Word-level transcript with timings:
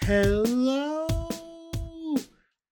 Hello 0.00 1.06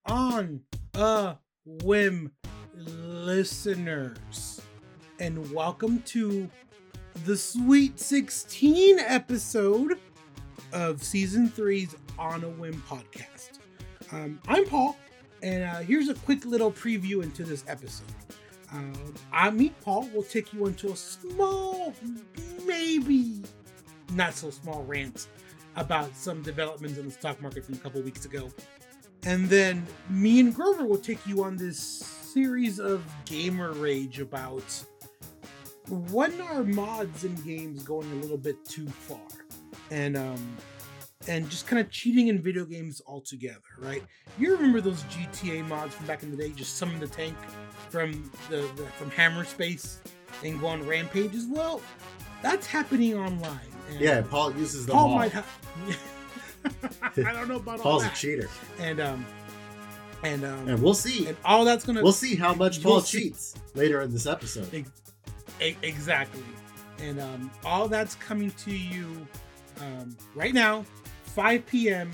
on 0.07 0.63
a 0.95 1.37
whim, 1.85 2.33
listeners, 2.75 4.61
and 5.21 5.53
welcome 5.53 6.03
to 6.07 6.51
the 7.25 7.37
Sweet 7.37 8.01
16 8.01 8.99
episode 8.99 10.01
of 10.73 11.01
season 11.01 11.49
three's 11.49 11.95
On 12.19 12.43
a 12.43 12.49
Whim 12.49 12.83
podcast. 12.89 13.61
Um, 14.11 14.41
I'm 14.49 14.67
Paul, 14.67 14.97
and 15.45 15.63
uh, 15.63 15.79
here's 15.79 16.09
a 16.09 16.15
quick 16.15 16.45
little 16.45 16.73
preview 16.73 17.23
into 17.23 17.45
this 17.45 17.63
episode. 17.69 18.09
Um, 18.73 19.15
I 19.33 19.51
meet 19.51 19.79
Paul. 19.81 20.09
We'll 20.13 20.23
take 20.23 20.53
you 20.53 20.67
into 20.67 20.93
a 20.93 20.97
small, 20.97 21.95
maybe 22.67 23.43
not 24.13 24.35
so 24.35 24.51
small 24.51 24.85
rant 24.85 25.27
about 25.77 26.15
some 26.17 26.43
developments 26.43 26.99
in 26.99 27.07
the 27.07 27.13
stock 27.13 27.41
market 27.41 27.65
from 27.65 27.75
a 27.75 27.79
couple 27.79 28.01
weeks 28.03 28.25
ago. 28.25 28.51
And 29.25 29.49
then 29.49 29.87
me 30.09 30.41
and 30.41 30.55
Grover 30.55 30.85
will 30.85 30.99
take 30.99 31.25
you 31.27 31.45
on 31.45 31.57
this 31.57 31.79
series 31.79 32.79
of 32.79 33.05
gamer 33.25 33.73
rage 33.73 34.21
about 34.21 34.65
when 35.89 36.41
are 36.41 36.63
mods 36.63 37.25
in 37.25 37.35
games 37.37 37.83
going 37.83 38.11
a 38.13 38.15
little 38.17 38.39
bit 38.39 38.65
too 38.65 38.87
far. 38.87 39.19
And 39.91 40.17
um 40.17 40.57
and 41.29 41.51
just 41.51 41.67
kind 41.67 41.81
of 41.81 41.91
cheating 41.91 42.29
in 42.29 42.41
video 42.41 42.65
games 42.65 43.03
altogether, 43.07 43.61
right? 43.79 44.03
You 44.39 44.53
remember 44.57 44.81
those 44.81 45.03
GTA 45.05 45.67
mods 45.69 45.95
from 45.95 46.07
back 46.07 46.23
in 46.23 46.31
the 46.31 46.37
day, 46.37 46.51
just 46.51 46.79
summon 46.79 46.99
the 46.99 47.09
tank 47.09 47.37
from 47.91 48.31
the, 48.49 48.57
the 48.77 48.85
from 48.99 49.11
Hammer 49.11 49.45
Space 49.45 50.01
and 50.45 50.61
go 50.61 50.69
on 50.69 50.87
rampages? 50.87 51.47
Well, 51.49 51.81
that's 52.43 52.67
happening 52.67 53.15
online. 53.15 53.59
And 53.91 54.01
Yeah, 54.01 54.23
Paul 54.23 54.53
uses 54.55 54.87
them 54.87 54.95
Paul 54.97 55.09
all. 55.11 55.17
might 55.17 55.33
have. 55.33 55.47
I 57.17 57.33
don't 57.33 57.49
know 57.49 57.57
about 57.57 57.79
all 57.81 58.01
Paul's 58.01 58.05
a 58.05 58.11
cheater, 58.11 58.49
And 58.79 59.01
um, 59.01 59.25
and 60.23 60.45
um, 60.45 60.69
and 60.69 60.83
we'll 60.83 60.95
see. 60.95 61.27
and 61.27 61.37
all 61.45 61.65
that's 61.65 61.85
gonna 61.85 62.03
We'll 62.03 62.13
see 62.13 62.35
how 62.37 62.55
much 62.55 62.83
Paul 62.83 63.01
see. 63.01 63.21
cheats 63.23 63.55
later 63.75 64.03
in 64.03 64.13
this 64.13 64.27
episode. 64.27 64.73
E- 65.63 65.77
exactly. 65.83 66.43
And 67.03 67.19
um, 67.21 67.51
all 67.65 67.89
that's 67.89 68.15
coming 68.17 68.51
to 68.65 68.71
you 68.77 69.27
um, 69.81 70.15
right 70.35 70.53
now, 70.53 70.85
5 71.35 71.65
p.m. 71.67 72.11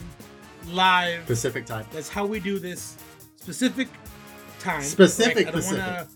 live. 0.69 1.27
Pacific 1.27 1.67
time. 1.67 1.87
That's 1.93 2.09
how 2.09 2.25
we 2.25 2.39
do 2.39 2.59
this. 2.61 2.97
Specific 3.37 3.89
time. 4.67 4.83
Specific 4.83 5.49
I 5.49 5.51
don't 5.53 5.65
wanna- 5.65 6.09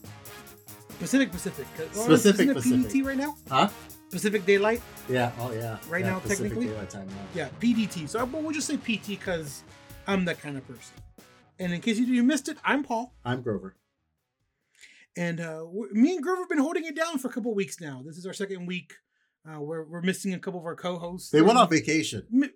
Pacific 0.98 1.33
Pacific. 1.33 1.67
Oh, 1.79 2.05
Specific 2.05 2.48
isn't 2.48 2.55
Pacific. 2.84 2.91
PDT 3.03 3.06
right 3.06 3.17
now? 3.17 3.37
Huh? 3.48 3.69
Pacific 4.11 4.45
Daylight. 4.45 4.83
Yeah. 5.09 5.33
Oh 5.39 5.53
yeah. 5.53 5.79
Right 5.89 6.05
Yeah, 6.05 6.11
now, 6.11 6.19
Pacific 6.19 6.48
technically? 6.51 6.67
Daylight 6.67 6.91
Time, 6.91 7.09
Yeah, 7.34 7.48
yeah. 7.48 7.48
PDT. 7.61 8.09
So 8.09 8.27
but 8.27 8.43
we'll 8.43 8.53
just 8.53 8.67
say 8.67 8.77
PT 8.77 9.06
because 9.19 9.62
I'm 10.06 10.25
that 10.27 10.41
kind 10.41 10.56
of 10.59 10.67
person. 10.67 10.95
And 11.59 11.73
in 11.73 11.81
case 11.81 11.98
you, 11.98 12.06
you 12.06 12.23
missed 12.23 12.48
it, 12.48 12.59
I'm 12.65 12.83
Paul. 12.83 13.15
I'm 13.25 13.43
Grover. 13.43 13.77
And 15.17 15.41
uh, 15.41 15.65
me 15.93 16.15
and 16.15 16.23
Grover 16.23 16.43
have 16.43 16.48
been 16.48 16.59
holding 16.59 16.84
it 16.84 16.95
down 16.97 17.19
for 17.19 17.28
a 17.28 17.33
couple 17.33 17.55
weeks 17.55 17.81
now. 17.81 18.03
This 18.05 18.17
is 18.17 18.27
our 18.27 18.33
second 18.33 18.67
week. 18.67 18.95
Uh, 19.48 19.61
we're, 19.61 19.84
we're 19.84 20.01
missing 20.03 20.34
a 20.34 20.39
couple 20.39 20.61
of 20.61 20.67
our 20.67 20.77
co-hosts. 20.77 21.31
They 21.31 21.41
went 21.43 21.59
on 21.59 21.69
vacation. 21.69 22.27
Mi- 22.31 22.51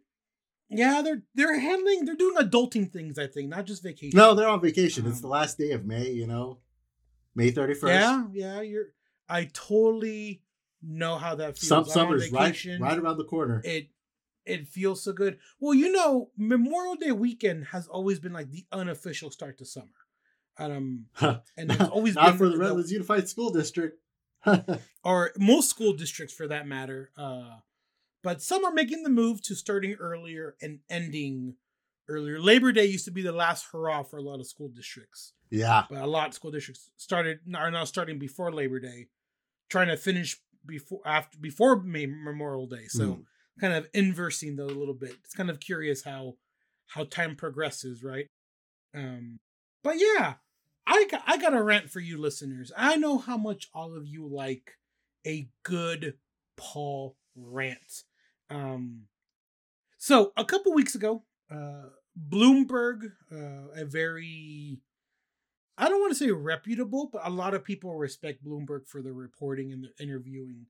Yeah, 0.79 1.03
they're 1.03 1.23
they're 1.35 1.59
handling. 1.59 2.05
They're 2.05 2.17
doing 2.17 2.37
adulting 2.37 2.93
things. 2.93 3.19
I 3.19 3.27
think, 3.27 3.49
not 3.49 3.67
just 3.67 3.83
vacation. 3.83 4.17
No, 4.17 4.35
they're 4.35 4.49
on 4.49 4.61
vacation. 4.61 5.07
It's 5.07 5.17
Um, 5.17 5.23
the 5.23 5.29
last 5.29 5.59
day 5.59 5.71
of 5.73 5.85
May. 5.85 6.11
You 6.11 6.27
know, 6.27 6.59
May 7.35 7.51
thirty 7.51 7.75
first. 7.75 7.93
Yeah, 7.93 8.25
yeah. 8.33 8.61
You're. 8.61 8.87
I 9.29 9.49
totally 9.53 10.43
know 10.83 11.17
how 11.17 11.35
that 11.37 11.57
feels. 11.59 11.69
Some 11.69 11.85
summer's 11.87 12.31
right, 12.31 12.47
vacation. 12.49 12.81
right 12.83 12.99
around 12.99 13.17
the 13.19 13.25
corner. 13.25 13.61
it 13.65 13.89
it 14.45 14.69
feels 14.69 15.03
so 15.03 15.13
good. 15.13 15.39
Well, 15.59 15.73
you 15.75 15.91
know, 15.91 16.31
Memorial 16.37 16.97
Day 16.97 17.13
weekend 17.13 17.67
has 17.73 17.87
always 17.89 18.19
been 18.21 18.33
like 18.35 18.51
the 18.51 18.67
unofficial 18.73 19.31
start 19.31 19.57
to 19.59 19.65
summer. 19.65 19.89
Um, 20.59 21.07
and 21.21 21.73
it's 21.73 21.81
always 21.91 22.15
Not 22.15 22.27
been 22.27 22.37
for 22.39 22.45
the 22.49 22.53
the- 22.53 22.59
Redlands 22.59 22.93
Unified 22.93 23.29
School 23.29 23.51
District. 23.51 23.99
or 25.03 25.33
most 25.39 25.71
school 25.71 25.95
districts 25.95 26.35
for 26.35 26.47
that 26.49 26.67
matter. 26.67 27.11
Uh, 27.17 27.57
but 28.25 28.43
some 28.43 28.65
are 28.65 28.73
making 28.73 29.05
the 29.05 29.11
move 29.11 29.41
to 29.43 29.55
starting 29.55 29.95
earlier 30.01 30.57
and 30.61 30.81
ending 30.91 31.55
earlier. 32.09 32.41
Labor 32.41 32.73
Day 32.73 32.87
used 32.87 33.05
to 33.05 33.13
be 33.13 33.23
the 33.23 33.31
last 33.33 33.67
hurrah 33.71 34.03
for 34.03 34.17
a 34.17 34.23
lot 34.23 34.41
of 34.41 34.47
school 34.49 34.69
districts, 34.69 35.35
yeah. 35.51 35.85
but 35.89 36.03
a 36.03 36.07
lot 36.07 36.29
of 36.29 36.35
school 36.35 36.51
districts 36.51 36.91
started 36.97 37.39
are 37.55 37.71
now 37.71 37.85
starting 37.85 38.19
before 38.19 38.51
Labor 38.53 38.81
Day, 38.81 39.07
trying 39.71 39.89
to 39.89 39.97
finish 39.97 40.41
before 40.67 41.01
after 41.07 41.39
before 41.39 41.81
May, 41.83 42.07
Memorial 42.07 42.67
Day. 42.67 42.87
So 42.89 43.05
Mm. 43.05 43.25
kind 43.61 43.75
of 43.75 43.87
inversing 43.95 44.57
though 44.57 44.67
a 44.67 44.81
little 44.81 44.95
bit. 44.95 45.15
It's 45.23 45.35
kind 45.35 45.51
of 45.51 45.61
curious 45.61 46.03
how 46.03 46.35
how 46.89 47.05
time 47.05 47.37
progresses, 47.37 48.03
right? 48.03 48.27
Um, 48.95 49.39
but 49.83 49.97
yeah, 49.99 50.35
I 50.87 51.07
got, 51.11 51.23
I 51.27 51.37
got 51.39 51.55
a 51.55 51.63
rant 51.63 51.91
for 51.91 52.01
you 52.01 52.19
listeners. 52.19 52.73
I 52.77 52.97
know 52.97 53.19
how 53.19 53.37
much 53.37 53.69
all 53.75 53.97
of 53.97 54.07
you 54.07 54.27
like 54.27 54.73
a 55.27 55.49
good 55.63 56.15
Paul 56.57 57.17
rant. 57.35 58.05
Um, 58.51 59.03
so 59.99 60.33
a 60.37 60.45
couple 60.45 60.73
weeks 60.75 60.95
ago, 60.95 61.23
uh, 61.51 61.89
Bloomberg, 62.31 63.13
uh, 63.33 63.69
a 63.75 63.85
very 63.85 64.81
I 65.77 65.89
don't 65.89 66.01
want 66.01 66.13
to 66.13 66.19
say 66.19 66.31
reputable, 66.31 67.11
but 67.13 67.27
a 67.27 67.31
lot 67.31 67.55
of 67.55 67.65
people 67.65 67.95
respect 67.97 68.45
Bloomberg 68.45 68.87
for 68.87 69.03
their 69.03 69.13
reporting 69.13 69.73
and 69.73 69.85
the 69.85 70.03
interviewing. 70.03 70.67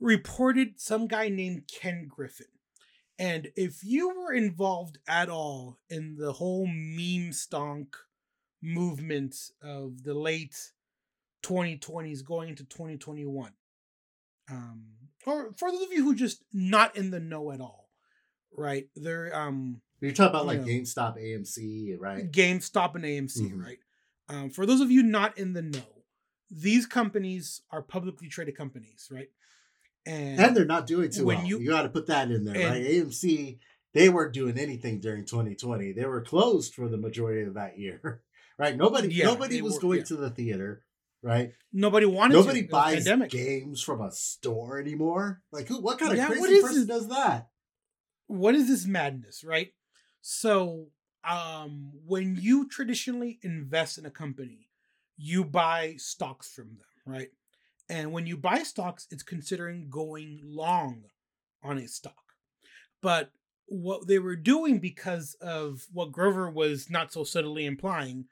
Reported 0.00 0.80
some 0.80 1.06
guy 1.06 1.28
named 1.28 1.68
Ken 1.70 2.06
Griffin. 2.08 2.46
And 3.18 3.48
if 3.56 3.84
you 3.84 4.08
were 4.08 4.32
involved 4.32 4.98
at 5.06 5.28
all 5.28 5.78
in 5.90 6.16
the 6.16 6.32
whole 6.32 6.66
meme 6.66 7.30
stonk 7.30 7.94
movement 8.62 9.36
of 9.62 10.02
the 10.02 10.14
late 10.14 10.72
2020s 11.42 12.24
going 12.24 12.48
into 12.48 12.64
2021, 12.64 13.52
um, 14.50 14.84
or 15.26 15.52
for 15.56 15.70
those 15.70 15.82
of 15.82 15.92
you 15.92 16.04
who 16.04 16.14
just 16.14 16.42
not 16.52 16.96
in 16.96 17.10
the 17.10 17.20
know 17.20 17.50
at 17.52 17.60
all, 17.60 17.88
right? 18.56 18.88
They're 18.96 19.34
um 19.34 19.80
You're 20.00 20.12
talking 20.12 20.30
about 20.30 20.46
like 20.46 20.60
Yeah. 20.66 20.74
GameStop, 20.74 21.16
AMC, 21.18 21.96
right? 21.98 22.30
GameStop 22.30 22.94
and 22.96 23.04
AMC, 23.04 23.52
Mhm. 23.52 23.62
right? 23.62 23.78
Um, 24.28 24.50
for 24.50 24.66
those 24.66 24.80
of 24.80 24.90
you 24.90 25.02
not 25.02 25.38
in 25.38 25.52
the 25.52 25.62
know, 25.62 26.04
these 26.50 26.86
companies 26.86 27.62
are 27.70 27.82
publicly 27.82 28.28
traded 28.28 28.56
companies, 28.56 29.08
right? 29.12 29.30
And, 30.04 30.40
And 30.40 30.56
they're 30.56 30.64
not 30.64 30.86
doing 30.86 31.10
too 31.10 31.24
when 31.26 31.38
well. 31.38 31.46
you- 31.46 31.60
You, 31.60 31.68
got 31.70 31.82
to 31.82 31.88
put 31.88 32.06
that 32.08 32.30
in 32.30 32.44
there, 32.44 32.54
and- 32.56 32.64
right? 32.72 32.82
AMC, 32.84 33.58
they 33.92 34.08
weren't 34.08 34.32
doing 34.34 34.58
anything 34.58 34.98
during 35.00 35.24
2020. 35.24 35.92
They 35.92 36.04
were 36.06 36.20
closed 36.22 36.74
for 36.74 36.88
the 36.88 36.96
majority 36.96 37.42
of 37.42 37.54
that 37.54 37.78
year, 37.78 38.22
right? 38.58 38.76
Nobody, 38.76 39.08
Yeah, 39.14 39.26
nobody 39.26 39.62
was 39.62 39.74
were- 39.74 39.80
going 39.80 39.98
yeah. 39.98 40.04
to 40.06 40.16
the 40.16 40.30
theater, 40.30 40.82
right? 41.22 41.52
nobody 41.72 42.06
wanted 42.06 42.34
Nobody 42.34 42.62
to. 42.62 42.68
It 42.68 42.72
was 42.72 43.06
buys 43.06 43.28
games 43.30 43.82
from 43.82 44.00
a 44.00 44.10
store 44.12 44.78
anymore. 44.78 45.42
Like, 45.50 45.68
who? 45.68 45.80
What 45.80 45.98
kind 45.98 46.12
of 46.12 46.18
Yeah, 46.18 46.26
crazy 46.26 46.40
what 46.40 46.50
is 46.50 46.62
person 46.62 46.86
this? 46.86 46.86
does 46.86 47.08
that? 47.08 47.48
What 48.26 48.54
is 48.54 48.68
this 48.68 48.86
madness, 48.86 49.44
right? 49.44 49.72
So, 50.20 50.86
um, 51.24 51.92
when 52.06 52.36
you 52.40 52.68
traditionally 52.68 53.38
invest 53.42 53.98
in 53.98 54.06
a 54.06 54.10
company, 54.10 54.68
you 55.16 55.44
buy 55.44 55.94
stocks 55.98 56.50
from 56.52 56.68
them, 56.68 56.86
right? 57.14 57.28
And 57.88 58.12
when 58.12 58.26
you 58.26 58.36
buy 58.36 58.62
stocks, 58.62 59.06
it's 59.10 59.22
considering 59.22 59.88
going 59.90 60.40
long 60.44 61.04
on 61.62 61.78
a 61.78 61.86
stock. 61.88 62.14
But 63.02 63.30
what 63.66 64.06
they 64.06 64.18
were 64.18 64.36
doing 64.36 64.78
because 64.78 65.34
of 65.40 65.86
what 65.92 66.12
Grover 66.12 66.48
was 66.50 66.90
not 66.90 67.12
so 67.12 67.24
subtly 67.24 67.66
implying, 67.66 68.26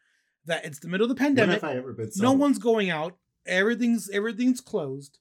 that 0.47 0.65
it's 0.65 0.79
the 0.79 0.89
middle 0.89 1.05
of 1.05 1.09
the 1.09 1.21
pandemic, 1.21 1.61
have 1.61 1.71
I 1.71 1.77
ever 1.77 1.93
been? 1.93 2.11
no 2.17 2.33
one's 2.33 2.59
going 2.59 2.91
out. 2.91 3.17
Everything's 3.47 4.11
everything's 4.11 4.61
closed. 4.61 5.19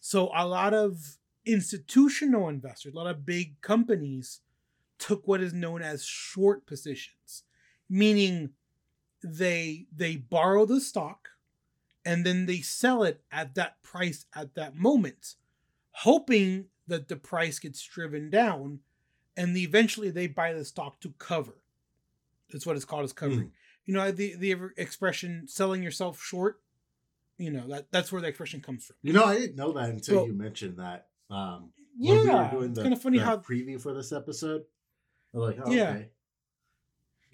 So 0.00 0.30
a 0.34 0.46
lot 0.46 0.74
of 0.74 1.16
institutional 1.44 2.48
investors 2.48 2.94
a 2.94 2.96
lot 2.96 3.08
of 3.08 3.26
big 3.26 3.60
companies 3.60 4.40
took 4.98 5.26
what 5.26 5.40
is 5.40 5.52
known 5.52 5.82
as 5.82 6.04
short 6.04 6.64
positions 6.66 7.42
meaning 7.90 8.50
they 9.24 9.86
they 9.92 10.14
borrow 10.14 10.64
the 10.64 10.80
stock 10.80 11.30
and 12.04 12.24
then 12.24 12.46
they 12.46 12.58
sell 12.58 13.02
it 13.02 13.22
at 13.32 13.56
that 13.56 13.82
price 13.82 14.24
at 14.36 14.54
that 14.54 14.76
moment 14.76 15.34
hoping 15.90 16.66
that 16.86 17.08
the 17.08 17.16
price 17.16 17.58
gets 17.58 17.82
driven 17.82 18.30
down 18.30 18.78
and 19.36 19.56
eventually 19.56 20.10
they 20.10 20.26
buy 20.26 20.52
the 20.52 20.64
stock 20.64 21.00
to 21.00 21.12
cover. 21.18 21.54
That's 22.50 22.66
what 22.66 22.76
it's 22.76 22.84
called 22.84 23.04
as 23.04 23.12
covering 23.12 23.40
hmm. 23.40 23.46
You 23.86 23.94
know 23.94 24.10
the 24.10 24.34
the 24.36 24.54
expression 24.76 25.46
selling 25.48 25.82
yourself 25.82 26.20
short 26.22 26.60
you 27.38 27.50
know 27.50 27.66
that 27.68 27.90
that's 27.90 28.12
where 28.12 28.20
the 28.22 28.28
expression 28.28 28.60
comes 28.60 28.84
from 28.84 28.96
You 29.02 29.12
know, 29.12 29.24
I 29.24 29.38
didn't 29.38 29.56
know 29.56 29.72
that 29.72 29.88
until 29.90 30.26
you 30.26 30.34
mentioned 30.34 30.78
that. 30.78 31.08
Um, 31.30 31.70
when 31.96 32.20
we 32.20 32.20
were 32.20 32.26
yeah 32.26 32.50
doing 32.50 32.64
it's 32.70 32.76
the, 32.76 32.82
kind 32.82 32.92
of 32.94 33.02
funny 33.02 33.18
the 33.18 33.24
how 33.24 33.36
preview 33.38 33.80
for 33.80 33.92
this 33.94 34.12
episode. 34.12 34.62
Like, 35.32 35.58
oh, 35.64 35.70
Yeah. 35.72 35.90
okay. 35.90 36.08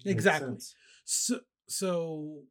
Exactly. 0.05 0.55
so 1.03 1.39
so 1.67 2.43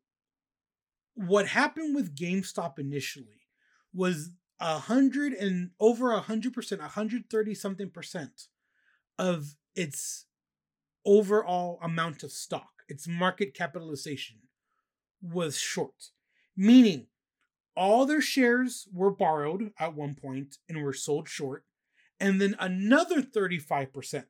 what 1.15 1.49
happened 1.49 1.95
with 1.97 2.15
GameStop 2.15 2.79
initially 2.79 3.47
was 3.93 4.31
a 4.61 4.79
hundred 4.79 5.33
and 5.33 5.71
over 5.81 6.13
a 6.13 6.21
hundred 6.21 6.53
percent, 6.53 6.81
a 6.81 6.89
hundred 6.89 7.31
thirty 7.31 7.55
something 7.55 7.91
percent 7.91 8.47
of 9.19 9.57
its 9.75 10.27
overall 11.05 11.79
amount 11.83 12.23
of 12.23 12.31
stock, 12.31 12.78
its 12.89 13.07
market 13.07 13.55
capitalization 13.55 14.39
was 15.21 15.59
short, 15.59 16.11
meaning 16.57 17.07
all 17.77 18.07
their 18.07 18.21
shares 18.21 18.89
were 18.93 19.11
borrowed 19.11 19.73
at 19.79 19.95
one 19.95 20.15
point 20.15 20.59
and 20.69 20.83
were 20.83 20.93
sold 20.93 21.29
short, 21.29 21.65
and 22.19 22.41
then 22.41 22.57
another 22.59 23.23
35% 23.23 24.25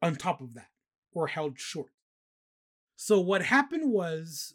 on 0.00 0.14
top 0.14 0.40
of 0.40 0.54
that 0.54 0.68
were 1.12 1.28
held 1.28 1.58
short. 1.58 1.90
So 2.96 3.20
what 3.20 3.42
happened 3.42 3.90
was 3.90 4.54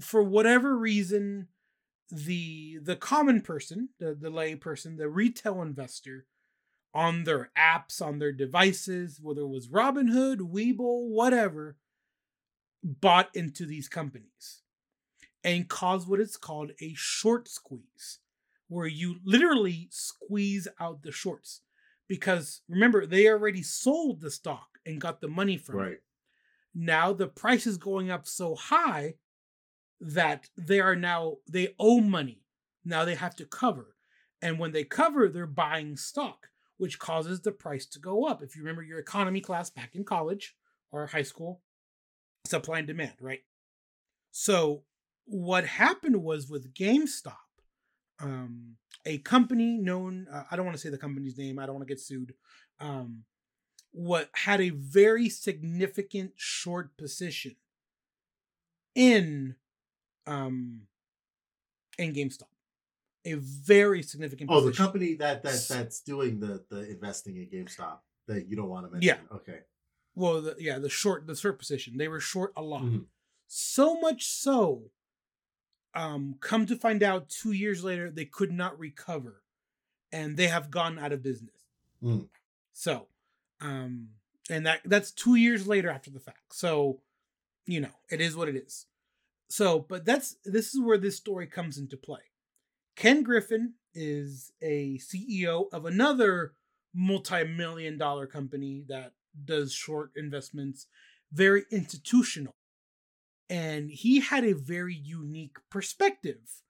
for 0.00 0.22
whatever 0.22 0.76
reason 0.76 1.48
the 2.10 2.78
the 2.82 2.96
common 2.96 3.40
person, 3.40 3.88
the 3.98 4.14
the 4.14 4.30
lay 4.30 4.54
person, 4.54 4.96
the 4.96 5.08
retail 5.08 5.62
investor 5.62 6.26
on 6.92 7.24
their 7.24 7.50
apps, 7.58 8.00
on 8.00 8.18
their 8.18 8.32
devices, 8.32 9.18
whether 9.20 9.40
it 9.40 9.48
was 9.48 9.68
Robinhood, 9.68 10.38
Webull, 10.38 11.08
whatever, 11.08 11.76
bought 12.84 13.30
into 13.34 13.64
these 13.64 13.88
companies 13.88 14.62
and 15.42 15.68
cause 15.68 16.06
what 16.06 16.20
is 16.20 16.36
called 16.36 16.72
a 16.80 16.92
short 16.94 17.48
squeeze, 17.48 18.18
where 18.68 18.86
you 18.86 19.16
literally 19.24 19.88
squeeze 19.90 20.68
out 20.78 21.02
the 21.02 21.10
shorts. 21.12 21.62
Because 22.06 22.60
remember, 22.68 23.06
they 23.06 23.26
already 23.28 23.62
sold 23.62 24.20
the 24.20 24.30
stock 24.30 24.78
and 24.84 25.00
got 25.00 25.20
the 25.22 25.28
money 25.28 25.56
from 25.56 25.76
Right. 25.76 25.92
it. 25.92 26.02
Now 26.74 27.12
the 27.12 27.28
price 27.28 27.66
is 27.66 27.78
going 27.78 28.10
up 28.10 28.26
so 28.26 28.54
high 28.54 29.14
that 30.00 30.50
they 30.56 30.80
are 30.80 30.96
now 30.96 31.36
they 31.48 31.74
owe 31.78 32.00
money. 32.00 32.42
Now 32.84 33.04
they 33.06 33.14
have 33.14 33.34
to 33.36 33.46
cover. 33.46 33.96
And 34.42 34.58
when 34.58 34.72
they 34.72 34.84
cover, 34.84 35.28
they're 35.28 35.46
buying 35.46 35.96
stock, 35.96 36.50
which 36.76 36.98
causes 36.98 37.40
the 37.40 37.52
price 37.52 37.86
to 37.86 37.98
go 37.98 38.26
up. 38.26 38.42
If 38.42 38.54
you 38.54 38.62
remember 38.62 38.82
your 38.82 38.98
economy 38.98 39.40
class 39.40 39.70
back 39.70 39.94
in 39.94 40.04
college 40.04 40.54
or 40.90 41.06
high 41.06 41.22
school, 41.22 41.62
supply 42.46 42.78
and 42.78 42.86
demand, 42.86 43.14
right? 43.20 43.40
So 44.30 44.82
what 45.26 45.64
happened 45.64 46.22
was 46.22 46.48
with 46.48 46.74
GameStop, 46.74 47.36
um, 48.20 48.76
a 49.06 49.18
company 49.18 49.78
known, 49.78 50.26
uh, 50.32 50.44
I 50.50 50.56
don't 50.56 50.64
want 50.64 50.76
to 50.76 50.82
say 50.82 50.90
the 50.90 50.98
company's 50.98 51.38
name, 51.38 51.58
I 51.58 51.66
don't 51.66 51.74
want 51.76 51.86
to 51.86 51.92
get 51.92 52.00
sued, 52.00 52.34
um, 52.80 53.24
what 53.92 54.28
had 54.34 54.60
a 54.60 54.70
very 54.70 55.28
significant 55.28 56.32
short 56.36 56.96
position 56.96 57.56
in 58.94 59.54
um 60.26 60.82
in 61.98 62.12
GameStop. 62.12 62.48
A 63.24 63.34
very 63.34 64.02
significant 64.02 64.50
Oh, 64.52 64.60
the 64.60 64.72
company 64.72 65.14
that 65.14 65.42
that 65.44 65.66
that's 65.68 66.00
doing 66.00 66.40
the 66.40 66.64
the 66.70 66.90
investing 66.90 67.36
in 67.36 67.46
GameStop 67.46 67.98
that 68.26 68.48
you 68.48 68.56
don't 68.56 68.68
want 68.68 68.86
to 68.86 68.92
mention. 68.92 69.18
Yeah. 69.30 69.36
Okay. 69.36 69.60
Well, 70.14 70.40
the, 70.42 70.56
yeah, 70.58 70.78
the 70.78 70.88
short 70.88 71.26
the 71.26 71.36
short 71.36 71.58
position. 71.58 71.96
They 71.96 72.08
were 72.08 72.20
short 72.20 72.52
a 72.56 72.62
lot. 72.62 72.82
Mhm. 72.82 73.06
So 73.46 74.00
much 74.00 74.26
so, 74.26 74.90
um, 75.94 76.36
come 76.40 76.66
to 76.66 76.76
find 76.76 77.02
out 77.02 77.28
two 77.28 77.52
years 77.52 77.84
later, 77.84 78.10
they 78.10 78.24
could 78.24 78.52
not 78.52 78.78
recover 78.78 79.42
and 80.12 80.36
they 80.36 80.48
have 80.48 80.70
gone 80.70 80.98
out 80.98 81.12
of 81.12 81.22
business. 81.22 81.64
Mm. 82.02 82.28
So, 82.72 83.08
um, 83.60 84.10
and 84.50 84.66
that 84.66 84.80
that's 84.84 85.10
two 85.10 85.34
years 85.34 85.66
later 85.66 85.90
after 85.90 86.10
the 86.10 86.20
fact. 86.20 86.54
So, 86.54 87.00
you 87.66 87.80
know, 87.80 87.94
it 88.10 88.20
is 88.20 88.36
what 88.36 88.48
it 88.48 88.56
is. 88.56 88.86
So, 89.48 89.80
but 89.80 90.04
that's 90.04 90.36
this 90.44 90.74
is 90.74 90.80
where 90.80 90.98
this 90.98 91.16
story 91.16 91.46
comes 91.46 91.78
into 91.78 91.96
play. 91.96 92.20
Ken 92.96 93.22
Griffin 93.22 93.74
is 93.94 94.52
a 94.62 94.98
CEO 94.98 95.66
of 95.72 95.86
another 95.86 96.54
multi-million 96.92 97.98
dollar 97.98 98.26
company 98.26 98.84
that 98.88 99.12
does 99.44 99.72
short 99.72 100.10
investments, 100.16 100.86
very 101.32 101.64
institutional. 101.70 102.54
And 103.50 103.90
he 103.90 104.20
had 104.20 104.44
a 104.44 104.54
very 104.54 104.94
unique 104.94 105.56
perspective 105.70 106.62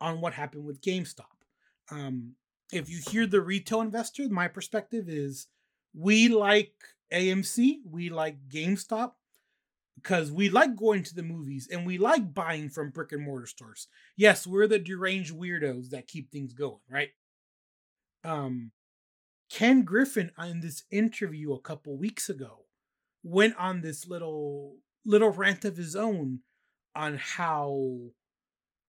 on 0.00 0.20
what 0.20 0.34
happened 0.34 0.64
with 0.64 0.80
GameStop. 0.80 1.26
Um, 1.90 2.34
if 2.72 2.88
you 2.88 3.00
hear 3.10 3.26
the 3.26 3.40
retail 3.40 3.80
investor, 3.80 4.28
my 4.28 4.48
perspective 4.48 5.08
is 5.08 5.46
we 5.94 6.28
like 6.28 6.72
AMC, 7.12 7.80
we 7.88 8.08
like 8.08 8.48
GameStop 8.48 9.12
because 9.96 10.32
we 10.32 10.48
like 10.48 10.74
going 10.74 11.02
to 11.02 11.14
the 11.14 11.22
movies 11.22 11.68
and 11.70 11.86
we 11.86 11.98
like 11.98 12.34
buying 12.34 12.68
from 12.68 12.90
brick 12.90 13.12
and 13.12 13.22
mortar 13.22 13.46
stores. 13.46 13.88
Yes, 14.16 14.46
we're 14.46 14.66
the 14.66 14.78
deranged 14.78 15.34
weirdos 15.34 15.90
that 15.90 16.08
keep 16.08 16.30
things 16.30 16.54
going, 16.54 16.80
right? 16.90 17.10
Um, 18.24 18.72
Ken 19.52 19.82
Griffin 19.82 20.30
in 20.42 20.60
this 20.60 20.84
interview 20.90 21.52
a 21.52 21.60
couple 21.60 21.94
weeks 21.98 22.30
ago 22.30 22.64
went 23.22 23.54
on 23.58 23.82
this 23.82 24.08
little 24.08 24.78
little 25.04 25.28
rant 25.28 25.66
of 25.66 25.76
his 25.76 25.94
own 25.94 26.38
on 26.96 27.18
how 27.18 27.98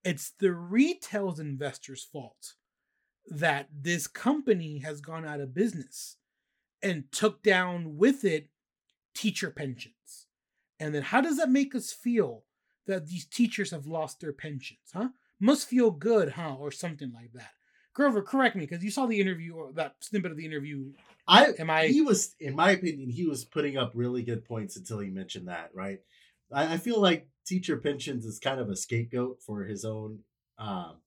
it's 0.06 0.32
the 0.40 0.54
retail's 0.54 1.38
investors' 1.38 2.08
fault 2.10 2.54
that 3.28 3.68
this 3.74 4.08
company 4.08 4.80
has 4.80 5.02
gone 5.02 5.26
out 5.26 5.42
of 5.42 5.54
business 5.54 6.16
and 6.82 7.12
took 7.12 7.44
down 7.44 7.98
with 7.98 8.24
it 8.24 8.48
teacher 9.14 9.50
pensions. 9.50 10.28
And 10.80 10.96
then 10.96 11.04
how 11.04 11.20
does 11.20 11.38
that 11.38 11.50
make 11.50 11.76
us 11.76 11.92
feel 11.92 12.46
that 12.88 13.08
these 13.08 13.26
teachers 13.26 13.72
have 13.72 13.86
lost 13.86 14.22
their 14.22 14.34
pensions, 14.34 14.92
huh? 14.94 15.10
Must 15.42 15.68
feel 15.68 15.92
good, 15.92 16.32
huh? 16.32 16.56
Or 16.58 16.72
something 16.72 17.12
like 17.12 17.34
that. 17.34 17.52
Grover, 17.94 18.22
correct 18.24 18.56
me, 18.56 18.66
because 18.66 18.84
you 18.84 18.90
saw 18.92 19.06
the 19.06 19.20
interview 19.20 19.54
or 19.54 19.72
that 19.74 19.96
snippet 20.00 20.32
of 20.32 20.38
the 20.38 20.46
interview. 20.46 20.92
I 21.28 21.54
Am 21.60 21.70
I 21.70 21.88
he 21.88 22.02
was 22.02 22.36
in 22.40 22.56
my 22.56 22.72
opinion 22.72 23.10
he 23.10 23.26
was 23.26 23.46
putting 23.46 23.78
up 23.78 23.92
really 23.94 24.24
good 24.24 24.44
points 24.46 24.76
until 24.76 25.00
he 25.00 25.10
mentioned 25.10 25.48
that 25.48 25.70
right 25.74 26.02
i, 26.52 26.74
I 26.74 26.78
feel 26.78 27.00
like 27.00 27.30
teacher 27.46 27.78
pensions 27.78 28.26
is 28.26 28.40
kind 28.40 28.60
of 28.60 28.70
a 28.70 28.76
scapegoat 28.76 29.42
for 29.42 29.64
his 29.64 29.86
own 29.86 30.20
um 30.58 30.98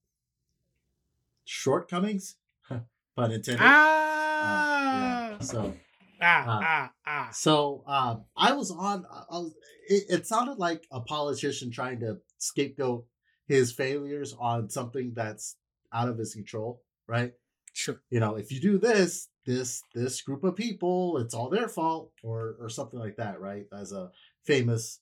shortcomings 1.45 2.35
pun 3.15 3.31
intended 3.31 3.61
Ah, 3.61 4.41
Uh, 4.41 4.97
yeah. 4.97 5.39
so 5.39 5.73
ah, 6.21 6.25
uh, 6.47 6.61
ah, 6.63 6.91
ah. 7.05 7.29
so 7.31 7.83
um 7.87 8.23
i 8.35 8.53
was 8.53 8.71
on 8.71 9.05
I 9.11 9.37
was, 9.37 9.53
it, 9.87 10.03
it 10.09 10.27
sounded 10.27 10.57
like 10.57 10.85
a 10.91 11.01
politician 11.01 11.69
trying 11.71 11.99
to 11.99 12.17
scapegoat 12.39 13.05
his 13.47 13.71
failures 13.71 14.35
on 14.39 14.69
something 14.69 15.13
that's 15.13 15.57
out 15.93 16.09
of 16.09 16.17
his 16.17 16.33
control 16.33 16.81
right 17.07 17.33
Sure. 17.73 18.01
you 18.09 18.19
know, 18.19 18.35
if 18.35 18.51
you 18.51 18.59
do 18.59 18.77
this, 18.79 19.29
this 19.45 19.83
this 19.93 20.21
group 20.21 20.43
of 20.43 20.55
people, 20.55 21.17
it's 21.19 21.33
all 21.35 21.49
their 21.49 21.67
fault, 21.69 22.11
or 22.23 22.55
or 22.59 22.69
something 22.69 22.99
like 22.99 23.17
that, 23.17 23.39
right? 23.39 23.65
As 23.71 23.91
a 23.91 24.11
famous 24.43 24.99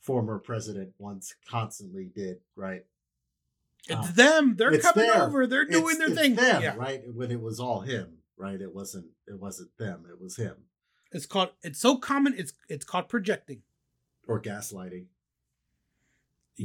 former 0.00 0.38
president 0.38 0.92
once 0.98 1.34
constantly 1.48 2.10
did, 2.14 2.38
right? 2.56 2.84
It's 3.88 4.08
Um, 4.08 4.14
them. 4.14 4.56
They're 4.56 4.72
it's 4.72 4.84
coming 4.88 5.10
over. 5.10 5.46
They're 5.48 5.64
doing 5.64 5.96
It's- 5.96 5.98
their 5.98 6.08
it's 6.10 6.16
thing. 6.20 6.34
Them, 6.36 6.62
yeah. 6.62 6.76
right? 6.76 7.02
When 7.12 7.30
it 7.32 7.40
was 7.40 7.58
all 7.58 7.80
him, 7.80 8.18
right? 8.36 8.60
It 8.60 8.72
wasn't. 8.72 9.06
It 9.26 9.40
wasn't 9.40 9.76
them. 9.78 10.06
It 10.08 10.20
was 10.20 10.36
him 10.36 10.56
It's 11.10 11.26
called. 11.26 11.50
It's 11.62 11.80
so 11.80 11.96
common. 11.98 12.34
It's 12.38 12.52
it's 12.68 12.84
called 12.84 13.08
projecting. 13.08 13.62
or 14.28 14.40
gaslighting. 14.40 15.06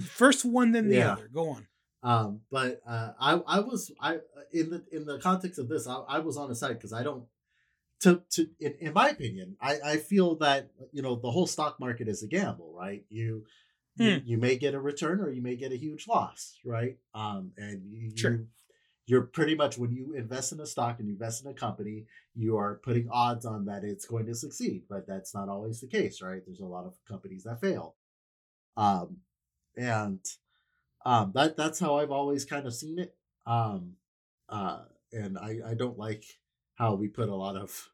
First 0.03 0.45
one, 0.45 0.71
then 0.73 0.89
the 0.89 0.97
Yeah. 0.97 1.13
other. 1.13 1.27
Go 1.29 1.49
on. 1.49 1.67
Um, 2.07 2.39
but 2.49 2.81
uh, 2.87 3.11
I 3.19 3.33
I 3.57 3.59
was 3.59 3.91
I 3.99 4.19
in 4.53 4.69
the 4.69 4.83
in 4.91 5.05
the 5.05 5.19
context 5.19 5.59
of 5.59 5.67
this, 5.67 5.87
I, 5.87 5.95
I 6.07 6.19
was 6.19 6.37
on 6.37 6.47
the 6.47 6.55
side 6.55 6.75
because 6.75 6.93
I 6.93 7.03
don't 7.03 7.25
to 8.01 8.21
to 8.31 8.47
in, 8.59 8.75
in 8.79 8.93
my 8.93 9.09
opinion, 9.09 9.57
I 9.59 9.73
I 9.83 9.97
feel 9.97 10.35
that 10.35 10.69
you 10.93 11.01
know 11.01 11.15
the 11.15 11.31
whole 11.31 11.47
stock 11.47 11.79
market 11.79 12.07
is 12.07 12.23
a 12.23 12.27
gamble, 12.27 12.73
right? 12.73 13.03
You 13.09 13.45
you, 13.97 14.21
you 14.25 14.37
may 14.37 14.55
get 14.57 14.73
a 14.73 14.79
return 14.79 15.19
or 15.19 15.29
you 15.29 15.41
may 15.41 15.55
get 15.57 15.71
a 15.71 15.77
huge 15.77 16.07
loss, 16.07 16.57
right? 16.63 16.97
Um, 17.13 17.51
and 17.57 17.81
you, 17.91 18.11
Sure. 18.15 18.31
you 18.31 18.47
you're 19.07 19.23
pretty 19.23 19.55
much 19.55 19.77
when 19.77 19.91
you 19.91 20.13
invest 20.13 20.51
in 20.53 20.59
a 20.61 20.65
stock 20.65 20.99
and 20.99 21.07
you 21.07 21.13
invest 21.15 21.43
in 21.43 21.51
a 21.51 21.53
company, 21.53 22.05
you 22.35 22.57
are 22.57 22.75
putting 22.75 23.09
odds 23.09 23.45
on 23.45 23.65
that 23.65 23.83
it's 23.83 24.05
going 24.05 24.27
to 24.27 24.35
succeed, 24.35 24.83
but 24.89 25.07
that's 25.07 25.33
not 25.33 25.49
always 25.49 25.81
the 25.81 25.87
case, 25.87 26.21
right? 26.21 26.41
There's 26.45 26.59
a 26.59 26.65
lot 26.65 26.85
of 26.85 26.93
companies 27.07 27.43
that 27.43 27.59
fail. 27.59 27.95
Um, 28.75 29.17
and 29.77 30.19
um, 31.05 31.31
that 31.35 31.55
that's 31.57 31.79
how 31.79 31.97
I've 31.97 32.11
always 32.11 32.45
kind 32.45 32.65
of 32.65 32.73
seen 32.73 32.99
it. 32.99 33.15
Um, 33.45 33.95
uh, 34.49 34.85
and 35.11 35.37
I 35.37 35.59
I 35.65 35.73
don't 35.73 35.97
like 35.97 36.25
how 36.75 36.95
we 36.95 37.07
put 37.07 37.29
a 37.29 37.35
lot 37.35 37.55
of 37.55 37.89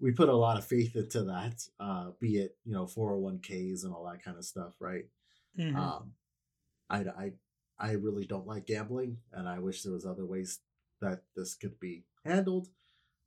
we 0.00 0.12
put 0.12 0.28
a 0.28 0.36
lot 0.36 0.58
of 0.58 0.66
faith 0.66 0.96
into 0.96 1.24
that, 1.24 1.66
uh, 1.80 2.10
be 2.20 2.38
it 2.38 2.56
you 2.64 2.72
know 2.74 2.86
401ks 2.86 3.84
and 3.84 3.94
all 3.94 4.04
that 4.10 4.22
kind 4.24 4.38
of 4.38 4.44
stuff, 4.44 4.74
right? 4.80 5.06
Mhm. 5.58 5.76
Um, 5.76 6.14
I, 6.90 6.98
I, 7.00 7.32
I 7.78 7.92
really 7.92 8.26
don't 8.26 8.46
like 8.46 8.66
gambling, 8.66 9.18
and 9.32 9.48
I 9.48 9.58
wish 9.58 9.82
there 9.82 9.92
was 9.92 10.06
other 10.06 10.26
ways 10.26 10.60
that 11.00 11.22
this 11.34 11.54
could 11.54 11.78
be 11.80 12.04
handled. 12.24 12.68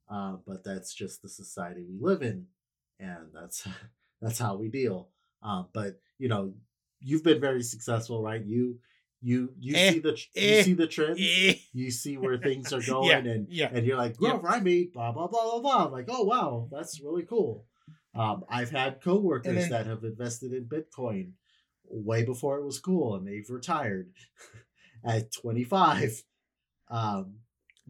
Uh, 0.08 0.36
but 0.46 0.62
that's 0.64 0.94
just 0.94 1.22
the 1.22 1.28
society 1.28 1.84
we 1.84 1.98
live 1.98 2.22
in, 2.22 2.46
and 3.00 3.32
that's 3.32 3.66
that's 4.22 4.38
how 4.38 4.56
we 4.56 4.68
deal. 4.68 5.10
Um, 5.42 5.68
but 5.72 6.00
you 6.18 6.28
know, 6.28 6.54
you've 7.00 7.24
been 7.24 7.40
very 7.40 7.62
successful, 7.62 8.22
right? 8.22 8.44
You 8.44 8.80
You 9.28 9.52
you 9.58 9.74
Eh, 9.74 9.92
see 9.92 9.98
the 9.98 10.10
you 10.34 10.42
eh, 10.58 10.62
see 10.62 10.74
the 10.74 10.86
trends. 10.86 11.18
Eh. 11.20 11.54
You 11.72 11.90
see 11.90 12.16
where 12.16 12.38
things 12.38 12.72
are 12.72 12.80
going, 12.94 13.08
Yeah, 13.10 13.32
and 13.32 13.46
yeah. 13.50 13.70
and 13.72 13.84
you're 13.84 13.96
like. 13.96 14.16
Grover, 14.16 14.48
I 14.48 14.60
made 14.60 14.92
blah 14.92 15.10
blah 15.10 15.26
blah 15.26 15.42
blah 15.50 15.60
blah. 15.60 15.86
I'm 15.86 15.92
like, 15.92 16.06
oh 16.08 16.22
wow, 16.22 16.68
that's 16.70 17.00
really 17.00 17.24
cool. 17.24 17.66
Um, 18.14 18.44
I've 18.48 18.70
had 18.70 19.02
coworkers 19.02 19.54
then- 19.56 19.70
that 19.70 19.86
have 19.86 20.04
invested 20.04 20.52
in 20.52 20.66
Bitcoin 20.66 21.32
way 21.88 22.24
before 22.24 22.58
it 22.58 22.64
was 22.64 22.78
cool, 22.78 23.16
and 23.16 23.26
they've 23.26 23.50
retired 23.50 24.10
at 25.04 25.32
25. 25.32 26.22
Um, 26.88 27.40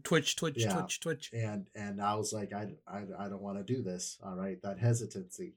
Twitch, 0.03 0.35
Twitch, 0.37 0.55
Yeah. 0.57 0.73
Twitch, 0.73 0.99
Twitch. 0.99 1.29
and 1.33 1.67
and 1.75 2.01
I 2.01 2.15
was 2.15 2.33
like, 2.33 2.51
I 2.53 2.65
I, 2.87 3.03
I 3.19 3.29
don't 3.29 3.41
want 3.43 3.57
to 3.59 3.63
do 3.75 3.83
this. 3.83 4.17
All 4.23 4.35
right, 4.35 4.57
that 4.63 4.79
hesitancy. 4.79 5.53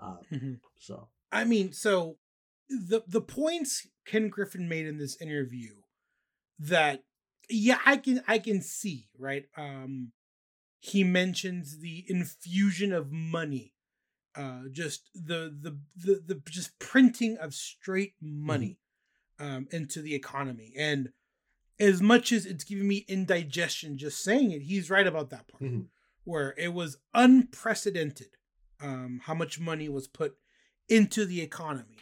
Um, 0.00 0.18
Mhm. 0.32 0.60
so 0.78 1.08
I 1.32 1.44
mean, 1.44 1.72
so 1.72 2.16
the 2.68 3.02
the 3.06 3.20
points 3.20 3.86
Ken 4.06 4.28
Griffin 4.28 4.68
made 4.68 4.86
in 4.86 4.98
this 4.98 5.20
interview 5.20 5.74
that 6.58 7.04
yeah, 7.48 7.78
I 7.84 7.96
can 7.98 8.22
I 8.26 8.38
can 8.38 8.60
see, 8.62 9.08
right? 9.18 9.46
Um 9.56 10.12
he 10.80 11.04
mentions 11.04 11.78
the 11.80 12.04
infusion 12.08 12.92
of 12.92 13.10
money. 13.12 13.74
Uh 14.34 14.62
just 14.70 15.10
the 15.14 15.54
the 15.60 15.78
the, 15.96 16.22
the 16.26 16.42
just 16.48 16.78
printing 16.78 17.36
of 17.38 17.54
straight 17.54 18.14
money 18.20 18.78
um 19.38 19.68
into 19.70 20.00
the 20.02 20.14
economy. 20.14 20.72
And 20.76 21.10
as 21.80 22.00
much 22.00 22.32
as 22.32 22.46
it's 22.46 22.64
giving 22.64 22.86
me 22.86 23.04
indigestion 23.08 23.98
just 23.98 24.22
saying 24.22 24.52
it, 24.52 24.62
he's 24.62 24.90
right 24.90 25.06
about 25.06 25.30
that 25.30 25.48
part. 25.48 25.62
Mhm. 25.62 25.86
Where 26.24 26.54
it 26.56 26.72
was 26.72 26.96
unprecedented 27.12 28.36
um 28.80 29.20
how 29.24 29.34
much 29.34 29.60
money 29.60 29.88
was 29.88 30.08
put 30.08 30.36
into 30.88 31.24
the 31.26 31.40
economy. 31.40 31.98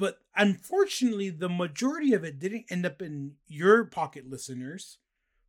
But 0.00 0.18
unfortunately, 0.34 1.28
the 1.28 1.50
majority 1.50 2.14
of 2.14 2.24
it 2.24 2.38
didn't 2.38 2.64
end 2.70 2.86
up 2.86 3.02
in 3.02 3.32
your 3.46 3.84
pocket 3.84 4.24
listeners 4.30 4.96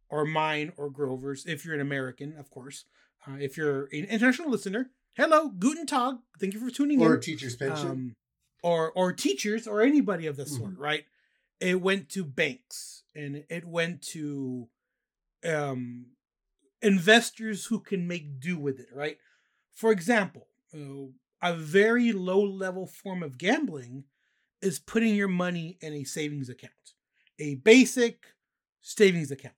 or 0.09 0.25
mine 0.25 0.73
or 0.75 0.89
Grover's, 0.89 1.45
if 1.45 1.63
you're 1.63 1.73
an 1.73 1.79
American, 1.79 2.35
of 2.37 2.49
course. 2.49 2.83
Uh, 3.25 3.37
if 3.39 3.55
you're 3.55 3.83
an 3.93 4.03
international 4.09 4.49
listener, 4.49 4.89
hello, 5.15 5.47
Guten 5.47 5.85
Tag. 5.85 6.15
Thank 6.37 6.53
you 6.53 6.59
for 6.59 6.69
tuning 6.69 6.99
in. 6.99 7.07
or 7.07 7.17
teacher's 7.17 7.55
pension. 7.55 7.89
Um, 7.89 8.13
or, 8.61 8.91
or 8.91 9.13
teachers 9.13 9.67
or 9.67 9.81
anybody 9.81 10.27
of 10.27 10.35
this 10.35 10.51
Mm-hmm. 10.53 10.63
sort, 10.63 10.77
right? 10.77 11.05
It 11.61 11.79
went 11.81 12.09
to 12.09 12.25
banks 12.25 13.03
and 13.15 13.45
it 13.49 13.63
went 13.65 14.01
to 14.09 14.67
um, 15.45 16.07
investors 16.81 17.65
who 17.67 17.79
can 17.79 18.05
make 18.07 18.41
do 18.41 18.57
with 18.57 18.79
it, 18.81 18.87
right? 18.93 19.17
For 19.71 19.91
example, 19.93 20.47
uh, 20.75 21.07
a 21.41 21.55
very 21.55 22.11
low 22.11 22.41
level 22.43 22.85
form 22.85 23.23
of 23.23 23.37
gambling 23.37 24.03
is 24.61 24.79
putting 24.79 25.15
your 25.15 25.27
money 25.27 25.77
in 25.81 25.93
a 25.93 26.03
savings 26.03 26.49
account, 26.49 26.73
a 27.39 27.55
basic 27.55 28.25
savings 28.81 29.31
account. 29.31 29.55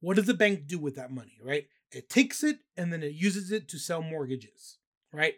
What 0.00 0.16
does 0.16 0.26
the 0.26 0.34
bank 0.34 0.66
do 0.66 0.78
with 0.78 0.96
that 0.96 1.10
money, 1.10 1.38
right? 1.42 1.66
It 1.90 2.08
takes 2.08 2.42
it 2.44 2.58
and 2.76 2.92
then 2.92 3.02
it 3.02 3.12
uses 3.14 3.50
it 3.52 3.68
to 3.68 3.78
sell 3.78 4.02
mortgages, 4.02 4.78
right? 5.12 5.34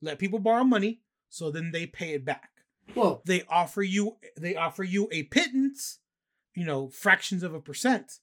Let 0.00 0.18
people 0.18 0.38
borrow 0.38 0.64
money 0.64 1.00
so 1.28 1.50
then 1.50 1.70
they 1.72 1.86
pay 1.86 2.12
it 2.14 2.24
back. 2.24 2.50
well, 2.94 3.22
They 3.26 3.42
offer 3.48 3.82
you 3.82 4.16
they 4.36 4.56
offer 4.56 4.84
you 4.84 5.08
a 5.12 5.24
pittance, 5.24 5.98
you 6.54 6.64
know, 6.64 6.88
fractions 6.88 7.42
of 7.42 7.54
a 7.54 7.60
percent, 7.60 8.20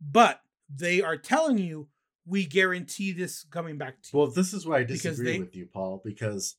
but 0.00 0.40
they 0.74 1.02
are 1.02 1.16
telling 1.16 1.58
you 1.58 1.88
we 2.24 2.46
guarantee 2.46 3.12
this 3.12 3.44
coming 3.50 3.76
back 3.78 4.00
to 4.02 4.08
you. 4.12 4.18
well, 4.18 4.28
this 4.30 4.54
is 4.54 4.64
why 4.66 4.78
I 4.78 4.84
disagree 4.84 5.32
they- 5.32 5.38
with 5.40 5.56
you, 5.56 5.66
Paul, 5.66 6.00
because 6.04 6.56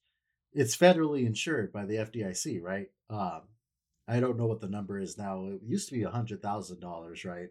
it's 0.53 0.75
federally 0.75 1.25
insured 1.25 1.71
by 1.71 1.85
the 1.85 1.95
FDIC, 1.95 2.61
right? 2.61 2.87
Um, 3.09 3.41
I 4.07 4.19
don't 4.19 4.37
know 4.37 4.47
what 4.47 4.59
the 4.61 4.67
number 4.69 4.99
is 4.99 5.17
now. 5.17 5.45
It 5.47 5.61
used 5.63 5.89
to 5.89 5.95
be 5.95 6.03
a 6.03 6.09
hundred 6.09 6.41
thousand 6.41 6.79
dollars, 6.81 7.23
right? 7.25 7.49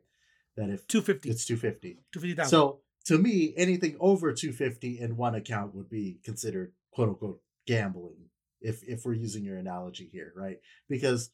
That 0.57 0.69
if 0.71 0.87
250 0.87 1.31
it's 1.31 1.45
two 1.47 1.57
fifty. 1.57 1.99
250,000. 2.13 2.51
So 2.51 2.81
to 3.07 3.19
me, 3.19 3.55
anything 3.57 3.97
over 4.01 4.33
250 4.33 5.01
in 5.01 5.17
one 5.17 5.35
account 5.35 5.75
would 5.75 5.89
be 5.89 6.19
considered 6.25 6.73
quote 6.93 7.09
unquote 7.09 7.41
gambling 7.67 8.29
if 8.61 8.83
if 8.87 9.05
we're 9.05 9.15
using 9.15 9.45
your 9.45 9.57
analogy 9.57 10.09
here, 10.13 10.33
right? 10.37 10.59
Because 10.89 11.31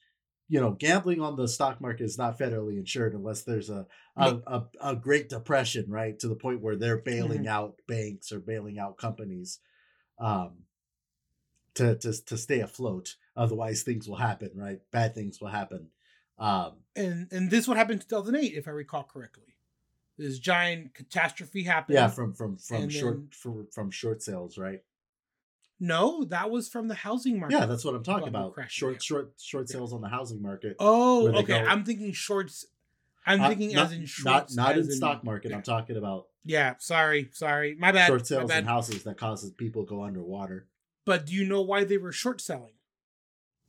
you 0.51 0.61
know, 0.61 0.71
gambling 0.71 1.21
on 1.21 1.37
the 1.37 1.47
stock 1.47 1.79
market 1.79 2.05
is 2.05 2.17
not 2.17 2.39
federally 2.39 2.79
insured 2.79 3.13
unless 3.13 3.43
there's 3.43 3.69
a 3.71 3.87
a, 4.17 4.37
a, 4.47 4.63
a 4.93 4.97
great 4.97 5.29
depression, 5.29 5.87
right? 5.91 6.19
To 6.21 6.29
the 6.29 6.37
point 6.37 6.63
where 6.63 6.77
they're 6.77 7.03
bailing 7.03 7.43
Mhm. 7.45 7.49
out 7.49 7.75
banks 7.87 8.33
or 8.33 8.39
bailing 8.41 8.79
out 8.79 8.97
companies 8.97 9.59
um 10.21 10.63
to 11.79 11.95
to 11.97 12.25
to 12.27 12.37
stay 12.37 12.61
afloat. 12.61 13.17
Otherwise 13.37 13.83
things 13.83 14.09
will 14.09 14.17
happen, 14.17 14.51
right? 14.55 14.81
Bad 14.91 15.15
things 15.15 15.41
will 15.41 15.49
happen. 15.49 15.89
Um 16.39 16.73
and 16.95 17.27
and 17.33 17.51
this 17.51 17.67
what 17.67 17.77
happened 17.77 18.01
in 18.03 18.09
2008 18.09 18.55
if 18.55 18.69
I 18.69 18.71
recall 18.73 19.03
correctly. 19.05 19.55
This 20.17 20.39
giant 20.39 20.95
catastrophe 20.95 21.63
happened. 21.65 21.95
yeah, 21.95 22.09
from 22.09 22.33
from 22.35 22.57
from 22.59 22.89
short 22.89 23.15
then- 23.17 23.29
from, 23.31 23.67
from 23.73 23.91
short 23.91 24.23
sales, 24.23 24.59
right? 24.59 24.83
no, 25.81 26.25
that 26.25 26.51
was 26.51 26.69
from 26.69 26.89
the 26.89 26.95
housing 26.95 27.39
market. 27.39 27.57
Yeah, 27.57 27.67
that's 27.67 27.85
what 27.85 27.95
I'm 27.95 28.03
talking 28.03 28.27
about. 28.29 28.53
short, 28.69 28.95
yeah. 28.95 28.99
short, 29.01 29.33
short 29.39 29.69
sales 29.69 29.93
on 29.93 30.01
the 30.01 30.09
housing 30.09 30.43
market. 30.43 30.75
Oh, 30.81 31.29
okay. 31.29 31.43
go- 31.63 31.65
I'm 31.69 31.85
thinking 31.85 32.13
shorts. 32.13 32.67
I'm 33.25 33.41
Uh, 33.41 33.49
thinking 33.49 33.73
not, 33.75 33.87
as 33.87 33.93
in 33.93 34.01
not 34.01 34.09
shorts. 34.09 34.57
not 34.57 34.77
as 34.77 34.87
in 34.89 34.93
stock 34.97 35.23
market. 35.23 35.51
yeah. 35.51 35.57
I'm 35.59 35.63
talking 35.63 35.97
about 35.97 36.27
Yeah, 36.45 36.75
sorry, 36.79 37.29
sorry. 37.33 37.77
My 37.79 37.93
bad. 37.93 38.09
short 38.09 38.27
sales 38.27 38.51
in 38.51 38.65
houses 38.65 39.05
that 39.05 39.19
causes 39.19 39.53
people 39.53 39.85
go 39.85 40.03
underwater 40.03 40.67
But 41.09 41.25
do 41.25 41.33
you 41.35 41.47
know 41.47 41.63
why 41.63 41.85
they 41.85 41.97
were 41.97 42.13
short 42.13 42.39
selling? 42.43 42.75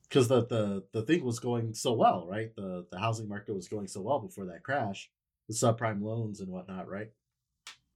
because 0.09 0.27
the, 0.27 0.45
the 0.47 0.83
the 0.91 1.03
thing 1.03 1.23
was 1.23 1.39
going 1.39 1.73
so 1.73 1.93
well, 1.93 2.27
right? 2.29 2.53
The 2.55 2.85
the 2.91 2.99
housing 2.99 3.29
market 3.29 3.55
was 3.55 3.69
going 3.69 3.87
so 3.87 4.01
well 4.01 4.19
before 4.19 4.45
that 4.47 4.61
crash, 4.63 5.09
the 5.47 5.53
subprime 5.53 6.01
loans 6.01 6.41
and 6.41 6.49
whatnot, 6.49 6.89
right? 6.89 7.11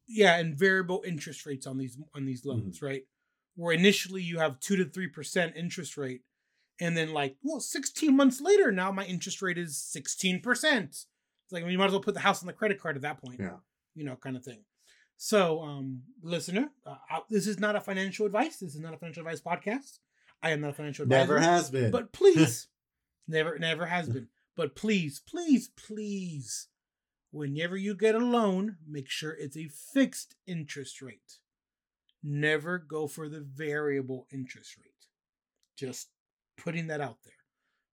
Yeah, 0.07 0.37
and 0.37 0.55
variable 0.57 1.03
interest 1.05 1.45
rates 1.45 1.67
on 1.67 1.77
these 1.77 1.97
on 2.15 2.25
these 2.25 2.45
loans, 2.45 2.77
Mm-hmm. 2.77 2.85
right? 2.85 3.03
Where 3.55 3.73
initially 3.73 4.21
you 4.21 4.39
have 4.39 4.61
two 4.61 4.77
to 4.77 4.85
three 4.85 5.07
percent 5.07 5.57
interest 5.57 5.97
rate, 5.97 6.21
and 6.79 6.95
then 6.95 7.11
like, 7.11 7.35
well, 7.43 7.59
16 7.59 8.15
months 8.15 8.39
later, 8.39 8.71
now 8.71 8.91
my 8.93 9.03
interest 9.05 9.41
rate 9.41 9.57
is 9.57 9.75
16 9.77 10.39
percent. 10.41 10.89
It's 10.91 11.51
like 11.51 11.65
you 11.67 11.77
might 11.77 11.87
as 11.87 11.91
well 11.91 11.99
put 12.01 12.13
the 12.13 12.21
house 12.21 12.41
on 12.41 12.47
the 12.47 12.53
credit 12.53 12.79
card 12.79 12.95
at 12.95 13.01
that 13.01 13.21
point. 13.21 13.41
Yeah. 13.41 13.57
You 13.93 14.05
know, 14.05 14.15
kind 14.15 14.37
of 14.37 14.43
thing. 14.45 14.63
So, 15.17 15.61
um, 15.61 16.01
listener, 16.21 16.69
uh, 16.85 16.95
uh, 17.11 17.19
this 17.29 17.47
is 17.47 17.59
not 17.59 17.75
a 17.75 17.81
financial 17.81 18.25
advice. 18.25 18.57
This 18.57 18.75
is 18.75 18.81
not 18.81 18.93
a 18.93 18.97
financial 18.97 19.25
advice 19.25 19.41
podcast. 19.41 19.99
I 20.41 20.51
am 20.51 20.61
not 20.61 20.71
a 20.71 20.73
financial 20.73 21.03
advisor. 21.03 21.19
Never 21.21 21.39
has 21.39 21.69
been. 21.69 21.91
But 21.91 22.11
please, 22.11 22.67
never, 23.27 23.57
never 23.57 23.85
has 23.85 24.09
been. 24.13 24.27
But 24.55 24.75
please, 24.75 25.21
please, 25.25 25.69
please, 25.69 26.67
whenever 27.31 27.77
you 27.77 27.95
get 27.95 28.15
a 28.15 28.19
loan, 28.19 28.77
make 28.87 29.09
sure 29.09 29.31
it's 29.31 29.57
a 29.57 29.69
fixed 29.69 30.35
interest 30.45 31.01
rate. 31.01 31.39
Never 32.21 32.77
go 32.77 33.07
for 33.07 33.29
the 33.29 33.41
variable 33.41 34.27
interest 34.31 34.77
rate. 34.77 34.89
Just 35.77 36.09
putting 36.57 36.87
that 36.87 37.01
out 37.01 37.17
there 37.23 37.33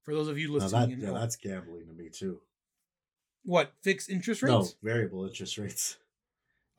for 0.02 0.14
those 0.14 0.28
of 0.28 0.38
you 0.38 0.52
listening. 0.52 1.00
that, 1.00 1.06
yeah, 1.06 1.12
that's 1.12 1.36
gambling 1.36 1.86
to 1.86 1.92
me 1.92 2.08
too. 2.10 2.40
what 3.44 3.72
fixed 3.82 4.10
interest 4.10 4.42
rates? 4.42 4.52
No, 4.52 4.88
variable 4.88 5.24
interest 5.26 5.56
rates. 5.58 5.96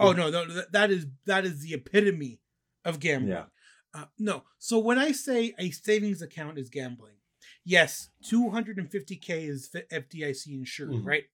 Oh 0.02 0.12
no, 0.14 0.30
no, 0.30 0.46
that- 0.46 0.72
that 0.72 0.92
is 0.92 1.06
that 1.26 1.46
is 1.46 1.62
the 1.62 1.74
epitome 1.76 2.40
of 2.86 3.00
gambling. 3.00 3.32
Yeah. 3.34 3.46
Uh, 3.94 4.06
no. 4.18 4.44
So 4.58 4.80
when 4.80 4.98
I 4.98 5.12
say 5.12 5.54
a 5.60 5.72
savings 5.72 6.22
account 6.22 6.58
is 6.58 6.70
gambling, 6.70 7.16
yes, 7.66 8.10
250k 8.30 9.48
is 9.48 9.70
FDIC 9.92 10.54
insured, 10.54 10.92
Mhm. 10.92 11.06
right? 11.06 11.26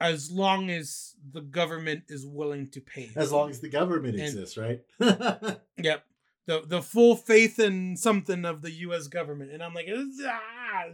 As 0.00 0.30
long 0.30 0.70
as 0.70 1.14
the 1.32 1.40
government 1.40 2.04
is 2.08 2.26
willing 2.26 2.70
to 2.70 2.80
pay. 2.80 3.10
As 3.16 3.32
long 3.32 3.50
as 3.50 3.60
the 3.60 3.68
government 3.68 4.14
And- 4.14 4.22
exists, 4.24 4.56
right? 4.56 4.80
Yep. 5.78 6.04
The 6.46 6.60
the 6.66 6.82
full 6.82 7.16
faith 7.16 7.58
in 7.58 7.96
something 7.96 8.44
of 8.44 8.60
the 8.60 8.70
U.S. 8.86 9.08
government, 9.08 9.50
and 9.52 9.62
I'm 9.62 9.72
like, 9.72 9.88
ah, 10.26 10.84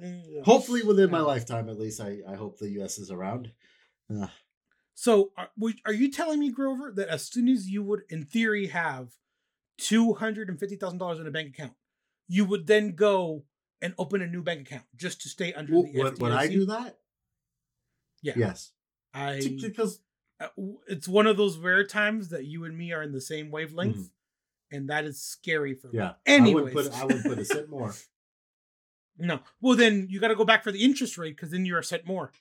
Hopefully, 0.44 0.82
within 0.84 1.10
my 1.10 1.20
lifetime, 1.22 1.68
at 1.68 1.76
least, 1.78 2.00
I, 2.00 2.20
I 2.26 2.36
hope 2.36 2.58
the 2.58 2.70
U.S. 2.78 2.98
is 2.98 3.10
around. 3.10 3.50
Uh, 4.08 4.28
So 5.00 5.32
are, 5.34 5.48
are 5.86 5.94
you 5.94 6.10
telling 6.10 6.38
me, 6.40 6.50
Grover, 6.50 6.92
that 6.92 7.08
as 7.08 7.26
soon 7.26 7.48
as 7.48 7.66
you 7.70 7.82
would, 7.82 8.02
in 8.10 8.22
theory, 8.22 8.66
have 8.66 9.08
two 9.78 10.12
hundred 10.12 10.50
and 10.50 10.60
fifty 10.60 10.76
thousand 10.76 10.98
dollars 10.98 11.18
in 11.18 11.26
a 11.26 11.30
bank 11.30 11.48
account, 11.48 11.72
you 12.28 12.44
would 12.44 12.66
then 12.66 12.94
go 12.94 13.44
and 13.80 13.94
open 13.96 14.20
a 14.20 14.26
new 14.26 14.42
bank 14.42 14.60
account 14.60 14.84
just 14.94 15.22
to 15.22 15.30
stay 15.30 15.54
under 15.54 15.72
w- 15.72 15.90
the 15.90 16.00
when, 16.00 16.14
when 16.16 16.32
I 16.32 16.48
do 16.48 16.66
that, 16.66 16.98
Yeah. 18.20 18.34
yes, 18.36 18.72
I 19.14 19.56
because 19.58 20.02
uh, 20.38 20.48
it's 20.86 21.08
one 21.08 21.26
of 21.26 21.38
those 21.38 21.56
rare 21.56 21.86
times 21.86 22.28
that 22.28 22.44
you 22.44 22.66
and 22.66 22.76
me 22.76 22.92
are 22.92 23.02
in 23.02 23.12
the 23.12 23.22
same 23.22 23.50
wavelength, 23.50 24.10
and 24.70 24.90
that 24.90 25.06
is 25.06 25.18
scary 25.18 25.72
for 25.72 25.86
me. 25.86 25.94
Mm-hmm. 25.94 26.02
yeah, 26.02 26.12
Anyways, 26.26 26.56
I 26.60 26.62
would 26.62 26.72
put 26.74 27.02
I 27.02 27.04
would 27.06 27.24
put 27.24 27.38
a 27.38 27.44
cent 27.46 27.70
more. 27.70 27.94
no. 29.18 29.40
Well, 29.62 29.78
then 29.78 30.08
you 30.10 30.20
got 30.20 30.28
to 30.28 30.34
go 30.34 30.44
back 30.44 30.62
for 30.62 30.72
the 30.72 30.84
interest 30.84 31.16
rate 31.16 31.36
because 31.36 31.52
then 31.52 31.64
you're 31.64 31.78
a 31.78 31.84
cent 31.84 32.04
more. 32.04 32.32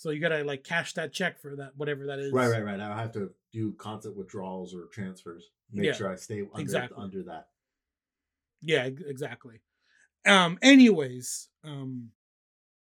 So 0.00 0.08
you 0.08 0.18
got 0.18 0.30
to 0.30 0.44
like 0.44 0.64
cash 0.64 0.94
that 0.94 1.12
check 1.12 1.38
for 1.42 1.56
that 1.56 1.72
whatever 1.76 2.06
that 2.06 2.18
is. 2.20 2.32
Right, 2.32 2.48
right, 2.48 2.64
right. 2.64 2.80
I 2.80 3.02
have 3.02 3.12
to 3.12 3.32
do 3.52 3.72
constant 3.72 4.16
withdrawals 4.16 4.74
or 4.74 4.86
transfers. 4.90 5.50
Make 5.70 5.84
Yeah, 5.84 5.92
sure 5.92 6.10
I 6.10 6.16
stay 6.16 6.40
under 6.40 6.58
exactly. 6.58 6.96
under 6.98 7.22
that. 7.24 7.48
Yeah, 8.62 8.84
exactly. 8.84 9.60
Um 10.26 10.58
anyways, 10.62 11.48
um 11.64 12.12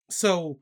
so 0.09 0.59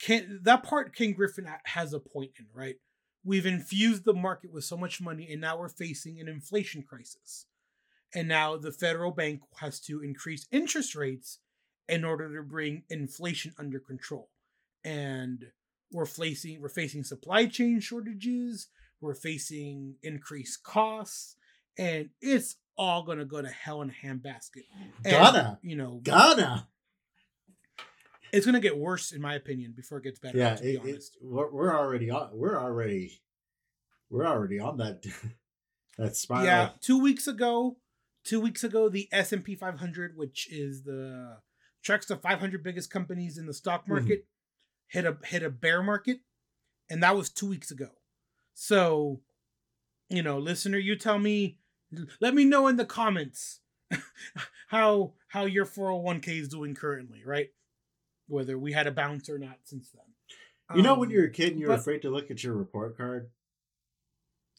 Ken, 0.00 0.38
that 0.44 0.62
part 0.62 0.94
Ken 0.94 1.12
Griffin 1.12 1.48
has 1.64 1.92
a 1.92 1.98
point 1.98 2.30
in, 2.38 2.46
right? 2.54 2.76
We've 3.24 3.44
infused 3.44 4.04
the 4.04 4.14
market 4.14 4.52
with 4.52 4.62
so 4.62 4.76
much 4.76 5.00
money, 5.00 5.26
and 5.32 5.40
now 5.40 5.58
we're 5.58 5.68
facing 5.68 6.20
an 6.20 6.28
inflation 6.28 6.84
crisis. 6.84 7.46
And 8.14 8.28
now 8.28 8.56
the 8.56 8.70
federal 8.70 9.10
bank 9.10 9.40
has 9.56 9.80
to 9.80 10.04
increase 10.04 10.46
interest 10.52 10.94
rates 10.94 11.40
in 11.88 12.04
order 12.04 12.32
to 12.36 12.44
bring 12.44 12.84
inflation 12.88 13.54
under 13.58 13.80
control. 13.80 14.30
And 14.84 15.46
we're 15.92 16.06
facing 16.06 16.60
we're 16.60 16.68
facing 16.68 17.04
supply 17.04 17.46
chain 17.46 17.80
shortages, 17.80 18.68
we're 19.00 19.14
facing 19.14 19.96
increased 20.02 20.62
costs, 20.62 21.36
and 21.78 22.10
it's 22.20 22.56
all 22.76 23.02
gonna 23.02 23.24
go 23.24 23.42
to 23.42 23.48
hell 23.48 23.82
in 23.82 23.90
a 23.90 24.06
handbasket. 24.06 24.64
And, 25.04 25.12
Ghana. 25.12 25.58
you 25.62 25.76
know, 25.76 26.00
Ghana. 26.02 26.68
it's 28.32 28.46
gonna 28.46 28.60
get 28.60 28.78
worse 28.78 29.12
in 29.12 29.20
my 29.20 29.34
opinion 29.34 29.72
before 29.76 29.98
it 29.98 30.04
gets 30.04 30.18
better. 30.18 30.38
Yeah, 30.38 30.54
to 30.56 30.62
be 30.62 30.68
it, 30.70 30.74
it, 30.74 30.80
honest. 30.82 31.16
we're, 31.20 31.50
we're 31.50 31.76
already 31.76 32.10
on. 32.10 32.30
We're 32.32 32.58
already, 32.58 33.20
we're 34.08 34.26
already 34.26 34.58
on 34.60 34.76
that 34.78 35.04
that 35.98 36.16
spiral. 36.16 36.44
Yeah, 36.46 36.70
two 36.80 37.00
weeks 37.00 37.26
ago, 37.26 37.76
two 38.24 38.40
weeks 38.40 38.62
ago, 38.64 38.88
the 38.88 39.08
S 39.12 39.32
and 39.32 39.44
P 39.44 39.56
500, 39.56 40.16
which 40.16 40.48
is 40.52 40.84
the 40.84 41.38
tracks 41.82 42.06
the 42.06 42.16
500 42.16 42.62
biggest 42.62 42.90
companies 42.90 43.36
in 43.38 43.46
the 43.46 43.54
stock 43.54 43.82
Mm-hmm. 43.84 43.92
market, 43.94 44.26
hit 44.90 45.04
a 45.06 45.16
hit 45.24 45.42
a 45.42 45.50
bear 45.50 45.82
market, 45.82 46.20
and 46.90 47.02
that 47.02 47.16
was 47.16 47.30
two 47.30 47.46
weeks 47.48 47.70
ago. 47.70 47.88
So, 48.54 49.20
you 50.08 50.22
know, 50.22 50.38
listener, 50.38 50.78
you 50.78 50.96
tell 50.96 51.18
me, 51.18 51.58
let 52.20 52.34
me 52.34 52.44
know 52.44 52.66
in 52.68 52.76
the 52.76 52.84
comments 52.84 53.60
how 54.68 55.14
how 55.28 55.46
your 55.46 55.64
401k 55.66 56.28
is 56.40 56.48
doing 56.48 56.74
currently, 56.74 57.22
right? 57.24 57.48
Whether 58.28 58.58
we 58.58 58.72
had 58.72 58.86
a 58.86 58.92
bounce 58.92 59.28
or 59.28 59.38
not 59.38 59.58
since 59.64 59.90
then. 59.90 60.76
You 60.76 60.82
know, 60.82 60.94
when 60.94 61.08
Um, 61.08 61.12
you're 61.14 61.24
a 61.26 61.30
kid 61.30 61.52
and 61.52 61.60
you're 61.60 61.70
but- 61.70 61.80
afraid 61.80 62.02
to 62.02 62.10
look 62.10 62.30
at 62.30 62.44
your 62.44 62.54
report 62.54 62.96
card. 62.96 63.30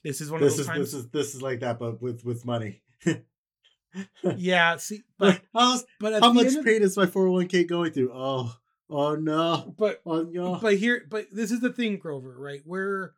this 0.03 0.19
is 0.19 0.29
one 0.31 0.41
This 0.41 0.53
of 0.53 0.57
those 0.57 0.65
is 0.65 0.67
times. 0.67 0.79
this 0.91 0.93
is 0.93 1.09
this 1.11 1.35
is 1.35 1.41
like 1.41 1.59
that, 1.61 1.79
but 1.79 2.01
with 2.01 2.25
with 2.25 2.43
money. 2.45 2.81
yeah, 4.38 4.77
see, 4.77 5.03
but 5.17 5.41
How's, 5.53 5.85
but 6.00 6.21
how 6.21 6.31
much 6.33 6.47
end 6.47 6.57
of- 6.57 6.65
pain 6.65 6.81
is 6.81 6.95
my 6.97 7.05
401k 7.05 7.67
going 7.67 7.91
through? 7.91 8.11
Oh, 8.13 8.53
oh 8.91 9.15
no, 9.15 9.74
but 9.77 10.01
oh 10.05 10.24
no. 10.24 10.60
but 10.62 10.77
here 10.77 11.05
but 11.10 11.27
this 11.31 11.51
is 11.51 11.62
the 11.62 11.71
thing 11.74 11.98
grover 11.98 12.36
right? 12.38 12.62
We're 12.65 13.13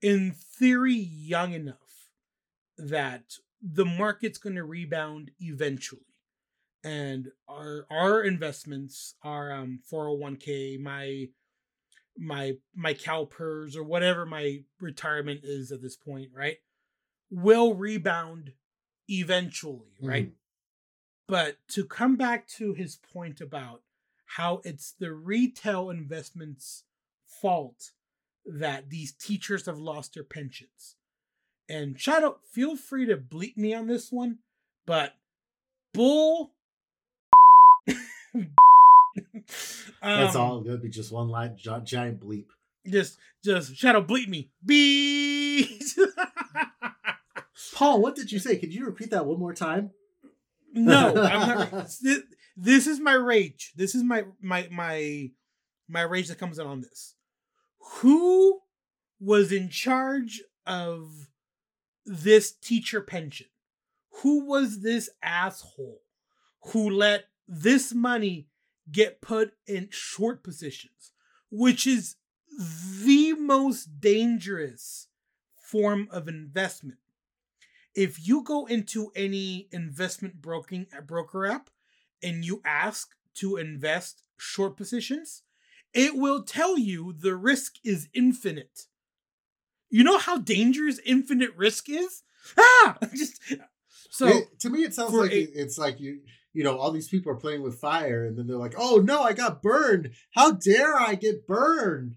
in 0.00 0.32
theory 0.32 0.94
young 0.94 1.52
enough 1.52 2.10
that 2.78 3.34
the 3.62 3.84
market's 3.84 4.38
going 4.38 4.56
to 4.56 4.64
rebound 4.64 5.30
eventually. 5.40 6.02
And 6.84 7.32
our 7.48 7.86
our 7.90 8.22
investments 8.22 9.14
our 9.22 9.52
um 9.52 9.80
401k 9.92 10.80
my 10.80 11.26
my 12.18 12.54
my 12.74 12.94
CalPERS 12.94 13.76
or 13.76 13.82
whatever 13.82 14.24
my 14.24 14.62
retirement 14.80 15.40
is 15.42 15.72
at 15.72 15.82
this 15.82 15.96
point 15.96 16.30
right? 16.34 16.58
Will 17.30 17.74
rebound 17.74 18.52
eventually 19.08 19.96
right? 20.00 20.28
Mhm. 20.28 20.32
but 21.28 21.56
to 21.68 21.84
come 21.84 22.16
back 22.16 22.46
to 22.48 22.72
his 22.74 22.96
point 22.96 23.40
about 23.40 23.82
how 24.36 24.60
it's 24.64 24.92
the 24.98 25.12
retail 25.12 25.90
investments 25.90 26.84
fault 27.40 27.92
that 28.44 28.90
these 28.90 29.12
teachers 29.12 29.66
have 29.66 29.78
lost 29.78 30.14
their 30.14 30.24
pensions. 30.24 30.96
And 31.68 31.98
Shadow, 32.00 32.38
feel 32.52 32.76
free 32.76 33.06
to 33.06 33.16
bleep 33.16 33.56
me 33.56 33.74
on 33.74 33.86
this 33.86 34.12
one, 34.12 34.38
but 34.86 35.14
bull. 35.94 36.52
That's 40.02 40.36
Um, 40.36 40.40
all. 40.40 40.60
It'll 40.64 40.78
be 40.78 40.88
just 40.88 41.12
one 41.12 41.28
line, 41.28 41.56
gi- 41.56 41.70
giant 41.84 42.20
bleep. 42.20 42.46
Just, 42.88 43.18
just 43.44 43.74
Shadow, 43.74 44.02
bleep 44.02 44.28
me. 44.28 44.50
Beep. 44.64 45.82
Paul, 47.74 48.00
what 48.00 48.14
did 48.14 48.30
you 48.30 48.38
say? 48.38 48.56
Could 48.56 48.72
you 48.72 48.84
repeat 48.86 49.10
that 49.10 49.26
one 49.26 49.38
more 49.38 49.54
time? 49.54 49.90
No, 50.72 51.14
I'm 51.16 51.48
not. 51.70 51.90
This, 52.56 52.86
is 52.86 53.00
my 53.00 53.12
rage. 53.12 53.72
This 53.76 53.94
is 53.94 54.02
my 54.02 54.24
my 54.40 54.68
my 54.70 55.30
my 55.88 56.02
rage 56.02 56.28
that 56.28 56.38
comes 56.38 56.58
in 56.58 56.66
on 56.66 56.80
this. 56.80 57.14
Who 57.98 58.60
was 59.20 59.52
in 59.52 59.68
charge 59.68 60.42
of 60.66 61.28
this 62.04 62.52
teacher 62.52 63.00
pension? 63.00 63.48
Who 64.22 64.46
was 64.46 64.80
this 64.80 65.10
asshole 65.22 66.00
who 66.72 66.90
let 66.90 67.26
this 67.46 67.92
money 67.92 68.48
get 68.90 69.20
put 69.20 69.52
in 69.66 69.88
short 69.90 70.42
positions, 70.42 71.12
which 71.50 71.86
is 71.86 72.16
the 73.02 73.34
most 73.34 74.00
dangerous 74.00 75.08
form 75.56 76.08
of 76.10 76.26
investment? 76.26 76.98
if 77.96 78.28
you 78.28 78.42
go 78.42 78.66
into 78.66 79.10
any 79.16 79.68
investment 79.72 80.40
broking 80.42 80.86
broker 81.06 81.46
app 81.46 81.70
and 82.22 82.44
you 82.44 82.62
ask 82.64 83.08
to 83.36 83.56
invest 83.56 84.22
short 84.38 84.76
positions, 84.76 85.42
it 85.94 86.14
will 86.16 86.42
tell 86.42 86.78
you 86.78 87.12
the 87.12 87.34
risk 87.36 87.74
is 87.84 88.08
infinite. 88.14 88.86
You 89.90 90.04
know 90.04 90.18
how 90.18 90.38
dangerous 90.38 90.98
infinite 91.04 91.54
risk 91.56 91.88
is? 91.88 92.22
Ah, 92.58 92.96
just 93.14 93.40
so 94.10 94.26
It- 94.28 94.60
to 94.60 94.70
me, 94.70 94.84
it 94.84 94.94
sounds 94.94 95.12
like 95.14 95.32
a- 95.32 95.60
it's 95.60 95.78
like 95.78 96.00
you, 96.00 96.20
you 96.52 96.64
know, 96.64 96.76
all 96.78 96.90
these 96.90 97.08
people 97.08 97.30
are 97.32 97.36
playing 97.36 97.62
with 97.62 97.78
fire, 97.78 98.24
and 98.26 98.36
then 98.36 98.46
they're 98.46 98.56
like, 98.56 98.74
"Oh 98.78 98.96
no, 98.96 99.22
I 99.22 99.32
got 99.32 99.62
burned! 99.62 100.12
How 100.34 100.52
dare 100.52 100.96
I 100.96 101.14
get 101.14 101.46
burned?" 101.46 102.16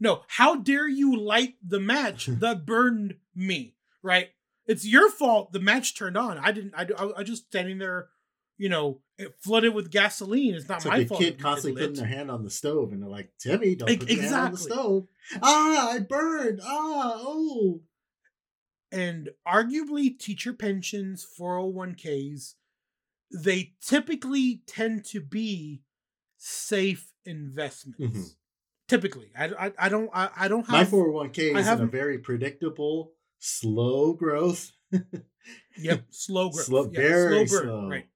no, 0.00 0.22
how 0.28 0.56
dare 0.56 0.88
you 0.88 1.16
light 1.16 1.54
the 1.66 1.80
match 1.80 2.26
that 2.28 2.66
burned 2.66 3.16
me? 3.34 3.74
Right? 4.02 4.30
It's 4.66 4.86
your 4.86 5.10
fault. 5.10 5.52
The 5.52 5.60
match 5.60 5.96
turned 5.96 6.16
on. 6.16 6.38
I 6.38 6.52
didn't. 6.52 6.74
I 6.76 6.82
I, 6.98 7.04
I 7.04 7.18
was 7.20 7.28
just 7.28 7.46
standing 7.46 7.78
there, 7.78 8.08
you 8.56 8.68
know, 8.68 9.00
flooded 9.40 9.74
with 9.74 9.90
gasoline. 9.90 10.54
It's 10.54 10.68
not 10.68 10.76
It's 10.78 10.86
my 10.86 10.98
like 10.98 11.08
fault. 11.08 11.20
kid 11.20 11.34
it 11.34 11.38
constantly 11.40 11.80
putting 11.82 11.96
their 11.96 12.06
hand 12.06 12.30
on 12.30 12.42
the 12.44 12.50
stove, 12.50 12.92
and 12.92 13.02
they're 13.02 13.08
like, 13.10 13.32
"Timmy, 13.38 13.74
don't 13.74 13.88
put 13.98 14.08
your 14.10 14.22
hand 14.22 14.34
on 14.34 14.50
the 14.52 14.58
stove." 14.58 15.06
Ah, 15.42 15.90
I 15.92 15.98
burned. 16.00 16.60
Ah, 16.62 17.14
oh. 17.18 17.80
and 18.92 19.30
arguably 19.46 20.16
teacher 20.18 20.52
pensions 20.52 21.26
401ks 21.38 22.54
they 23.42 23.72
typically 23.80 24.62
tend 24.66 25.04
to 25.06 25.20
be 25.20 25.82
safe 26.36 27.10
investments 27.24 28.00
Mhm. 28.18 28.34
typically 28.86 29.32
I, 29.36 29.46
I, 29.66 29.72
I 29.78 29.88
don't 29.88 30.10
I, 30.14 30.30
I 30.36 30.48
don't 30.48 30.62
have 30.66 30.70
My 30.70 30.78
have 30.80 30.90
401k 30.90 31.56
I 31.56 31.60
is 31.60 31.68
in 31.68 31.80
a 31.80 31.86
very 31.86 32.18
predictable, 32.18 33.12
slow 33.40 34.12
growth, 34.12 34.70
yep 35.78 36.04
slow 36.10 36.50
growth 36.50 36.66
Slow- 36.66 36.90
yeah, 36.92 37.00
very 37.00 37.38
burn, 37.38 37.48
slow. 37.48 37.88
right 37.88 38.06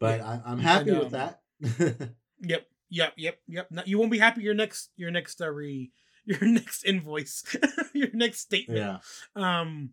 but 0.00 0.20
I, 0.20 0.40
I'm 0.44 0.58
happy 0.58 0.90
And, 0.90 0.98
with 0.98 1.14
um, 1.14 1.34
that. 1.60 2.10
yep 2.40 2.66
yep 2.90 3.12
yep 3.16 3.38
yep 3.46 3.68
no, 3.70 3.82
you 3.84 3.98
won't 3.98 4.10
be 4.12 4.18
happy 4.18 4.42
your 4.42 4.54
next 4.54 4.90
your 4.96 5.10
next 5.10 5.40
uh, 5.40 5.50
re 5.50 5.90
your 6.24 6.40
next 6.42 6.84
invoice 6.84 7.42
your 7.94 8.08
next 8.12 8.40
statement 8.40 8.78
yeah. 8.78 8.98
um 9.34 9.90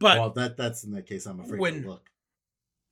but 0.00 0.18
well, 0.18 0.30
that 0.30 0.56
that's 0.56 0.84
in 0.84 0.92
that 0.92 1.06
case. 1.06 1.26
I'm 1.26 1.40
afraid 1.40 1.60
when- 1.60 1.82
to 1.82 1.88
look. 1.88 2.08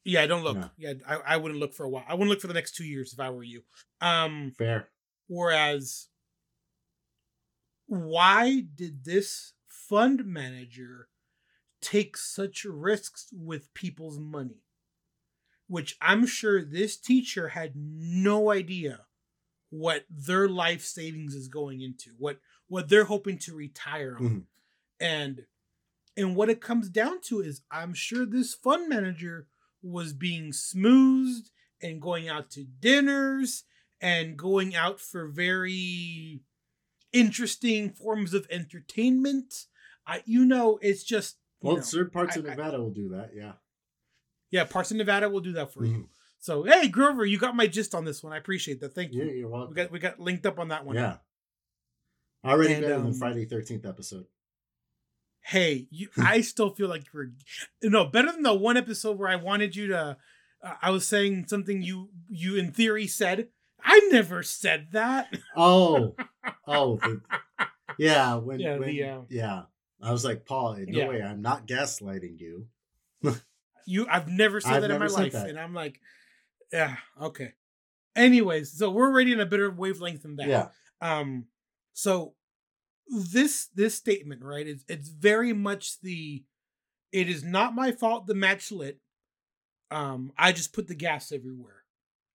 yeah 0.05 0.23
I 0.23 0.27
don't 0.27 0.45
look 0.45 0.57
No. 0.59 0.71
yeah 0.77 0.93
I, 1.09 1.17
I 1.27 1.37
wouldn't 1.38 1.59
look 1.61 1.73
for 1.75 1.85
a 1.85 1.88
while 1.88 2.05
i 2.09 2.12
wouldn't 2.14 2.29
look 2.31 2.40
for 2.40 2.47
the 2.49 2.55
next 2.55 2.75
two 2.77 2.85
years 2.85 3.12
if 3.12 3.21
i 3.21 3.31
were 3.31 3.43
you 3.43 3.62
um 4.01 4.53
Fair. 4.59 4.88
Whereas, 5.27 6.09
why 7.87 8.64
did 8.75 9.05
this 9.05 9.53
fund 9.67 10.25
manager 10.27 11.09
take 11.81 12.17
such 12.17 12.64
risks 12.64 13.29
with 13.33 13.73
people's 13.75 14.19
money? 14.19 14.63
Which 15.66 15.96
I'm 16.00 16.27
sure 16.27 16.62
this 16.64 16.96
teacher 16.96 17.48
had 17.48 17.72
no 17.74 18.50
idea 18.50 19.07
what 19.70 20.05
their 20.11 20.48
life 20.48 20.83
savings 20.85 21.35
is 21.35 21.48
going 21.48 21.81
into, 21.81 22.11
what 22.18 22.38
what 22.68 22.88
they're 22.88 23.05
hoping 23.05 23.38
to 23.38 23.55
retire 23.55 24.16
on. 24.18 24.22
Mhm. 24.24 24.46
And 25.00 25.46
and 26.16 26.37
what 26.37 26.48
it 26.50 26.61
comes 26.61 26.88
down 26.88 27.20
to 27.22 27.40
is 27.40 27.62
I'm 27.70 27.94
sure 27.94 28.24
this 28.27 28.55
fund 28.55 28.88
manager 28.88 29.48
was 29.83 30.12
being 30.12 30.53
smoothed 30.53 31.50
and 31.83 32.00
going 32.00 32.29
out 32.29 32.50
to 32.53 32.64
dinners 32.64 33.64
and 34.00 34.37
going 34.38 34.74
out 34.77 35.00
for 35.00 35.27
very 35.29 36.42
interesting 37.12 37.90
forms 37.90 38.35
of 38.35 38.46
entertainment. 38.50 39.66
I, 40.07 40.22
you 40.27 40.44
know, 40.44 40.79
it's 40.83 41.05
just 41.05 41.38
Well, 41.61 41.77
know, 41.77 41.83
certain 41.83 42.11
parts 42.11 42.37
I- 42.37 42.40
of 42.40 42.46
I- 42.46 42.50
Nevada 42.50 42.79
will 42.81 42.90
do 42.92 43.09
that. 43.11 43.35
Yeah. 43.35 43.55
Yeah, 44.55 44.62
parts 44.64 44.90
of 44.93 44.97
Nevada 44.97 45.29
will 45.29 45.40
do 45.40 45.53
that 45.55 45.73
for 45.73 45.85
you. 45.85 45.93
Mhm. 45.95 46.09
So 46.38 46.62
hey, 46.62 46.87
Grover, 46.88 47.25
you 47.27 47.38
got 47.38 47.57
my 47.57 47.67
gist 47.67 47.95
on 47.95 48.05
this 48.05 48.23
one. 48.23 48.33
I 48.33 48.37
appreciate 48.37 48.81
that. 48.81 48.95
Thank 48.95 49.12
Yeah, 49.12 49.25
you. 49.25 49.31
you're 49.33 49.49
welcome. 49.49 49.71
We 49.71 49.75
got 49.75 49.90
we 49.90 49.99
got 49.99 50.21
linked 50.21 50.47
up 50.47 50.59
on 50.61 50.69
that 50.69 50.85
one. 50.87 50.95
yeah. 50.97 51.17
Already 52.45 52.75
And, 52.75 52.83
better 52.83 52.95
um, 52.97 53.05
than 53.05 53.14
Friday 53.14 53.47
Thirteenth 53.47 53.85
episode. 53.87 54.27
hey, 55.47 55.88
you, 55.90 56.09
I 56.19 56.40
still 56.43 56.71
feel 56.71 56.88
like 56.88 57.03
you 57.07 57.11
were 57.19 57.33
no 57.83 58.05
better 58.07 58.31
than 58.31 58.43
the 58.43 58.55
one 58.55 58.77
episode 58.77 59.19
where 59.19 59.29
I 59.29 59.37
wanted 59.37 59.75
you 59.75 59.88
to. 59.88 60.17
Uh, 60.62 60.75
I 60.81 60.90
was 60.90 61.07
saying 61.09 61.47
something 61.49 61.83
you 61.83 62.11
you 62.29 62.57
in 62.57 62.71
theory 62.73 63.07
said. 63.07 63.49
I 63.83 63.99
never 64.12 64.43
said 64.43 64.88
that. 64.93 65.35
Oh, 65.57 66.14
oh, 66.67 66.97
the, 66.97 67.21
yeah. 67.99 68.37
When, 68.37 68.59
Yeah, 68.61 68.77
when, 68.79 68.88
the, 68.88 69.03
uh, 69.05 69.21
yeah. 69.29 69.62
I 70.01 70.11
was 70.12 70.25
like, 70.25 70.47
Paul, 70.47 70.77
no 70.77 70.85
Yeah. 70.99 71.09
way. 71.09 71.23
I'm 71.23 71.43
not 71.43 71.67
gaslighting 71.67 72.38
you. 72.40 72.69
You, 73.87 74.07
I've 74.11 74.29
never 74.29 74.61
said 74.61 74.73
I've 74.75 74.83
that 74.83 74.90
in 74.90 74.99
my 74.99 75.07
life, 75.07 75.33
that. 75.33 75.49
and 75.49 75.59
I'm 75.59 75.75
like, 75.75 76.01
yeah, 76.73 76.97
okay. 77.20 77.53
Anyways, 78.16 78.73
so 78.73 78.90
we're 78.90 79.09
already 79.09 79.33
in 79.33 79.40
a 79.40 79.47
better 79.47 79.70
wavelength 79.70 80.23
than 80.23 80.37
that. 80.37 80.49
Yeah. 80.49 80.68
Um, 81.01 81.47
so 81.92 82.35
this 83.09 83.66
this 83.75 83.94
statement, 83.94 84.42
right? 84.42 84.66
It's 84.66 84.85
it's 84.88 85.09
very 85.09 85.53
much 85.53 86.01
the. 86.01 86.44
It 87.12 87.29
is 87.29 87.44
not 87.44 87.75
my 87.75 87.92
fault 87.92 88.27
the 88.27 88.35
match 88.35 88.73
lit. 88.73 88.99
Um, 89.90 90.33
I 90.38 90.53
just 90.53 90.73
put 90.73 90.88
the 90.88 90.94
gas 90.94 91.31
everywhere, 91.31 91.85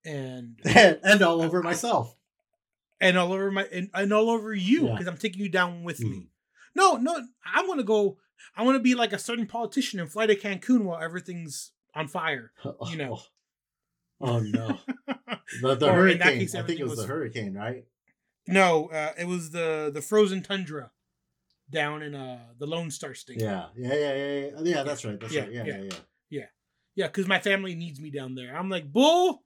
and 0.06 0.60
and 0.66 1.22
all 1.22 1.42
over 1.42 1.62
myself. 1.64 2.16
and 3.02 3.18
all 3.18 3.34
over 3.34 3.52
my 3.52 3.64
and, 3.72 3.90
and 3.94 4.14
all 4.14 4.30
over 4.30 4.54
you 4.54 4.86
Yeah. 4.88 4.92
because 4.94 5.08
I'm 5.08 5.18
taking 5.18 5.42
you 5.42 5.50
down 5.50 5.84
with 5.84 6.00
me. 6.00 6.10
Mm. 6.10 6.28
No, 6.76 6.96
no, 6.98 7.26
I'm 7.46 7.68
gonna 7.68 7.84
go. 7.84 8.18
I 8.56 8.64
want 8.64 8.76
to 8.76 8.80
be 8.84 8.96
like 8.96 9.14
a 9.14 9.20
certain 9.20 9.46
politician 9.48 10.00
and 10.00 10.12
fly 10.12 10.26
to 10.28 10.36
Cancun 10.36 10.84
while 10.84 11.02
everything's 11.02 11.72
on 11.96 12.08
fire. 12.08 12.52
You 12.90 12.98
know. 12.98 13.20
Oh 14.22 14.40
no. 14.40 14.78
The, 15.62 15.76
the 15.76 15.92
hurricane. 15.94 16.40
case, 16.40 16.54
I 16.54 16.62
think 16.64 16.80
it 16.80 16.84
was, 16.84 16.92
was- 16.98 17.00
the 17.00 17.08
hurricane, 17.08 17.54
right? 17.54 17.86
No, 18.48 18.88
uh, 18.90 19.14
it 19.18 19.26
was 19.28 19.52
the 19.52 19.90
the 19.94 20.02
frozen 20.02 20.44
tundra 20.44 20.92
down 21.70 22.02
in 22.04 22.14
uh 22.16 22.40
the 22.58 22.66
Lone 22.68 22.92
Star 22.92 23.14
State. 23.14 23.40
Yeah. 23.40 23.68
Yeah, 23.78 23.94
yeah, 23.94 24.14
yeah, 24.14 24.36
yeah. 24.36 24.50
Yeah, 24.64 24.84
that's 24.84 25.06
right. 25.06 25.20
That's 25.20 25.32
Yeah, 25.34 25.42
right. 25.44 25.52
Yeah, 25.54 25.64
yeah. 25.66 25.78
yeah, 25.78 25.90
yeah. 26.30 26.46
yeah, 26.96 27.08
because 27.08 27.28
my 27.28 27.40
family 27.40 27.76
needs 27.76 28.00
me 28.02 28.10
down 28.12 28.36
there. 28.36 28.56
I'm 28.58 28.70
like 28.70 28.92
bull 28.92 29.44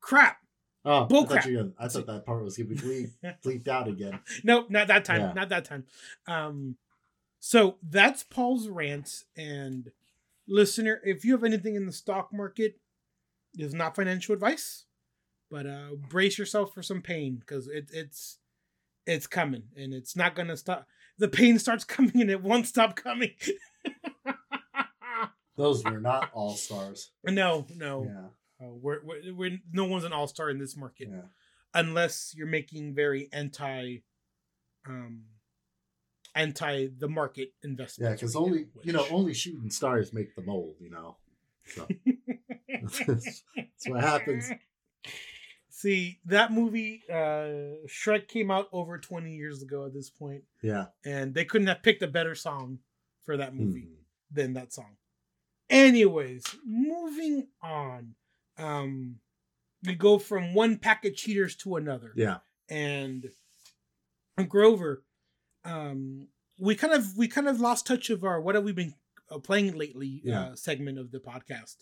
crap. 0.00 0.38
Oh, 0.84 1.04
Bull 1.04 1.24
I 1.24 1.26
thought, 1.26 1.32
crap. 1.32 1.46
were 1.46 1.52
gonna, 1.52 1.72
I 1.78 1.88
thought 1.88 2.06
that 2.06 2.26
part 2.26 2.42
was 2.44 2.56
gonna 2.56 2.68
be 2.70 2.76
bleep, 2.76 3.10
bleeped 3.44 3.68
out 3.68 3.88
again. 3.88 4.20
Nope, 4.44 4.70
not 4.70 4.88
that 4.88 5.04
time. 5.04 5.20
Yeah. 5.20 5.32
Not 5.34 5.48
that 5.50 5.64
time. 5.64 5.84
Um, 6.26 6.76
so 7.48 7.76
that's 7.80 8.24
Paul's 8.24 8.68
rant. 8.68 9.22
And 9.36 9.92
listener, 10.48 11.00
if 11.04 11.24
you 11.24 11.30
have 11.32 11.44
anything 11.44 11.76
in 11.76 11.86
the 11.86 11.92
stock 11.92 12.30
market, 12.32 12.80
is 13.56 13.72
not 13.72 13.94
financial 13.94 14.34
advice, 14.34 14.84
but 15.50 15.64
uh, 15.64 15.90
brace 16.08 16.38
yourself 16.38 16.74
for 16.74 16.82
some 16.82 17.02
pain 17.02 17.36
because 17.38 17.68
it, 17.68 17.88
it's 17.92 18.38
it's 19.06 19.28
coming 19.28 19.62
and 19.76 19.94
it's 19.94 20.16
not 20.16 20.34
gonna 20.34 20.56
stop. 20.56 20.88
The 21.18 21.28
pain 21.28 21.58
starts 21.60 21.84
coming 21.96 22.20
and 22.20 22.30
it 22.30 22.42
won't 22.42 22.66
stop 22.66 22.96
coming. 22.96 23.30
Those 25.56 25.82
were 25.84 26.00
not 26.00 26.30
all 26.34 26.54
stars. 26.54 27.12
no, 27.24 27.66
no, 27.74 28.04
Yeah. 28.60 28.66
uh, 28.66 28.70
we're, 28.72 29.00
we're, 29.02 29.34
we're 29.34 29.58
no 29.72 29.86
one's 29.86 30.04
an 30.04 30.12
all 30.12 30.26
star 30.26 30.50
in 30.50 30.58
this 30.58 30.76
market. 30.76 31.08
Yeah. 31.10 31.22
unless 31.72 32.34
you're 32.36 32.46
making 32.46 32.94
very 32.94 33.30
anti 33.32 33.98
um 34.86 35.22
anti 36.36 36.88
the 36.98 37.08
market 37.08 37.52
investments. 37.64 38.08
Yeah, 38.10 38.14
because 38.14 38.36
only 38.36 38.66
you 38.84 38.92
know, 38.92 39.06
only 39.10 39.34
shooting 39.34 39.70
stars 39.70 40.12
make 40.12 40.34
the 40.36 40.42
mold, 40.42 40.76
you 40.80 40.90
know. 40.90 41.16
So 41.64 41.88
that's 43.06 43.42
what 43.88 44.02
happens. 44.02 44.50
See, 45.68 46.20
that 46.24 46.52
movie 46.52 47.02
uh 47.10 47.84
Shrek 47.86 48.28
came 48.28 48.50
out 48.50 48.68
over 48.72 48.98
20 48.98 49.34
years 49.34 49.62
ago 49.62 49.84
at 49.86 49.92
this 49.92 50.08
point 50.08 50.44
Yeah. 50.62 50.86
and 51.04 51.34
they 51.34 51.44
couldn't 51.44 51.66
have 51.66 51.82
picked 51.82 52.02
a 52.02 52.06
better 52.08 52.34
song 52.34 52.78
for 53.24 53.36
that 53.36 53.54
movie 53.54 53.82
Mhm. 53.90 53.96
than 54.30 54.52
that 54.54 54.72
song. 54.72 54.96
Anyways, 55.68 56.44
moving 56.64 57.48
on. 57.62 58.14
Um 58.56 59.20
we 59.84 59.94
go 59.94 60.18
from 60.18 60.54
one 60.54 60.78
pack 60.78 61.04
of 61.04 61.14
cheaters 61.14 61.54
to 61.56 61.76
another. 61.76 62.12
Yeah. 62.16 62.38
and 62.70 63.30
Grover, 64.48 65.02
um, 65.66 66.28
we 66.58 66.74
kind 66.74 66.94
of 66.94 67.16
we 67.16 67.28
kind 67.28 67.48
of 67.48 67.60
lost 67.60 67.86
touch 67.86 68.10
of 68.10 68.24
our 68.24 68.40
what 68.40 68.54
have 68.54 68.64
we 68.64 68.72
been 68.72 68.94
uh, 69.30 69.38
playing 69.38 69.76
lately 69.76 70.22
Yeah. 70.24 70.40
uh, 70.40 70.54
segment 70.56 70.98
of 70.98 71.10
the 71.10 71.18
podcast 71.20 71.76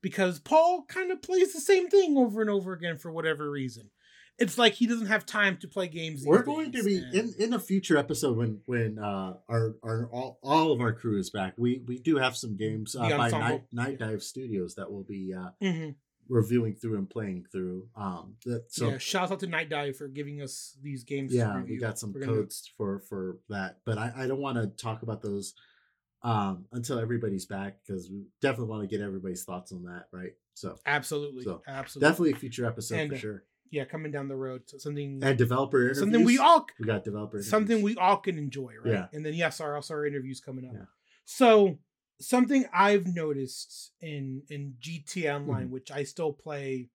because 0.00 0.38
Paul 0.40 0.84
kind 0.88 1.10
of 1.10 1.20
plays 1.22 1.52
the 1.52 1.60
same 1.60 1.88
thing 1.88 2.16
over 2.16 2.40
and 2.40 2.50
over 2.50 2.72
again 2.72 2.98
for 2.98 3.10
whatever 3.10 3.50
reason. 3.50 3.90
It's 4.36 4.58
like 4.58 4.72
he 4.74 4.86
doesn't 4.88 5.06
have 5.06 5.24
time 5.24 5.58
to 5.58 5.68
play 5.68 5.86
games. 5.86 6.24
We're 6.26 6.42
going 6.42 6.72
to 6.72 6.82
be 6.82 6.96
and- 6.98 7.14
in, 7.14 7.34
in 7.38 7.52
a 7.54 7.58
future 7.60 7.96
episode 7.96 8.36
when 8.36 8.60
when 8.66 8.98
uh 8.98 9.34
our 9.48 9.76
our 9.84 10.08
all, 10.12 10.38
all 10.42 10.72
of 10.72 10.80
our 10.80 10.92
crew 10.92 11.18
is 11.20 11.30
back. 11.30 11.54
We 11.56 11.82
we 11.86 11.98
do 11.98 12.16
have 12.16 12.36
some 12.36 12.56
games 12.56 12.96
uh, 12.96 13.08
by. 13.16 13.30
Night 13.30 13.62
Night 13.72 13.98
Dive 14.00 14.22
Studios 14.24 14.74
that 14.74 14.90
we'll 14.90 15.04
be 15.04 15.32
uh 15.32 15.50
Mhm. 15.62 15.94
Reviewing 16.28 16.74
through 16.74 16.96
and 16.96 17.08
playing 17.08 17.46
through. 17.52 17.88
Um 17.96 18.34
that 18.46 18.72
so 18.72 18.90
yeah, 18.90 18.98
shout 18.98 19.30
out 19.30 19.40
to 19.40 19.46
Night 19.46 19.68
Dive 19.68 19.96
for 19.96 20.08
giving 20.08 20.40
us 20.42 20.76
these 20.82 21.04
games. 21.04 21.32
yeah 21.34 21.62
we 21.62 21.76
got 21.76 21.98
some 21.98 22.12
We're 22.12 22.20
gonna- 22.20 22.32
codes 22.38 22.70
for 22.76 23.00
for 23.00 23.38
that 23.48 23.80
but 23.84 23.98
i, 23.98 24.12
I 24.16 24.26
don't 24.26 24.40
want 24.40 24.56
to 24.58 24.66
talk 24.68 25.02
about 25.02 25.22
those 25.22 25.54
um 26.22 26.64
until 26.72 26.98
everybody's 26.98 27.46
back 27.46 27.78
because 27.86 28.10
we 28.10 28.24
definitely 28.40 28.68
want 28.70 28.82
to 28.88 28.96
get 28.96 29.04
everybody's 29.04 29.44
thoughts 29.44 29.72
on 29.72 29.82
that 29.84 30.04
right 30.12 30.32
so 30.54 30.76
Absolutely, 30.86 31.42
So, 31.44 31.62
absolutely, 31.66 32.08
definitely 32.10 32.32
a 32.32 32.36
future 32.36 32.64
episode 32.66 32.98
And, 33.00 33.10
for 33.12 33.18
sure 33.18 33.44
yeah, 33.70 33.84
coming 33.84 34.12
down 34.12 34.28
the 34.28 34.36
road, 34.36 34.62
so 34.66 34.78
something 34.78 35.18
and 35.22 35.36
developer 35.36 35.78
interviews. 35.78 35.98
something 35.98 36.24
we 36.24 36.38
all 36.38 36.64
we 36.78 36.86
got 36.86 37.02
developer 37.02 37.42
something 37.42 37.82
we 37.82 37.96
all 37.96 38.18
can 38.18 38.38
enjoy, 38.38 38.72
right? 38.84 38.92
Yeah. 38.94 39.06
And 39.12 39.26
then 39.26 39.34
yes, 39.34 39.60
our 39.60 39.74
also 39.74 39.94
our 39.94 40.06
interviews 40.06 40.40
coming 40.40 40.64
up. 40.66 40.72
Yeah. 40.74 40.84
So 41.24 41.78
something 42.20 42.66
I've 42.72 43.06
noticed 43.06 43.92
in 44.00 44.44
in 44.48 44.76
GTA 44.80 45.36
Online, 45.36 45.68
Mhm. 45.68 45.70
which 45.70 45.90
I 45.90 46.04
still 46.04 46.32
play 46.32 46.90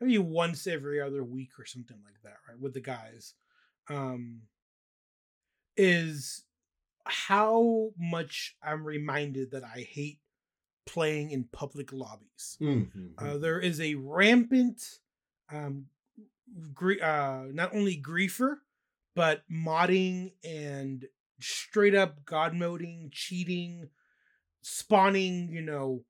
maybe 0.00 0.18
once 0.18 0.66
every 0.66 1.00
other 1.00 1.24
week 1.24 1.58
or 1.58 1.66
something 1.66 2.02
like 2.04 2.22
that, 2.22 2.38
right? 2.48 2.58
With 2.58 2.74
the 2.74 2.80
guys. 2.80 3.34
Um 3.88 4.48
is 5.76 6.44
how 7.04 7.90
much 7.98 8.56
I'm 8.62 8.84
reminded 8.84 9.52
that 9.52 9.64
I 9.64 9.80
hate 9.90 10.20
playing 10.86 11.30
in 11.32 11.44
public 11.44 11.92
lobbies. 11.92 12.58
Mhm. 12.60 13.14
Uh, 13.18 13.38
there 13.38 13.60
is 13.60 13.80
a 13.80 13.94
rampant, 13.96 15.00
um, 15.50 15.88
gr- 16.74 17.02
uh, 17.02 17.46
not 17.52 17.74
only 17.74 18.00
griefer, 18.00 18.60
but 19.14 19.48
modding 19.50 20.34
and 20.44 21.08
straight 21.40 21.94
up 21.94 22.24
god 22.24 22.54
moding, 22.54 23.10
cheating, 23.12 23.90
spawning, 24.62 25.50
you 25.50 25.62
know, 25.62 26.04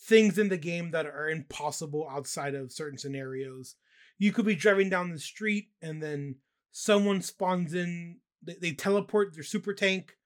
things 0.00 0.38
in 0.38 0.48
the 0.48 0.56
game 0.56 0.90
that 0.92 1.06
are 1.06 1.28
impossible 1.28 2.08
outside 2.10 2.54
of 2.54 2.72
certain 2.72 2.98
scenarios. 2.98 3.76
You 4.18 4.32
could 4.32 4.46
be 4.46 4.54
driving 4.54 4.90
down 4.90 5.10
the 5.10 5.18
street 5.18 5.68
and 5.82 6.02
then 6.02 6.36
someone 6.72 7.22
spawns 7.22 7.74
in, 7.74 8.18
they, 8.42 8.54
they 8.60 8.72
teleport 8.72 9.34
their 9.34 9.42
super 9.44 9.72
tank, 9.74 10.16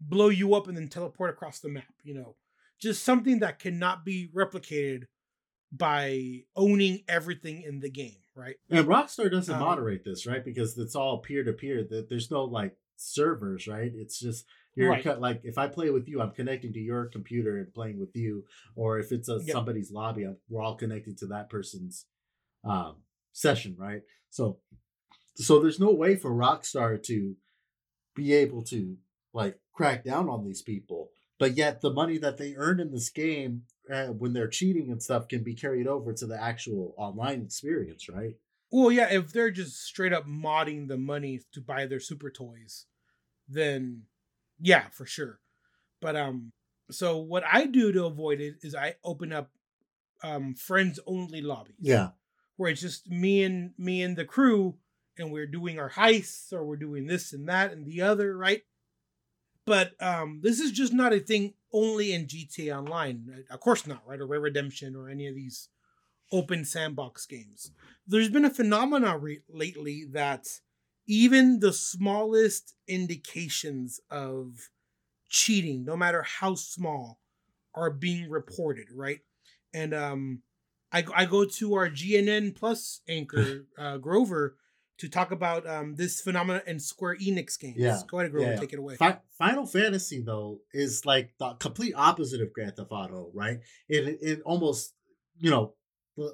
blow 0.00 0.28
you 0.28 0.54
up, 0.54 0.68
and 0.68 0.76
then 0.76 0.88
teleport 0.88 1.30
across 1.30 1.58
the 1.60 1.68
map, 1.68 1.94
you 2.02 2.14
know. 2.14 2.36
Just 2.80 3.02
something 3.02 3.40
that 3.40 3.58
cannot 3.58 4.04
be 4.04 4.30
replicated 4.34 5.02
by 5.72 6.40
owning 6.56 7.02
everything 7.08 7.62
in 7.62 7.80
the 7.80 7.90
game, 7.90 8.16
right? 8.34 8.56
and 8.70 8.86
rockstar 8.86 9.30
doesn't 9.30 9.54
Um, 9.54 9.60
moderate 9.60 10.04
this 10.04 10.26
right 10.26 10.44
because 10.44 10.76
it's 10.78 10.96
all 10.96 11.18
peer-to-peer 11.18 11.86
that 11.90 12.08
there's 12.08 12.30
no 12.30 12.44
like 12.44 12.76
servers 12.96 13.66
right 13.68 13.92
it's 13.94 14.18
just 14.18 14.44
you're 14.76 14.90
Right. 14.90 15.02
cut 15.04 15.20
like 15.20 15.40
if 15.44 15.58
i 15.58 15.66
play 15.66 15.90
with 15.90 16.08
you 16.08 16.20
i'm 16.20 16.30
connecting 16.30 16.72
to 16.72 16.78
your 16.80 17.06
computer 17.06 17.58
and 17.58 17.72
playing 17.74 17.98
with 17.98 18.14
you 18.14 18.44
or 18.76 18.98
if 18.98 19.10
it's 19.12 19.28
a 19.28 19.38
Yep. 19.42 19.48
somebody's 19.52 19.90
lobby 19.90 20.24
I'm, 20.24 20.36
we're 20.48 20.62
all 20.62 20.76
connected 20.76 21.18
to 21.18 21.26
that 21.28 21.50
person's 21.50 22.06
um 22.64 22.96
session 23.32 23.76
right 23.78 24.02
so 24.30 24.58
so 25.36 25.60
there's 25.60 25.80
no 25.80 25.90
way 25.92 26.16
for 26.16 26.30
rockstar 26.30 27.02
to 27.04 27.36
be 28.14 28.32
able 28.32 28.62
to 28.64 28.96
like 29.32 29.58
crack 29.72 30.04
down 30.04 30.28
on 30.28 30.44
these 30.44 30.62
people 30.62 31.10
but 31.38 31.56
yet 31.56 31.80
the 31.80 31.92
money 31.92 32.18
that 32.18 32.36
they 32.38 32.54
earn 32.56 32.80
in 32.80 32.90
this 32.92 33.08
game 33.10 33.62
uh, 33.92 34.06
when 34.08 34.32
they're 34.32 34.48
cheating 34.48 34.90
and 34.90 35.02
stuff 35.02 35.26
can 35.28 35.42
be 35.42 35.54
carried 35.54 35.86
over 35.86 36.12
to 36.12 36.26
the 36.26 36.40
actual 36.40 36.94
online 36.96 37.42
experience 37.42 38.08
right 38.08 38.36
Well, 38.70 38.92
yeah, 38.92 39.08
if 39.10 39.32
they're 39.32 39.50
just 39.50 39.82
straight 39.82 40.12
up 40.12 40.26
modding 40.28 40.86
the 40.86 40.96
money 40.98 41.40
to 41.52 41.60
buy 41.60 41.86
their 41.86 41.98
super 41.98 42.30
toys, 42.30 42.86
then 43.48 44.02
yeah, 44.60 44.84
for 44.92 45.06
sure. 45.06 45.40
But 46.00 46.16
um 46.16 46.52
so 46.90 47.18
what 47.18 47.44
I 47.50 47.66
do 47.66 47.92
to 47.92 48.04
avoid 48.06 48.40
it 48.40 48.54
is 48.62 48.74
I 48.74 48.96
open 49.04 49.32
up 49.32 49.50
um 50.22 50.54
friends 50.54 50.98
only 51.06 51.40
lobbies. 51.40 51.76
yeah 51.80 52.10
Where 52.56 52.70
it's 52.70 52.80
just 52.80 53.08
me 53.08 53.42
and 53.42 53.72
me 53.78 54.02
and 54.02 54.16
the 54.16 54.24
crew 54.24 54.76
and 55.18 55.30
we're 55.32 55.46
doing 55.46 55.78
our 55.78 55.90
heists 55.90 56.52
or 56.52 56.64
we're 56.64 56.76
doing 56.76 57.06
this 57.06 57.32
and 57.32 57.48
that 57.48 57.72
and 57.72 57.86
the 57.86 58.00
other, 58.02 58.36
right? 58.36 58.62
But 59.66 59.92
um 60.02 60.40
this 60.42 60.60
is 60.60 60.72
just 60.72 60.92
not 60.92 61.12
a 61.12 61.20
thing 61.20 61.54
only 61.72 62.12
in 62.12 62.26
GTA 62.26 62.76
Online. 62.76 63.44
Of 63.50 63.60
course 63.60 63.86
not, 63.86 64.02
right? 64.06 64.20
Or 64.20 64.26
Red 64.26 64.42
Redemption 64.42 64.96
or 64.96 65.08
any 65.08 65.26
of 65.28 65.34
these 65.34 65.68
open 66.32 66.64
sandbox 66.64 67.26
games 67.26 67.72
there's 68.06 68.28
been 68.28 68.44
a 68.44 68.50
phenomenon 68.50 69.20
re- 69.20 69.42
lately 69.48 70.04
that 70.12 70.46
even 71.10 71.58
the 71.58 71.72
smallest 71.72 72.74
indications 72.86 74.00
of 74.10 74.70
cheating 75.28 75.84
no 75.84 75.96
matter 75.96 76.22
how 76.22 76.54
small 76.54 77.20
are 77.74 77.90
being 77.90 78.30
reported 78.30 78.86
right 78.94 79.20
and 79.74 79.92
um 79.92 80.42
I 80.92 81.04
I 81.14 81.24
go 81.26 81.44
to 81.44 81.74
our 81.74 81.88
GNN 81.88 82.54
Plus 82.56 83.00
anchor 83.08 83.66
uh, 83.78 83.98
Grover 83.98 84.56
to 84.98 85.08
talk 85.08 85.30
about 85.30 85.66
um, 85.66 85.94
this 85.94 86.20
phenomenon 86.20 86.62
in 86.66 86.78
Square 86.78 87.16
Enix 87.18 87.58
games. 87.58 87.76
Yeah. 87.78 88.00
Go 88.08 88.18
ahead, 88.18 88.32
Grover, 88.32 88.48
Yeah, 88.48 88.54
yeah. 88.54 88.60
take 88.60 88.72
it 88.74 88.78
away. 88.78 88.96
Fi- 88.96 89.20
Final 89.38 89.66
Fantasy 89.66 90.20
though 90.20 90.58
is 90.72 91.06
like 91.06 91.32
the 91.38 91.54
complete 91.54 91.94
opposite 91.96 92.40
of 92.40 92.52
Grand 92.52 92.74
Theft 92.76 92.90
Auto, 92.90 93.30
right? 93.34 93.60
It 93.88 94.18
it 94.20 94.42
almost 94.44 94.94
you 95.38 95.50
know 95.50 95.74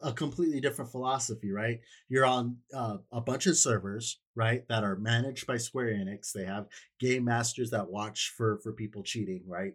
a 0.03 0.13
completely 0.13 0.61
different 0.61 0.91
philosophy, 0.91 1.53
right? 1.53 1.81
You're 2.09 2.27
on 2.27 2.59
uh, 2.75 2.99
a 3.13 3.21
bunch 3.21 3.47
of 3.47 3.57
servers, 3.57 4.21
right, 4.35 4.67
that 4.69 4.85
are 4.85 4.97
managed 4.97 5.47
by 5.47 5.59
Square 5.59 5.95
Enix. 5.95 6.33
They 6.33 6.45
have 6.45 6.67
game 6.99 7.25
masters 7.25 7.71
that 7.71 7.91
watch 7.91 8.33
for 8.37 8.59
for 8.63 8.73
people 8.73 9.03
cheating, 9.03 9.43
right? 9.47 9.75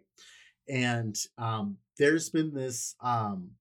And 0.68 1.16
um, 1.38 1.78
there's 1.98 2.30
been 2.30 2.54
this 2.54 2.94
um, 3.00 3.52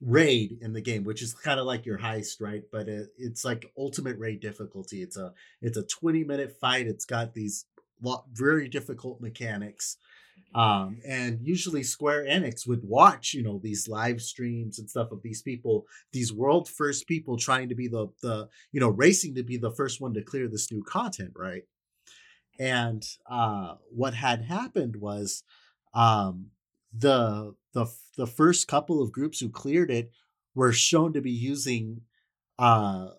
raid 0.00 0.58
in 0.60 0.72
the 0.72 0.80
game, 0.80 1.04
which 1.04 1.22
is 1.22 1.34
kind 1.34 1.60
of 1.60 1.66
like 1.66 1.84
your 1.86 1.98
heist, 1.98 2.40
right? 2.40 2.62
But 2.70 2.88
it, 2.88 3.08
it's 3.18 3.44
like 3.44 3.72
ultimate 3.76 4.18
raid 4.18 4.40
difficulty. 4.40 5.02
It's 5.02 5.16
a 5.16 5.32
it's 5.60 5.76
a 5.76 5.82
20 5.82 6.24
minute 6.24 6.56
fight. 6.60 6.86
It's 6.86 7.04
got 7.04 7.34
these 7.34 7.66
lo- 8.02 8.24
very 8.32 8.68
difficult 8.68 9.20
mechanics. 9.20 9.96
Um, 10.54 10.98
and 11.06 11.38
usually 11.42 11.82
Square 11.82 12.24
Enix 12.24 12.66
would 12.66 12.82
watch, 12.82 13.34
you 13.34 13.42
know, 13.42 13.60
these 13.62 13.88
live 13.88 14.20
streams 14.20 14.78
and 14.78 14.90
stuff 14.90 15.12
of 15.12 15.22
these 15.22 15.42
people, 15.42 15.86
these 16.12 16.32
world 16.32 16.68
first 16.68 17.06
people 17.06 17.36
trying 17.36 17.68
to 17.68 17.74
be 17.74 17.88
the 17.88 18.08
the 18.22 18.48
you 18.72 18.80
know 18.80 18.88
racing 18.88 19.34
to 19.36 19.42
be 19.42 19.56
the 19.56 19.70
first 19.70 20.00
one 20.00 20.12
to 20.14 20.22
clear 20.22 20.48
this 20.48 20.70
new 20.72 20.82
content, 20.82 21.32
right? 21.36 21.62
And 22.58 23.06
uh, 23.28 23.76
what 23.90 24.14
had 24.14 24.42
happened 24.42 24.96
was 24.96 25.44
um, 25.94 26.46
the 26.92 27.54
the 27.72 27.86
the 28.16 28.26
first 28.26 28.66
couple 28.68 29.02
of 29.02 29.12
groups 29.12 29.40
who 29.40 29.48
cleared 29.48 29.90
it 29.90 30.10
were 30.54 30.72
shown 30.72 31.12
to 31.12 31.20
be 31.20 31.30
using 31.30 32.02
uh, 32.58 33.10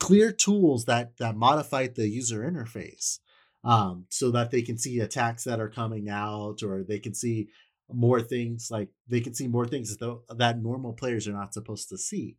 clear 0.00 0.32
tools 0.32 0.86
that 0.86 1.16
that 1.18 1.36
modified 1.36 1.94
the 1.94 2.08
user 2.08 2.40
interface 2.40 3.18
um, 3.64 4.06
so 4.08 4.30
that 4.30 4.50
they 4.50 4.62
can 4.62 4.78
see 4.78 5.00
attacks 5.00 5.44
that 5.44 5.60
are 5.60 5.68
coming 5.68 6.08
out 6.08 6.62
or 6.62 6.82
they 6.82 6.98
can 6.98 7.14
see 7.14 7.48
more 7.92 8.20
things 8.20 8.70
like 8.70 8.88
they 9.08 9.20
can 9.20 9.34
see 9.34 9.48
more 9.48 9.66
things 9.66 9.96
that, 9.96 10.20
that 10.36 10.62
normal 10.62 10.92
players 10.92 11.26
are 11.26 11.32
not 11.32 11.54
supposed 11.54 11.88
to 11.88 11.98
see. 11.98 12.36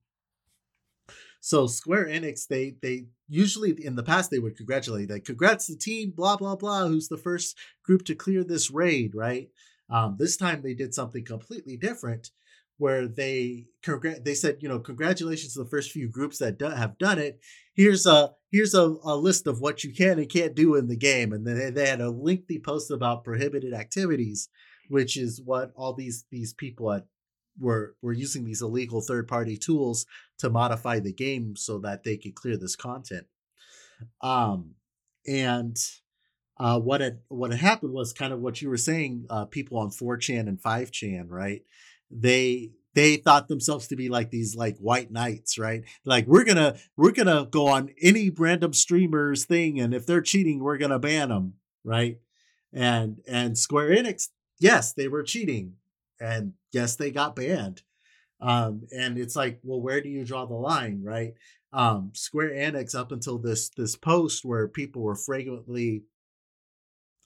So 1.42 1.68
square 1.68 2.06
enix 2.06 2.48
they 2.48 2.76
they 2.82 3.08
usually 3.28 3.72
in 3.84 3.96
the 3.96 4.04
past 4.04 4.30
they 4.30 4.40
would 4.40 4.58
congratulate 4.58 5.10
like 5.10 5.26
congrats 5.26 5.68
the 5.68 5.76
team 5.76 6.12
blah 6.16 6.36
blah 6.36 6.56
blah 6.56 6.88
who's 6.88 7.08
the 7.08 7.18
first 7.18 7.58
group 7.84 8.04
to 8.06 8.16
clear 8.16 8.44
this 8.44 8.70
raid 8.70 9.16
right? 9.16 9.50
Um, 9.90 10.18
this 10.20 10.38
time 10.38 10.62
they 10.62 10.74
did 10.74 10.94
something 10.94 11.26
completely 11.26 11.78
different 11.78 12.32
where 12.80 13.08
they 13.08 13.66
congr- 13.84 14.24
they 14.24 14.34
said, 14.34 14.58
you 14.62 14.70
know, 14.70 14.80
congratulations 14.80 15.54
to 15.54 15.60
the 15.64 15.70
first 15.70 15.92
few 15.92 16.10
groups 16.10 16.40
that 16.40 16.58
do- 16.58 16.66
have 16.66 16.98
done 16.98 17.20
it. 17.20 17.40
Here's 17.76 18.06
a 18.06 18.32
here's 18.52 18.74
a, 18.74 18.96
a 19.04 19.16
list 19.16 19.46
of 19.46 19.60
what 19.60 19.84
you 19.84 19.94
can 19.94 20.18
and 20.18 20.30
can't 20.30 20.56
do 20.56 20.76
in 20.76 20.88
the 20.88 20.98
game, 20.98 21.32
and 21.32 21.46
then 21.46 21.58
they, 21.58 21.70
they 21.70 21.88
had 21.88 22.02
a 22.02 22.10
lengthy 22.10 22.60
post 22.60 22.90
about 22.90 23.24
prohibited 23.24 23.74
activities, 23.74 24.50
which 24.88 25.18
is 25.18 25.42
what 25.44 25.72
all 25.76 25.94
these 25.94 26.26
these 26.32 26.54
people 26.54 26.92
at 26.92 27.06
were 27.60 27.96
were 28.02 28.14
using 28.14 28.46
these 28.46 28.62
illegal 28.62 29.02
third 29.02 29.28
party 29.28 29.58
tools 29.58 30.06
to 30.40 30.50
modify 30.50 31.00
the 31.00 31.14
game 31.14 31.56
so 31.56 31.80
that 31.80 32.04
they 32.04 32.18
could 32.18 32.34
clear 32.34 32.58
this 32.58 32.78
content. 32.78 33.28
Um, 34.22 34.76
and 35.28 35.78
uh, 36.58 36.80
what 36.80 37.02
had 37.02 37.20
what 37.28 37.52
had 37.52 37.60
happened 37.60 37.94
was 37.94 38.14
kind 38.14 38.32
of 38.32 38.40
what 38.40 38.62
you 38.62 38.70
were 38.70 38.78
saying. 38.78 39.26
Uh, 39.30 39.46
people 39.46 39.78
on 39.78 39.90
4chan 39.90 40.48
and 40.48 40.62
5chan, 40.62 41.26
right? 41.28 41.62
They 42.12 42.72
they 42.96 43.18
thought 43.18 43.48
themselves 43.48 43.88
to 43.88 43.96
be 43.96 44.10
like 44.10 44.32
these 44.32 44.56
like 44.56 44.78
white 44.78 45.12
knights, 45.12 45.58
right? 45.58 45.84
Like 46.06 46.28
we're 46.28 46.44
gonna 46.44 46.76
we're 46.98 47.12
gonna 47.12 47.48
go 47.50 47.68
on 47.68 47.90
any 48.02 48.30
random 48.30 48.74
streamer's 48.74 49.46
thing, 49.46 49.80
and 49.80 49.94
if 49.94 50.06
they're 50.06 50.22
cheating, 50.22 50.60
we're 50.60 50.78
gonna 50.78 51.00
ban 51.00 51.30
them, 51.30 51.54
right? 51.84 52.18
And 52.74 53.18
and 53.28 53.58
Square 53.58 53.90
Enix, 53.92 54.30
yes, 54.60 54.94
they 54.94 55.08
were 55.08 55.24
cheating, 55.24 55.74
and 56.20 56.54
yes, 56.72 56.96
they 56.96 57.12
got 57.12 57.36
banned. 57.36 57.82
Um, 58.42 58.84
and 58.92 59.18
it's 59.18 59.36
like, 59.36 59.60
well, 59.64 59.82
where 59.82 60.02
do 60.02 60.10
you 60.10 60.26
draw 60.26 60.46
the 60.46 60.54
line, 60.54 61.02
right? 61.04 61.34
Um, 61.74 62.12
Square 62.16 62.52
Enix 62.52 62.96
up 62.96 63.12
until 63.12 63.38
this 63.38 63.70
this 63.70 63.96
post 63.96 64.44
where 64.46 64.68
people 64.68 65.02
were 65.02 65.16
frequently 65.16 66.04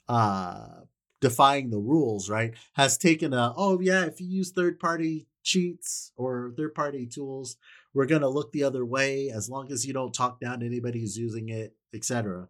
uh 0.09 0.81
defying 1.23 1.69
the 1.69 1.79
rules, 1.79 2.29
right? 2.29 2.53
Has 2.73 2.97
taken 2.97 3.33
a 3.33 3.53
oh 3.55 3.79
yeah, 3.79 4.03
if 4.03 4.19
you 4.19 4.27
use 4.27 4.51
third 4.51 4.77
party 4.77 5.25
cheats 5.41 6.11
or 6.17 6.53
third 6.57 6.75
party 6.75 7.07
tools, 7.07 7.55
we're 7.93 8.07
gonna 8.07 8.27
look 8.27 8.51
the 8.51 8.65
other 8.65 8.85
way 8.85 9.29
as 9.29 9.49
long 9.49 9.71
as 9.71 9.87
you 9.87 9.93
don't 9.93 10.13
talk 10.13 10.41
down 10.41 10.59
to 10.59 10.65
anybody 10.65 10.99
who's 10.99 11.17
using 11.17 11.47
it, 11.47 11.77
etc. 11.93 12.49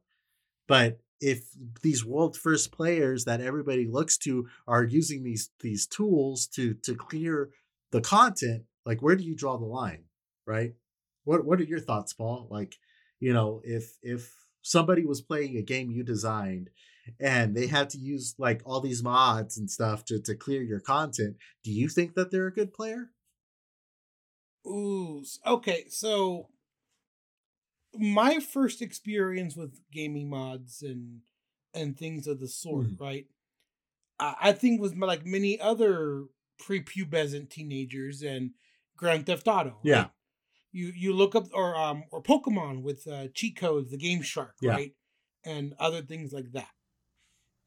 But 0.67 0.99
if 1.21 1.43
these 1.83 2.03
world 2.03 2.35
first 2.35 2.71
players 2.71 3.25
that 3.25 3.41
everybody 3.41 3.85
looks 3.87 4.17
to 4.19 4.47
are 4.67 4.83
using 4.83 5.23
these 5.23 5.51
these 5.59 5.85
tools 5.85 6.47
to 6.55 6.73
to 6.85 6.95
clear 6.95 7.51
the 7.91 8.01
content, 8.01 8.63
like 8.87 9.03
where 9.03 9.15
do 9.15 9.23
you 9.23 9.35
draw 9.35 9.55
the 9.57 9.65
line, 9.65 10.05
right? 10.47 10.73
What 11.25 11.45
what 11.45 11.61
are 11.61 11.65
your 11.65 11.79
thoughts, 11.79 12.11
Paul? 12.13 12.47
Like, 12.49 12.75
you 13.19 13.33
know, 13.33 13.61
if 13.63 13.99
if 14.01 14.33
somebody 14.63 15.05
was 15.05 15.21
playing 15.21 15.57
a 15.57 15.61
game 15.61 15.91
you 15.91 16.03
designed 16.03 16.71
and 17.19 17.55
they 17.55 17.67
had 17.67 17.89
to 17.91 17.97
use 17.97 18.35
like 18.37 18.61
all 18.65 18.79
these 18.81 19.03
mods 19.03 19.57
and 19.57 19.69
stuff 19.69 20.05
to 20.05 20.19
to 20.21 20.35
clear 20.35 20.61
your 20.61 20.79
content, 20.79 21.37
do 21.63 21.71
you 21.71 21.89
think 21.89 22.15
that 22.15 22.31
they're 22.31 22.47
a 22.47 22.53
good 22.53 22.73
player? 22.73 23.11
Ooh, 24.65 25.23
okay. 25.45 25.85
So 25.89 26.49
my 27.95 28.39
first 28.39 28.81
experience 28.81 29.55
with 29.55 29.79
gaming 29.91 30.29
mods 30.29 30.81
and 30.81 31.21
and 31.75 31.97
things 31.97 32.27
of 32.27 32.39
the 32.39 32.47
sort, 32.47 32.87
Mhm. 32.87 32.99
right? 32.99 33.27
I, 34.19 34.35
I 34.41 34.51
think 34.53 34.81
was 34.81 34.95
like 34.95 35.25
many 35.25 35.59
other 35.59 36.25
prepubescent 36.61 37.49
teenagers 37.49 38.21
and 38.23 38.51
Grand 38.97 39.25
Theft 39.25 39.47
Auto. 39.47 39.79
Yeah. 39.83 40.03
right? 40.03 40.11
You 40.71 40.87
you 40.95 41.13
look 41.13 41.35
up 41.35 41.47
or 41.53 41.75
um 41.75 42.05
or 42.11 42.23
Pokemon 42.23 42.83
with 42.83 43.07
uh, 43.07 43.27
cheat 43.35 43.57
codes, 43.57 43.91
the 43.91 43.97
Game 43.97 44.21
Shark, 44.21 44.55
Yeah. 44.61 44.71
right, 44.71 44.95
and 45.45 45.73
other 45.79 46.01
things 46.03 46.33
like 46.33 46.51
that. 46.53 46.69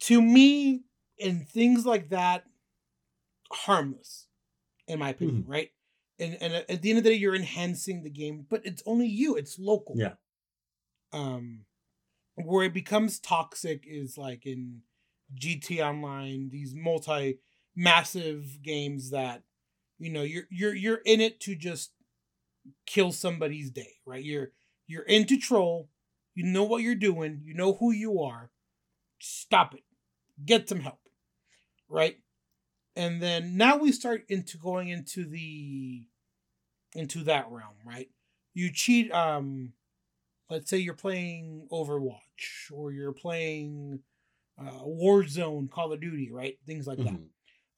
To 0.00 0.20
me, 0.20 0.85
and 1.20 1.48
things 1.48 1.87
like 1.87 2.11
that, 2.11 2.44
harmless, 3.52 4.26
in 4.87 4.98
my 4.98 5.11
opinion, 5.11 5.42
Mm-hmm. 5.42 5.50
right? 5.50 5.70
And 6.18 6.37
and 6.40 6.52
at 6.54 6.82
the 6.82 6.90
end 6.90 6.98
of 6.98 7.04
the 7.04 7.11
day, 7.11 7.16
you're 7.16 7.35
enhancing 7.35 8.02
the 8.02 8.11
game, 8.11 8.46
but 8.48 8.64
it's 8.64 8.82
only 8.87 9.06
you. 9.06 9.37
It's 9.37 9.59
local. 9.59 9.94
Yeah. 9.98 10.14
Um, 11.12 11.64
where 12.35 12.64
it 12.64 12.74
becomes 12.74 13.18
toxic 13.18 13.85
is 13.87 14.16
like 14.18 14.46
in 14.46 14.82
GTA 15.35 15.88
Online, 15.90 16.48
these 16.50 16.74
multi 16.74 17.38
massive 17.74 18.62
games 18.62 19.11
that 19.11 19.42
you 19.98 20.11
know 20.11 20.22
you're 20.22 20.44
you're 20.50 20.74
you're 20.74 21.00
in 21.04 21.20
it 21.20 21.40
to 21.40 21.54
just 21.54 21.92
kill 22.87 23.12
somebody's 23.12 23.70
day, 23.70 23.94
right? 24.06 24.24
You're 24.24 24.52
you're 24.87 25.04
into 25.04 25.37
troll. 25.38 25.90
You 26.35 26.44
know 26.44 26.64
what 26.64 26.82
you're 26.82 26.94
doing. 26.94 27.40
You 27.44 27.54
know 27.54 27.74
who 27.74 27.92
you 27.92 28.20
are. 28.22 28.50
Stop 29.18 29.74
it. 29.74 29.85
Get 30.44 30.68
some 30.68 30.81
help, 30.81 31.01
right? 31.88 32.16
And 32.94 33.22
then 33.22 33.57
now 33.57 33.77
we 33.77 33.92
start 33.92 34.25
into 34.29 34.59
going 34.59 34.88
into 34.88 35.25
the 35.25 36.05
into 36.94 37.25
that 37.25 37.46
realm, 37.51 37.75
right? 37.85 38.09
You 38.55 38.72
cheat. 38.72 39.12
Um, 39.12 39.72
let's 40.49 40.70
say 40.70 40.79
you're 40.79 40.94
playing 40.94 41.68
Overwatch 41.70 42.70
or 42.72 42.92
you're 42.92 43.12
playing 43.12 44.01
uh, 44.59 44.83
Warzone, 44.85 45.70
Call 45.70 45.92
of 45.92 46.01
Duty, 46.01 46.31
right? 46.31 46.59
Things 46.66 46.87
like 46.87 46.99
that 46.99 47.05
Mhm. 47.12 47.29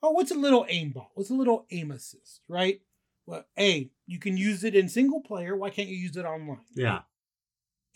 oh, 0.03 0.11
what's 0.12 0.31
a 0.31 0.35
little 0.37 0.64
aimbot? 0.66 1.09
What's 1.14 1.31
a 1.31 1.35
little 1.35 1.66
aim 1.71 1.90
assist, 1.90 2.42
right? 2.47 2.81
Well, 3.27 3.44
A, 3.59 3.90
you 4.07 4.18
can 4.21 4.37
use 4.37 4.62
it 4.62 4.77
in 4.77 4.88
single 4.88 5.21
player. 5.21 5.57
Why 5.57 5.71
can't 5.71 5.88
you 5.88 5.97
use 5.97 6.16
it 6.16 6.25
online? 6.25 6.64
Yeah, 6.75 7.03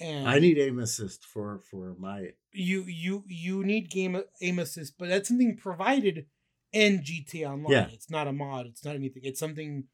And 0.01 0.29
I 0.29 0.39
need 0.39 0.59
aim 0.59 0.79
assist 0.79 1.25
for 1.25 1.61
for 1.71 1.95
my 1.99 2.31
you 2.53 2.85
you 2.87 3.25
you 3.29 3.63
need 3.65 3.91
game 3.91 4.21
aim 4.41 4.59
assist, 4.59 4.99
but 4.99 5.09
that's 5.09 5.29
something 5.29 5.57
provided 5.57 6.27
in 6.73 7.01
GTA 7.03 7.47
Online. 7.51 7.71
Yeah. 7.71 7.89
It's 7.93 8.11
not 8.11 8.27
a 8.27 8.33
mod. 8.33 8.67
It's 8.67 8.85
not 8.85 8.95
anything. 8.95 9.23
It's 9.25 9.39
something 9.41 9.85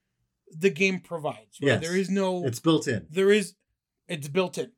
the 0.57 0.71
game 0.71 1.01
provides. 1.01 1.59
Right? 1.61 1.69
Yes. 1.69 1.83
There 1.83 1.97
is 1.97 2.09
no. 2.11 2.45
it's 2.47 2.61
built 2.61 2.89
in. 2.89 3.07
there 3.11 3.31
is. 3.31 3.55
It's 4.09 4.29
built 4.29 4.57
in, 4.57 4.73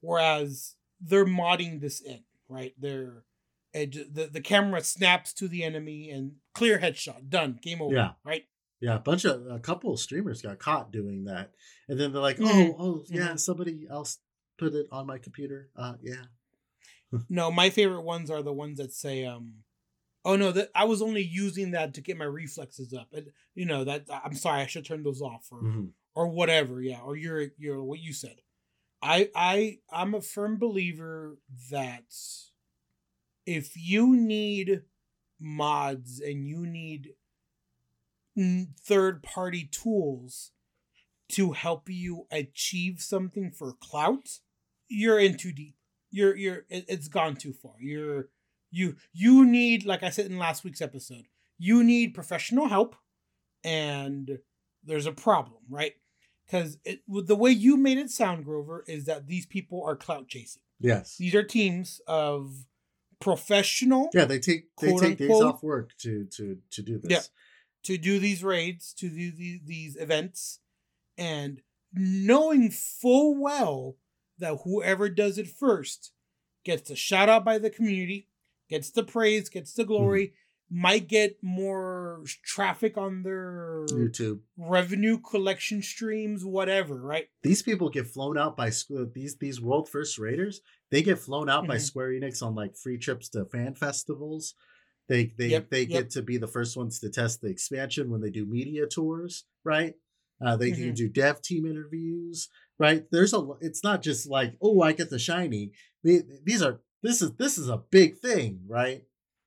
whereas 0.00 0.76
they're 1.00 1.26
modding 1.26 1.80
this 1.80 2.00
in. 2.00 2.20
Right. 2.48 2.72
They're. 2.78 3.24
It, 3.72 4.12
the, 4.14 4.26
the 4.26 4.40
camera 4.40 4.82
snaps 4.82 5.32
to 5.34 5.46
the 5.46 5.62
enemy 5.62 6.10
and 6.10 6.32
clear 6.54 6.78
headshot 6.80 7.28
done 7.28 7.56
game 7.62 7.80
over 7.80 7.94
Yeah. 7.94 8.12
right 8.24 8.42
Yeah, 8.80 8.96
a 8.96 8.98
bunch 8.98 9.24
of 9.24 9.46
a 9.46 9.60
couple 9.60 9.92
of 9.92 10.00
streamers 10.00 10.42
got 10.42 10.58
caught 10.58 10.90
doing 10.90 11.26
that, 11.26 11.52
and 11.88 12.00
then 12.00 12.12
they're 12.12 12.20
like, 12.20 12.38
Mhm. 12.38 12.74
"Oh, 12.76 12.76
oh, 12.80 13.04
yeah, 13.08 13.28
Mhm. 13.34 13.38
somebody 13.38 13.86
else 13.88 14.18
put 14.60 14.74
it 14.74 14.86
on 14.92 15.06
my 15.06 15.18
computer." 15.18 15.70
Uh, 15.74 15.94
yeah, 16.02 16.24
No, 17.28 17.50
my 17.50 17.70
favorite 17.70 18.02
ones 18.02 18.30
are 18.30 18.42
the 18.42 18.52
ones 18.52 18.78
that 18.78 18.92
say, 18.92 19.24
um, 19.24 19.64
Oh 20.24 20.36
no, 20.36 20.52
that 20.52 20.70
I 20.74 20.84
was 20.84 21.00
only 21.02 21.22
using 21.22 21.70
that 21.70 21.94
to 21.94 22.00
get 22.02 22.16
my 22.18 22.26
reflexes 22.26 22.92
up. 22.92 23.08
And 23.12 23.32
you 23.54 23.64
know 23.64 23.84
that 23.84 24.04
I'm 24.10 24.34
sorry, 24.34 24.60
I 24.62 24.66
should 24.66 24.84
turn 24.84 25.02
those 25.02 25.22
off 25.22 25.48
or 25.50 25.62
Mm-hmm. 25.62 25.84
or 26.14 26.28
whatever. 26.28 26.80
Yeah, 26.82 27.00
or 27.00 27.16
you're 27.16 27.46
you're 27.58 27.82
what 27.82 28.00
you 28.00 28.12
said. 28.12 28.42
I 29.02 29.30
I 29.34 29.78
I'm 29.90 30.14
a 30.14 30.20
firm 30.20 30.58
believer 30.58 31.38
that 31.70 32.12
if 33.46 33.72
you 33.76 34.14
need 34.14 34.82
mods 35.40 36.20
and 36.20 36.46
you 36.46 36.66
need 36.66 37.14
third 38.84 39.22
party 39.22 39.64
tools 39.70 40.52
to 41.30 41.52
help 41.52 41.88
you 41.88 42.26
achieve 42.30 43.00
something 43.00 43.50
for 43.50 43.72
clout, 43.80 44.40
you're 44.90 45.18
in 45.18 45.36
too 45.38 45.52
deep. 45.52 45.76
You're 46.10 46.36
you're 46.36 46.64
it- 46.68 46.84
it's 46.88 47.08
gone 47.08 47.36
too 47.36 47.52
far. 47.54 47.74
You're 47.80 48.28
you 48.70 48.96
you 49.12 49.46
need 49.46 49.86
like 49.86 50.02
I 50.02 50.10
said 50.10 50.26
in 50.26 50.36
last 50.38 50.64
week's 50.64 50.82
episode, 50.82 51.26
you 51.58 51.82
need 51.82 52.14
professional 52.14 52.68
help 52.68 52.96
and 53.64 54.38
there's 54.84 55.06
a 55.06 55.12
problem, 55.12 55.62
right? 55.68 55.92
Because 56.46 56.78
it 56.84 57.00
the 57.08 57.36
way 57.36 57.50
you 57.50 57.76
made 57.76 57.98
it 57.98 58.10
sound, 58.10 58.44
Grover, 58.44 58.84
is 58.88 59.04
that 59.04 59.26
these 59.26 59.46
people 59.46 59.82
are 59.84 59.96
clout 59.96 60.28
chasing. 60.28 60.62
Yes. 60.80 61.16
These 61.16 61.34
are 61.34 61.42
teams 61.42 62.00
of 62.06 62.66
professional 63.20 64.08
Yeah, 64.14 64.24
they 64.24 64.38
take 64.38 64.64
they 64.80 64.96
take 64.96 65.18
days 65.18 65.30
off 65.30 65.62
work 65.62 65.96
to 65.98 66.24
to 66.36 66.58
to 66.70 66.82
do 66.82 66.98
this. 66.98 67.10
Yeah. 67.10 67.20
to 67.84 67.98
do 67.98 68.18
these 68.18 68.42
raids, 68.42 68.92
to 68.94 69.08
do 69.08 69.30
these, 69.30 69.60
these 69.64 69.96
events, 69.96 70.60
and 71.18 71.60
knowing 71.92 72.70
full 72.70 73.40
well 73.40 73.96
that 74.40 74.58
whoever 74.64 75.08
does 75.08 75.38
it 75.38 75.48
first 75.48 76.12
gets 76.64 76.88
the 76.88 76.96
shout 76.96 77.28
out 77.28 77.44
by 77.44 77.58
the 77.58 77.70
community, 77.70 78.28
gets 78.68 78.90
the 78.90 79.02
praise, 79.04 79.48
gets 79.48 79.72
the 79.74 79.84
glory, 79.84 80.34
might 80.70 81.08
get 81.08 81.42
more 81.42 82.22
traffic 82.44 82.96
on 82.96 83.22
their 83.22 83.86
YouTube. 83.90 84.40
revenue 84.56 85.18
collection 85.18 85.82
streams, 85.82 86.44
whatever, 86.44 86.94
right? 86.94 87.28
These 87.42 87.62
people 87.62 87.88
get 87.88 88.06
flown 88.06 88.36
out 88.38 88.56
by 88.56 88.70
these 89.14 89.36
these 89.38 89.60
world 89.60 89.88
first 89.88 90.18
raiders. 90.18 90.60
They 90.90 91.02
get 91.02 91.18
flown 91.18 91.48
out 91.48 91.66
by 91.66 91.76
Mhm. 91.76 91.80
Square 91.80 92.10
Enix 92.10 92.42
on 92.42 92.54
like 92.54 92.76
free 92.76 92.98
trips 92.98 93.28
to 93.30 93.46
fan 93.46 93.74
festivals. 93.74 94.54
They 95.08 95.32
they 95.38 95.48
Yep, 95.48 95.70
they 95.70 95.86
yep. 95.86 96.02
get 96.02 96.10
to 96.10 96.22
be 96.22 96.36
the 96.36 96.46
first 96.46 96.76
ones 96.76 97.00
to 97.00 97.10
test 97.10 97.40
the 97.40 97.48
expansion 97.48 98.10
when 98.10 98.20
they 98.20 98.30
do 98.30 98.46
media 98.46 98.86
tours, 98.86 99.44
right? 99.64 99.94
Uh, 100.40 100.56
they 100.56 100.70
do 100.70 100.90
Mhm. 100.92 100.96
do 100.96 101.08
dev 101.08 101.42
team 101.42 101.66
interviews, 101.66 102.48
right? 102.78 103.04
There's 103.10 103.34
a 103.34 103.46
it's 103.60 103.82
not 103.84 104.02
just 104.02 104.26
like 104.28 104.56
oh 104.62 104.80
I 104.82 104.92
get 104.92 105.10
the 105.10 105.18
shiny. 105.18 105.72
They- 106.02 106.22
These 106.44 106.62
are 106.62 106.80
this 107.02 107.20
is 107.22 107.32
this 107.36 107.58
is 107.58 107.68
a 107.68 107.78
big 107.78 108.18
thing, 108.18 108.62
right? 108.66 109.04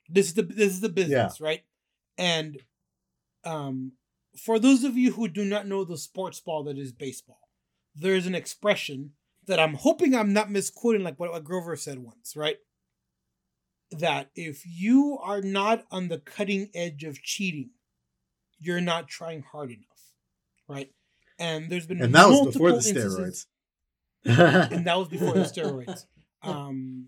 This 0.09 0.27
is 0.27 0.33
the 0.35 0.43
this 0.43 0.71
is 0.73 0.81
the 0.81 0.89
business, 0.89 1.39
right? 1.41 1.63
And 2.17 2.61
um 3.43 3.93
for 4.37 4.57
those 4.59 4.83
of 4.83 4.97
you 4.97 5.11
who 5.13 5.27
do 5.27 5.45
not 5.45 5.67
know 5.67 5.83
the 5.83 5.97
sports 5.97 6.39
ball 6.39 6.63
that 6.65 6.77
is 6.77 6.91
baseball, 6.91 7.49
there's 7.95 8.25
an 8.25 8.35
expression 8.35 9.13
that 9.45 9.59
I'm 9.59 9.75
hoping 9.75 10.15
I'm 10.15 10.33
not 10.33 10.49
misquoting 10.49 11.03
like 11.03 11.19
what, 11.19 11.31
what 11.31 11.43
Grover 11.43 11.75
said 11.75 11.99
once, 11.99 12.35
right? 12.35 12.57
That 13.91 14.31
if 14.35 14.63
you 14.65 15.19
are 15.21 15.41
not 15.41 15.85
on 15.91 16.07
the 16.07 16.17
cutting 16.19 16.71
edge 16.73 17.03
of 17.03 17.21
cheating, 17.21 17.71
you're 18.59 18.81
not 18.81 19.07
trying 19.07 19.43
hard 19.43 19.69
enough, 19.69 19.92
right? 20.73 20.89
And 21.39 21.69
there's 21.69 21.87
been 21.87 22.01
And 22.01 22.13
that 22.15 22.29
was 22.29 22.53
before 22.53 22.71
the 22.71 22.77
steroids. 22.79 23.45
and 24.25 24.85
that 24.87 24.97
was 24.97 25.07
before 25.15 25.33
the 25.33 25.41
steroids. 25.41 26.05
Um, 26.41 27.07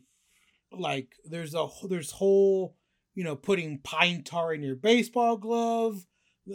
like 0.71 1.09
there's 1.25 1.53
a 1.55 1.67
there's 1.87 2.11
whole 2.11 2.75
you 3.13 3.23
know 3.23 3.35
putting 3.35 3.79
pine 3.79 4.23
tar 4.23 4.53
in 4.53 4.61
your 4.61 4.75
baseball 4.75 5.37
glove. 5.37 6.05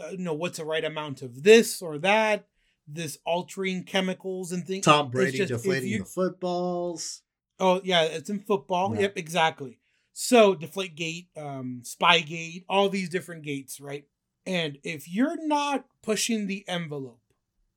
uh, 0.02 0.08
You 0.10 0.18
know 0.18 0.34
what's 0.34 0.58
the 0.58 0.64
right 0.64 0.84
amount 0.84 1.22
of 1.22 1.42
this 1.42 1.80
or 1.82 1.98
that. 1.98 2.46
This 2.86 3.18
altering 3.24 3.84
chemicals 3.84 4.50
and 4.52 4.66
things. 4.66 4.84
Tom 4.84 5.10
Brady 5.10 5.38
just- 5.38 5.52
deflating 5.52 5.90
you- 5.90 5.98
the 6.00 6.04
footballs. 6.04 7.22
Oh 7.58 7.80
yeah, 7.84 8.02
it's 8.02 8.30
in 8.30 8.40
football. 8.40 8.94
Yeah. 8.94 9.02
Yep, 9.02 9.16
exactly. 9.18 9.78
So 10.12 10.54
deflate 10.54 10.96
gate, 10.96 11.28
um, 11.36 11.82
spy 11.84 12.20
gate, 12.20 12.64
all 12.68 12.88
these 12.88 13.08
different 13.08 13.42
gates, 13.42 13.80
right? 13.80 14.04
And 14.46 14.78
if 14.82 15.08
you're 15.08 15.46
not 15.46 15.86
pushing 16.02 16.46
the 16.46 16.66
envelope, 16.68 17.20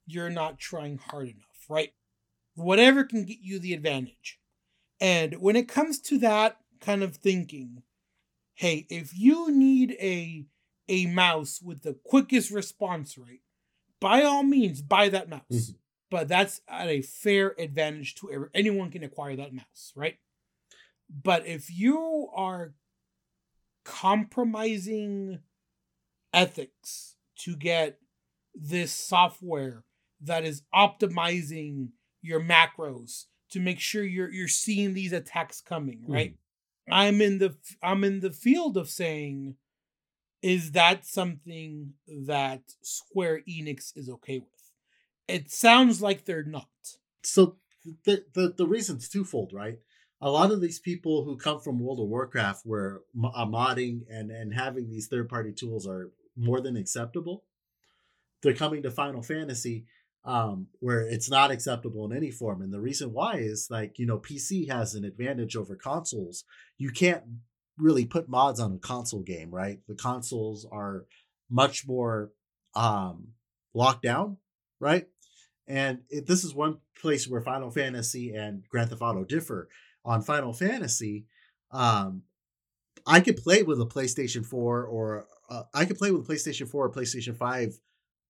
you're 0.05 0.29
not 0.29 0.59
trying 0.59 0.97
hard 0.97 1.27
enough, 1.29 1.65
right? 1.69 1.93
Whatever 2.55 3.03
can 3.03 3.25
get 3.25 3.39
you 3.39 3.59
the 3.59 3.73
advantage. 3.73 4.39
And 4.99 5.41
when 5.41 5.55
it 5.55 5.67
comes 5.67 5.99
to 6.01 6.17
that 6.19 6.57
kind 6.79 7.03
of 7.03 7.15
thinking, 7.17 7.83
hey, 8.55 8.85
if 8.89 9.17
you 9.17 9.51
need 9.51 9.91
a 9.99 10.45
a 10.89 11.05
mouse 11.07 11.61
with 11.61 11.81
the 11.81 11.93
quickest 12.03 12.51
response 12.51 13.17
rate, 13.17 13.41
by 14.01 14.21
all 14.23 14.43
means 14.43 14.81
buy 14.81 15.07
that 15.09 15.29
mouse 15.29 15.41
Mhm. 15.49 15.77
but 16.09 16.27
that's 16.27 16.59
at 16.67 16.89
a 16.89 17.01
fair 17.01 17.55
advantage 17.57 18.15
to 18.15 18.29
every, 18.31 18.49
anyone 18.53 18.91
can 18.91 19.03
acquire 19.03 19.35
that 19.37 19.53
mouse, 19.53 19.93
right? 19.95 20.19
But 21.09 21.47
if 21.47 21.71
you 21.71 22.29
are 22.33 22.75
compromising 23.85 25.39
ethics 26.33 27.15
to 27.39 27.55
get 27.55 27.99
this 28.55 28.91
software 28.91 29.83
that 30.21 30.43
is 30.43 30.63
optimizing 30.73 31.89
your 32.21 32.39
macros 32.39 33.25
to 33.51 33.59
make 33.59 33.79
sure 33.79 34.03
you're 34.03 34.31
you're 34.31 34.47
seeing 34.47 34.93
these 34.93 35.13
attacks 35.13 35.61
coming, 35.61 36.03
hmm. 36.05 36.13
right? 36.13 36.35
I'm 36.91 37.21
in 37.21 37.37
the 37.37 37.55
I'm 37.81 38.03
in 38.03 38.19
the 38.19 38.31
field 38.31 38.77
of 38.77 38.89
saying 38.89 39.55
is 40.41 40.71
that 40.71 41.05
something 41.05 41.93
that 42.25 42.61
Square 42.81 43.43
Enix 43.49 43.93
is 43.95 44.09
okay 44.09 44.39
with? 44.39 44.49
It 45.29 45.49
sounds 45.49 46.01
like 46.01 46.25
they're 46.25 46.43
not. 46.43 46.67
so 47.23 47.57
the, 48.05 48.25
the 48.33 48.53
the 48.57 48.67
reason's 48.67 49.07
twofold, 49.09 49.51
right? 49.53 49.79
A 50.21 50.29
lot 50.29 50.51
of 50.51 50.61
these 50.61 50.79
people 50.79 51.25
who 51.25 51.37
come 51.37 51.59
from 51.59 51.79
World 51.79 51.99
of 51.99 52.07
Warcraft, 52.07 52.61
where 52.65 53.01
mo- 53.13 53.31
modding 53.37 54.01
and 54.09 54.31
and 54.31 54.53
having 54.53 54.89
these 54.89 55.07
third 55.07 55.29
party 55.29 55.53
tools 55.53 55.87
are 55.87 56.11
more 56.35 56.61
than 56.61 56.75
acceptable, 56.75 57.43
they're 58.41 58.53
coming 58.53 58.83
to 58.83 58.91
Final 58.91 59.21
Fantasy, 59.21 59.85
um, 60.25 60.67
where 60.79 61.01
it's 61.01 61.29
not 61.29 61.51
acceptable 61.51 62.05
in 62.05 62.15
any 62.15 62.31
form. 62.31 62.61
And 62.61 62.73
the 62.73 62.81
reason 62.81 63.13
why 63.13 63.37
is 63.37 63.67
like 63.69 63.99
you 63.99 64.05
know 64.05 64.19
PC 64.19 64.69
has 64.69 64.95
an 64.95 65.05
advantage 65.05 65.55
over 65.55 65.75
consoles. 65.75 66.43
You 66.77 66.91
can't 66.91 67.23
really 67.77 68.05
put 68.05 68.29
mods 68.29 68.59
on 68.59 68.73
a 68.73 68.77
console 68.77 69.21
game, 69.21 69.49
right? 69.49 69.79
The 69.87 69.95
consoles 69.95 70.67
are 70.71 71.05
much 71.49 71.87
more 71.87 72.31
um, 72.75 73.29
locked 73.73 74.03
down, 74.03 74.37
right? 74.79 75.07
And 75.67 75.99
it, 76.09 76.27
this 76.27 76.43
is 76.43 76.53
one 76.53 76.77
place 77.01 77.27
where 77.27 77.41
Final 77.41 77.71
Fantasy 77.71 78.33
and 78.33 78.63
Grand 78.69 78.89
Theft 78.89 79.01
Auto 79.01 79.23
differ. 79.23 79.69
On 80.05 80.21
Final 80.21 80.51
Fantasy, 80.51 81.27
um, 81.71 82.23
I 83.07 83.21
could 83.21 83.37
play 83.37 83.63
with 83.63 83.79
a 83.79 83.85
PlayStation 83.85 84.45
4 84.45 84.83
or 84.83 85.27
uh, 85.49 85.63
I 85.73 85.85
could 85.85 85.97
play 85.97 86.11
with 86.11 86.27
a 86.27 86.31
PlayStation 86.31 86.67
4 86.67 86.85
or 86.85 86.91
PlayStation 86.91 87.35
5 87.35 87.79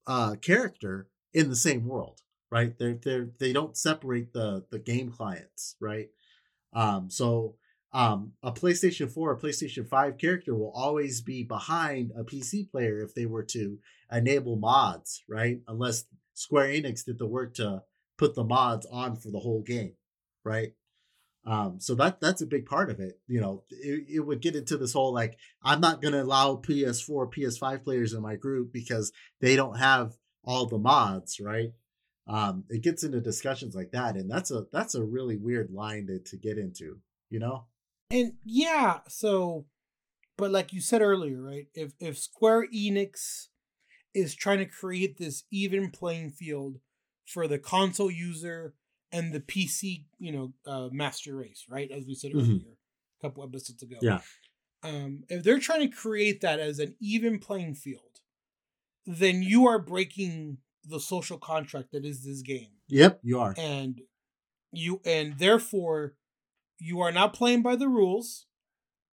uh, 0.08 0.36
character 0.42 1.08
in 1.34 1.50
the 1.50 1.56
same 1.56 1.88
world, 1.88 2.22
right? 2.52 2.78
They're 2.78 2.96
they're 2.96 3.30
they 3.40 3.54
don't 3.54 3.78
separate 3.78 4.34
the 4.34 4.66
the 4.70 4.80
game 4.80 5.12
clients, 5.12 5.76
right? 5.80 6.10
Um, 6.74 7.10
so 7.10 7.56
um, 7.94 8.34
a 8.42 8.52
PlayStation 8.52 9.10
4 9.12 9.32
or 9.32 9.38
PlayStation 9.40 9.88
5 9.88 10.18
character 10.18 10.56
will 10.56 10.72
always 10.76 11.22
be 11.22 11.44
behind 11.44 12.12
a 12.18 12.24
PC 12.24 12.70
player 12.72 13.02
if 13.02 13.14
they 13.14 13.28
were 13.28 13.44
to 13.44 13.78
enable 14.12 14.56
mods, 14.56 15.24
right? 15.30 15.60
Unless 15.68 16.06
Square 16.34 16.70
Enix 16.70 17.06
did 17.06 17.20
the 17.20 17.28
work 17.28 17.54
to 17.56 17.84
put 18.18 18.34
the 18.34 18.44
mods 18.44 18.88
on 18.92 19.16
for 19.16 19.30
the 19.30 19.40
whole 19.40 19.62
game, 19.62 19.94
right? 20.44 20.74
Um, 21.46 21.80
so 21.80 21.94
that 21.96 22.22
that's 22.22 22.42
a 22.42 22.48
big 22.48 22.66
part 22.66 22.90
of 22.90 23.00
it. 23.00 23.20
You 23.28 23.42
know, 23.42 23.64
it, 23.70 24.06
it 24.10 24.20
would 24.22 24.42
get 24.42 24.56
into 24.56 24.78
this 24.78 24.94
whole 24.94 25.14
like 25.14 25.38
I'm 25.62 25.82
not 25.82 26.02
gonna 26.02 26.24
allow 26.24 26.56
PS4, 26.56 27.34
PS5 27.34 27.84
players 27.84 28.14
in 28.14 28.22
my 28.22 28.36
group 28.36 28.72
because 28.72 29.12
they 29.42 29.56
don't 29.56 29.78
have 29.78 30.14
all 30.46 30.66
the 30.66 30.78
mods, 30.78 31.40
right? 31.40 31.72
Um, 32.28 32.64
it 32.70 32.82
gets 32.82 33.04
into 33.04 33.20
discussions 33.20 33.76
like 33.76 33.92
that, 33.92 34.16
and 34.16 34.32
that's 34.32 34.52
a 34.52 34.66
that's 34.72 34.96
a 34.96 35.04
really 35.04 35.36
weird 35.36 35.72
line 35.72 36.08
to, 36.08 36.20
to 36.20 36.38
get 36.38 36.58
into, 36.58 37.00
you 37.30 37.40
know? 37.40 37.66
And 38.10 38.34
yeah, 38.46 39.00
so 39.10 39.66
but 40.38 40.52
like 40.52 40.72
you 40.74 40.80
said 40.80 41.02
earlier, 41.02 41.42
right? 41.42 41.68
If 41.74 41.94
if 42.00 42.18
Square 42.18 42.68
Enix 42.74 43.48
is 44.14 44.36
trying 44.36 44.60
to 44.60 44.66
create 44.66 45.18
this 45.18 45.44
even 45.52 45.90
playing 45.92 46.30
field 46.30 46.80
for 47.26 47.48
the 47.48 47.58
console 47.60 48.12
user 48.12 48.76
and 49.14 49.32
the 49.32 49.40
PC, 49.40 50.06
you 50.20 50.32
know, 50.32 50.54
uh, 50.66 50.90
master 50.92 51.36
race, 51.36 51.66
right? 51.70 51.90
As 51.92 52.06
we 52.06 52.16
said 52.16 52.32
Mhm. 52.32 52.40
earlier, 52.42 52.78
a 53.20 53.22
couple 53.22 53.44
episodes 53.44 53.82
ago. 53.84 53.98
Yeah. 54.02 54.22
Um, 54.82 55.24
if 55.30 55.44
they're 55.44 55.60
trying 55.60 55.90
to 55.90 55.96
create 55.96 56.42
that 56.42 56.60
as 56.60 56.80
an 56.80 56.96
even 57.00 57.40
playing 57.40 57.76
field, 57.76 58.20
then 59.06 59.42
you 59.44 59.66
are 59.68 59.80
breaking 59.80 60.58
the 60.84 61.00
social 61.00 61.38
contract 61.38 61.92
that 61.92 62.04
is 62.04 62.26
this 62.26 62.42
game 62.42 62.72
Yep, 62.88 63.22
you 63.24 63.40
are. 63.40 63.54
and 63.58 64.02
you 64.72 65.00
and 65.06 65.38
therefore 65.40 66.16
you 66.80 67.00
are 67.00 67.12
not 67.12 67.34
playing 67.34 67.62
by 67.62 67.76
the 67.78 67.88
rules 67.88 68.48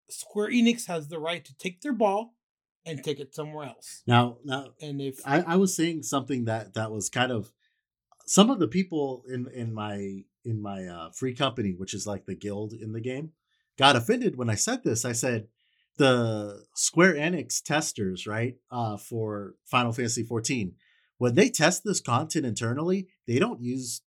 Square 0.09 0.49
Enix 0.51 0.87
has 0.87 1.07
the 1.07 1.21
right 1.21 1.45
to 1.45 1.55
take 1.57 1.83
their 1.83 1.93
ball 1.93 2.35
and 2.85 3.05
take 3.05 3.21
it 3.21 3.33
somewhere 3.33 3.67
else. 3.67 4.03
Now, 4.09 4.39
now 4.45 4.75
And 4.81 5.01
if 5.01 5.21
I, 5.25 5.43
I 5.43 5.55
was 5.57 5.77
saying 5.77 6.03
something 6.03 6.47
that 6.47 6.75
that 6.75 6.91
was 6.91 7.09
kind 7.09 7.31
of 7.31 7.53
some 8.31 8.49
of 8.49 8.61
the 8.61 8.69
people 8.69 9.25
in 9.29 9.49
in 9.53 9.75
my 9.75 10.23
in 10.45 10.63
my 10.63 10.87
uh, 10.87 11.11
free 11.11 11.35
company, 11.35 11.75
which 11.77 11.93
is 11.93 12.07
like 12.07 12.27
the 12.27 12.37
guild 12.37 12.73
in 12.73 12.93
the 12.93 13.01
game, 13.01 13.33
got 13.77 13.97
offended 13.97 14.37
when 14.37 14.49
I 14.49 14.55
said 14.55 14.85
this. 14.85 15.05
I 15.05 15.11
said 15.11 15.49
the 15.97 16.63
Square 16.77 17.15
Enix 17.15 17.61
testers, 17.61 18.29
right, 18.29 18.55
uh, 18.71 18.97
for 18.97 19.57
Final 19.65 19.93
Fantasy 19.93 20.23
14, 20.23 20.75
when 21.19 21.35
they 21.35 21.51
test 21.51 21.83
this 21.83 22.01
content 22.01 22.47
internally, 22.47 23.09
they 23.27 23.41
don't 23.41 23.61
use. 23.61 24.03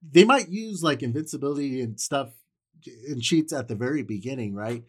They 0.00 0.24
might 0.24 0.48
use 0.48 0.84
like 0.84 1.02
invincibility 1.02 1.80
and 1.80 1.98
stuff 1.98 2.34
in 3.08 3.20
cheats 3.20 3.52
at 3.52 3.66
the 3.66 3.74
very 3.74 4.04
beginning, 4.04 4.54
right? 4.54 4.84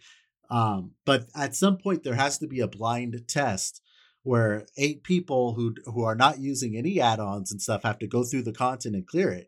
Um, 0.51 0.91
but 1.03 1.29
at 1.35 1.55
some 1.55 1.77
point, 1.77 2.03
there 2.03 2.13
has 2.13 2.37
to 2.37 2.47
be 2.47 2.59
a 2.59 2.67
blind 2.67 3.27
test 3.27 3.81
where 4.27 4.65
eight 4.77 5.03
people 5.03 5.53
who 5.53 5.73
who 5.85 6.03
are 6.03 6.15
not 6.15 6.39
using 6.39 6.75
any 6.75 6.99
add-ons 6.99 7.51
and 7.51 7.61
stuff 7.61 7.83
have 7.83 7.97
to 7.99 8.07
go 8.07 8.23
through 8.23 8.43
the 8.43 8.51
content 8.53 8.95
and 8.95 9.07
clear 9.07 9.31
it 9.31 9.47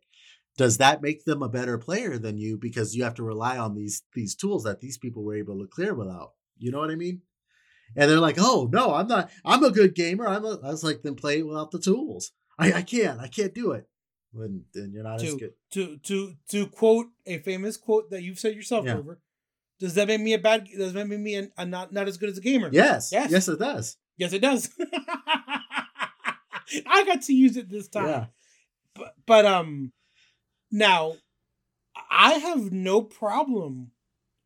does 0.57 0.77
that 0.77 1.01
make 1.01 1.23
them 1.25 1.41
a 1.43 1.49
better 1.49 1.77
player 1.77 2.17
than 2.17 2.37
you 2.37 2.57
because 2.57 2.95
you 2.95 3.03
have 3.03 3.15
to 3.15 3.23
rely 3.23 3.57
on 3.57 3.75
these 3.75 4.03
these 4.15 4.35
tools 4.35 4.63
that 4.63 4.79
these 4.81 4.97
people 4.97 5.23
were 5.23 5.35
able 5.35 5.59
to 5.59 5.67
clear 5.67 5.93
without 5.93 6.31
you 6.57 6.71
know 6.71 6.79
what 6.79 6.89
i 6.91 6.95
mean 6.95 7.21
and 7.95 8.09
they're 8.09 8.19
like 8.19 8.37
oh 8.39 8.69
no 8.71 8.93
i'm 8.93 9.07
not 9.07 9.29
i'm 9.45 9.63
a 9.63 9.71
good 9.71 9.93
gamer 9.95 10.27
i'm 10.27 10.45
a, 10.45 10.59
i 10.63 10.69
was 10.69 10.83
like 10.83 11.01
then 11.01 11.15
play 11.15 11.39
it 11.39 11.47
without 11.47 11.71
the 11.71 11.79
tools 11.79 12.31
i 12.57 12.71
i 12.73 12.81
can't 12.81 13.19
i 13.19 13.27
can't 13.27 13.53
do 13.53 13.71
it 13.71 13.87
then, 14.33 14.63
then 14.73 14.91
you're 14.93 15.03
not 15.03 15.21
as 15.21 15.31
to 15.33 15.37
good 15.39 15.53
to 15.71 15.97
to 15.97 16.33
to 16.49 16.67
quote 16.67 17.07
a 17.25 17.39
famous 17.39 17.77
quote 17.77 18.09
that 18.11 18.21
you've 18.23 18.39
said 18.39 18.55
yourself 18.55 18.85
Yeah. 18.85 18.97
over, 18.97 19.19
does 19.79 19.95
that 19.95 20.07
make 20.07 20.21
me 20.21 20.33
a 20.33 20.37
bad? 20.37 20.67
Does 20.77 20.93
that 20.93 21.07
make 21.07 21.19
me 21.19 21.35
a, 21.37 21.47
a 21.57 21.65
not 21.65 21.91
not 21.91 22.07
as 22.07 22.17
good 22.17 22.29
as 22.29 22.37
a 22.37 22.41
gamer? 22.41 22.69
yes 22.71 23.09
Yes. 23.11 23.31
yes, 23.31 23.47
it 23.47 23.57
does 23.59 23.97
Yes, 24.19 24.33
it 24.33 24.41
does. 24.41 24.69
I 26.85 27.03
got 27.05 27.23
to 27.23 27.33
use 27.33 27.57
it 27.57 27.69
this 27.69 27.87
time. 27.87 28.07
yeah 28.07 28.25
But 28.93 29.15
but 29.25 29.45
um 29.45 29.91
now 30.71 31.15
I 32.11 32.33
have 32.33 32.71
no 32.71 33.01
problem 33.01 33.91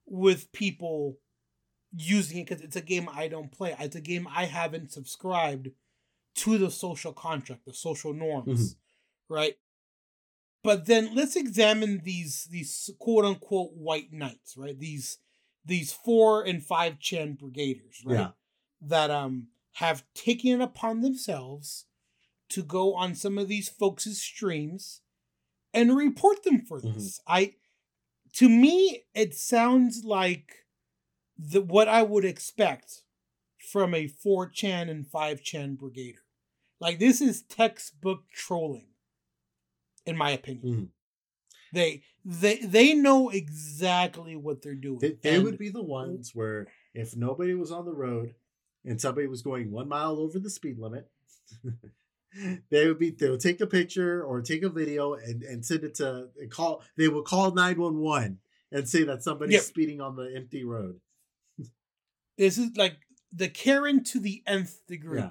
with 0.05 0.51
people 0.51 1.17
using 1.95 2.37
it 2.39 2.49
because 2.49 2.63
it's 2.63 2.75
a 2.75 2.81
game 2.81 3.09
I 3.13 3.27
don't 3.27 3.51
play. 3.51 3.75
It's 3.79 3.95
a 3.95 4.01
game 4.01 4.27
I 4.33 4.45
haven't 4.45 4.91
subscribed 4.91 5.69
to 6.35 6.57
the 6.57 6.71
social 6.71 7.13
contract, 7.13 7.65
the 7.65 7.73
social 7.73 8.13
norms, 8.13 8.75
right? 9.29 9.55
But 10.63 10.85
then 10.85 11.13
let's 11.13 11.35
examine 11.35 12.01
these 12.03 12.45
these 12.49 12.89
quote 12.99 13.25
unquote 13.25 13.71
white 13.73 14.13
knights, 14.13 14.55
right? 14.55 14.79
These 14.79 15.17
these 15.65 15.91
four 15.91 16.43
and 16.43 16.63
five 16.63 16.99
chan 16.99 17.37
brigaders, 17.41 18.05
right? 18.05 18.19
Yeah. 18.19 18.29
That 18.81 19.11
um 19.11 19.47
have 19.77 20.03
taken 20.13 20.61
it 20.61 20.63
upon 20.63 21.01
themselves 21.01 21.85
to 22.49 22.63
go 22.63 22.93
on 22.93 23.15
some 23.15 23.37
of 23.37 23.47
these 23.47 23.69
folks' 23.69 24.17
streams 24.19 25.01
and 25.73 25.95
report 25.97 26.43
them 26.43 26.63
for 26.65 26.79
Mhm. 26.81 26.93
this. 26.95 27.19
I 27.27 27.55
to 28.33 28.49
me 28.49 29.05
it 29.13 29.33
sounds 29.35 30.03
like 30.03 30.65
the 31.37 31.61
what 31.61 31.87
I 31.87 32.03
would 32.03 32.25
expect 32.25 33.03
from 33.71 33.93
a 33.95 34.07
4chan 34.07 34.89
and 34.89 35.05
5chan 35.05 35.77
brigader. 35.77 36.19
Like 36.79 36.99
this 36.99 37.21
is 37.21 37.41
textbook 37.43 38.29
trolling 38.31 38.93
in 40.05 40.17
my 40.17 40.31
opinion. 40.31 40.75
Mhm. 40.75 40.89
They 41.71 42.03
they 42.23 42.57
they 42.57 42.93
know 42.93 43.29
exactly 43.29 44.35
what 44.35 44.61
they're 44.61 44.75
doing. 44.75 44.99
They, 44.99 45.13
they 45.13 45.39
would 45.39 45.57
be 45.57 45.69
the 45.69 45.81
ones 45.83 46.35
where 46.35 46.71
if 46.93 47.15
nobody 47.15 47.55
was 47.55 47.71
on 47.71 47.85
the 47.85 47.93
road 47.93 48.35
and 48.85 48.99
somebody 48.99 49.27
was 49.27 49.41
going 49.41 49.71
one 49.71 49.87
mile 49.89 50.17
over 50.19 50.39
the 50.39 50.49
speed 50.49 50.77
limit, 50.79 51.09
they 52.69 52.87
would 52.87 52.99
be 52.99 53.11
they 53.11 53.29
would 53.29 53.39
take 53.39 53.61
a 53.61 53.67
picture 53.67 54.23
or 54.23 54.41
take 54.41 54.63
a 54.63 54.69
video 54.69 55.13
and, 55.13 55.43
and 55.43 55.65
send 55.65 55.83
it 55.83 55.95
to 55.95 56.27
and 56.39 56.49
call 56.51 56.81
they 56.97 57.07
would 57.07 57.25
call 57.25 57.51
911 57.51 58.39
and 58.71 58.89
say 58.89 59.03
that 59.03 59.23
somebody's 59.23 59.53
Yep. 59.53 59.63
speeding 59.63 60.01
on 60.01 60.15
the 60.15 60.33
empty 60.35 60.63
road. 60.63 60.99
this 62.37 62.57
is 62.57 62.75
like 62.75 62.97
the 63.31 63.49
Karen 63.49 64.03
to 64.05 64.19
the 64.19 64.43
nth 64.47 64.85
degree. 64.87 65.19
Yeah. 65.19 65.29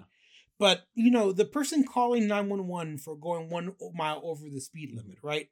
But 0.58 0.86
you 0.94 1.10
know, 1.10 1.32
the 1.32 1.44
person 1.44 1.84
calling 1.84 2.28
911 2.28 2.98
for 2.98 3.16
going 3.16 3.50
one 3.50 3.74
mile 3.94 4.20
over 4.22 4.48
the 4.48 4.60
speed 4.60 4.92
limit, 4.94 5.18
right? 5.22 5.48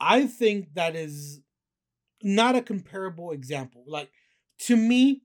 I 0.00 0.26
think 0.26 0.74
that 0.74 0.94
is 0.96 1.40
not 2.22 2.56
a 2.56 2.62
comparable 2.62 3.30
example. 3.32 3.84
Like 3.86 4.10
to 4.60 4.76
me, 4.76 5.22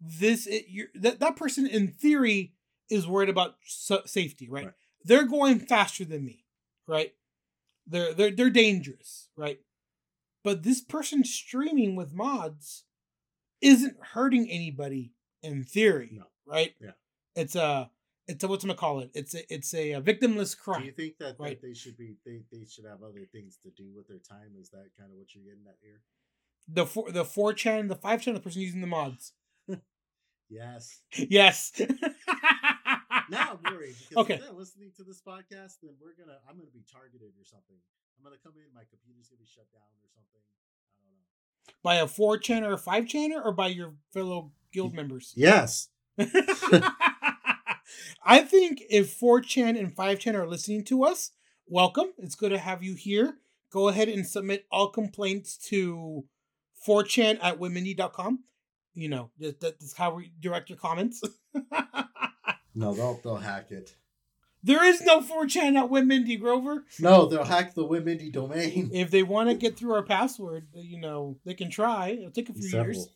this 0.00 0.46
it, 0.46 0.66
you're, 0.68 0.88
that 0.94 1.20
that 1.20 1.36
person 1.36 1.66
in 1.66 1.88
theory 1.88 2.52
is 2.90 3.06
worried 3.06 3.28
about 3.28 3.56
sa- 3.64 4.04
safety, 4.06 4.48
right? 4.48 4.66
Right. 4.66 4.74
They're 5.04 5.24
going 5.26 5.60
faster 5.60 6.04
than 6.04 6.24
me, 6.24 6.44
right? 6.86 7.12
They're 7.86 8.12
they're 8.14 8.30
they're 8.30 8.50
dangerous, 8.50 9.28
right? 9.36 9.60
But 10.44 10.62
this 10.62 10.80
person 10.80 11.24
streaming 11.24 11.96
with 11.96 12.12
mods 12.14 12.84
isn't 13.60 13.96
hurting 14.12 14.48
anybody 14.50 15.12
in 15.42 15.64
theory, 15.64 16.10
No. 16.12 16.24
right? 16.46 16.74
Yeah. 16.80 16.90
It's 17.34 17.56
a 17.56 17.90
it's 18.28 18.42
a 18.44 18.48
what's 18.48 18.64
gonna 18.64 18.74
call 18.74 19.00
it? 19.00 19.10
It's 19.14 19.34
a 19.34 19.52
it's 19.52 19.72
a, 19.74 19.92
a 19.92 20.00
victimless 20.02 20.56
crime. 20.58 20.80
Do 20.80 20.86
you 20.86 20.92
think 20.92 21.18
that, 21.18 21.36
Right. 21.38 21.60
that 21.60 21.66
they 21.66 21.74
should 21.74 21.96
be 21.96 22.16
they, 22.26 22.42
they 22.52 22.64
should 22.64 22.84
have 22.84 23.02
other 23.02 23.24
things 23.32 23.58
to 23.62 23.70
do 23.70 23.90
with 23.94 24.08
their 24.08 24.18
time? 24.18 24.52
Is 24.60 24.68
that 24.70 24.86
kind 24.98 25.10
of 25.10 25.16
what 25.18 25.34
you're 25.34 25.44
getting 25.44 25.66
at 25.68 25.78
here? 25.82 26.00
the 26.68 26.84
four 26.84 27.10
the 27.12 27.24
four 27.24 27.52
chan, 27.52 27.86
the 27.88 27.94
five 27.94 28.20
chan, 28.20 28.34
the 28.34 28.40
person 28.40 28.60
using 28.60 28.80
the 28.80 28.86
mods. 28.88 29.32
Yes. 30.48 31.00
yes. 31.16 31.72
Now 33.28 33.58
I'm 33.58 33.72
worried 33.74 33.96
because 34.08 34.22
Okay. 34.24 34.34
if 34.34 34.40
they're 34.42 34.52
listening 34.52 34.92
to 34.98 35.02
this 35.02 35.20
podcast, 35.20 35.80
then 35.82 35.90
we're 36.00 36.14
gonna 36.16 36.38
I'm 36.48 36.56
gonna 36.56 36.70
be 36.72 36.84
targeted 36.92 37.32
or 37.36 37.42
something. 37.44 37.74
I'm 38.16 38.22
gonna 38.22 38.36
come 38.40 38.52
in, 38.54 38.72
my 38.72 38.82
computer's 38.88 39.26
gonna 39.28 39.40
be 39.40 39.46
shut 39.52 39.66
down 39.72 39.82
or 40.00 40.08
something. 40.14 40.40
I 41.02 41.02
don't 41.02 41.16
know. 41.18 41.82
by 41.82 41.96
a 41.96 42.06
four 42.06 42.38
chan 42.38 42.62
or 42.62 42.74
a 42.74 42.78
five 42.78 43.08
chan 43.08 43.32
or 43.32 43.50
by 43.50 43.66
your 43.66 43.94
fellow 44.12 44.52
guild 44.72 44.94
members. 44.94 45.32
Yes. 45.34 45.88
I 48.24 48.40
think 48.40 48.82
if 48.90 49.18
4chan 49.18 49.78
and 49.78 49.94
5chan 49.94 50.34
are 50.34 50.46
listening 50.48 50.84
to 50.84 51.04
us, 51.04 51.30
welcome. 51.66 52.12
It's 52.18 52.34
good 52.34 52.50
to 52.50 52.58
have 52.58 52.82
you 52.82 52.94
here. 52.94 53.38
Go 53.72 53.88
ahead 53.88 54.08
and 54.08 54.26
submit 54.26 54.66
all 54.70 54.88
complaints 54.88 55.56
to 55.68 56.24
4chan 56.86 57.38
at 57.42 57.58
womendy.com. 57.60 58.44
You 58.98 59.08
know, 59.10 59.30
that's 59.38 59.94
how 59.96 60.14
we 60.14 60.32
direct 60.40 60.68
your 60.70 60.78
comments. 60.78 61.22
No, 62.74 62.92
they'll 62.92 63.18
they'll 63.24 63.36
hack 63.36 63.70
it. 63.70 63.94
there 64.62 64.84
is 64.84 65.00
no 65.00 65.20
4chan 65.22 65.76
at 65.76 65.90
Womendy 65.90 66.38
Grover. 66.38 66.84
No, 67.00 67.24
they'll 67.24 67.44
hack 67.44 67.74
the 67.74 67.86
Womendy 67.86 68.30
domain. 68.30 68.90
If 68.92 69.10
they 69.10 69.22
want 69.22 69.48
to 69.48 69.54
get 69.54 69.78
through 69.78 69.94
our 69.94 70.02
password, 70.02 70.68
you 70.74 71.00
know, 71.00 71.38
they 71.46 71.54
can 71.54 71.70
try. 71.70 72.08
It'll 72.10 72.30
take 72.30 72.50
a 72.50 72.52
few 72.52 72.68
Several. 72.68 72.94
years. 72.94 73.08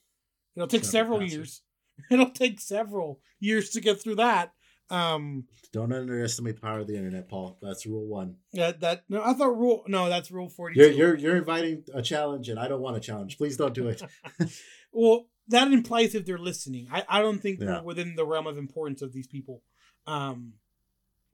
It'll 0.56 0.66
take 0.66 0.84
Several 0.84 1.18
several 1.18 1.28
years. 1.30 1.60
It'll 2.10 2.30
take 2.30 2.58
several 2.58 3.20
years 3.38 3.68
to 3.70 3.82
get 3.82 4.00
through 4.00 4.14
that. 4.16 4.52
Um, 4.88 5.44
Don't 5.72 5.92
underestimate 5.92 6.54
the 6.56 6.62
power 6.62 6.78
of 6.80 6.86
the 6.86 6.96
internet, 6.96 7.28
Paul. 7.28 7.58
That's 7.60 7.84
rule 7.86 8.06
one. 8.06 8.36
Yeah, 8.52 8.72
that 8.80 9.04
no, 9.10 9.22
I 9.22 9.34
thought 9.34 9.56
rule 9.58 9.84
no, 9.86 10.08
that's 10.08 10.30
rule 10.30 10.48
forty 10.48 10.80
You're 10.80 10.90
you're 10.90 11.16
you're 11.16 11.36
inviting 11.36 11.84
a 11.92 12.00
challenge, 12.02 12.48
and 12.48 12.58
I 12.58 12.66
don't 12.66 12.80
want 12.80 12.96
a 12.96 13.00
challenge. 13.00 13.36
Please 13.36 13.58
don't 13.58 13.74
do 13.74 13.88
it. 13.88 14.02
Well, 14.92 15.26
that 15.50 15.70
implies 15.72 16.14
if 16.14 16.24
they're 16.26 16.38
listening. 16.38 16.88
I, 16.90 17.04
I 17.08 17.20
don't 17.22 17.40
think 17.40 17.60
Yeah. 17.60 17.78
we're 17.80 17.82
within 17.82 18.14
the 18.16 18.24
realm 18.26 18.46
of 18.46 18.58
importance 18.58 19.02
of 19.02 19.12
these 19.12 19.26
people. 19.26 19.62
Um, 20.06 20.54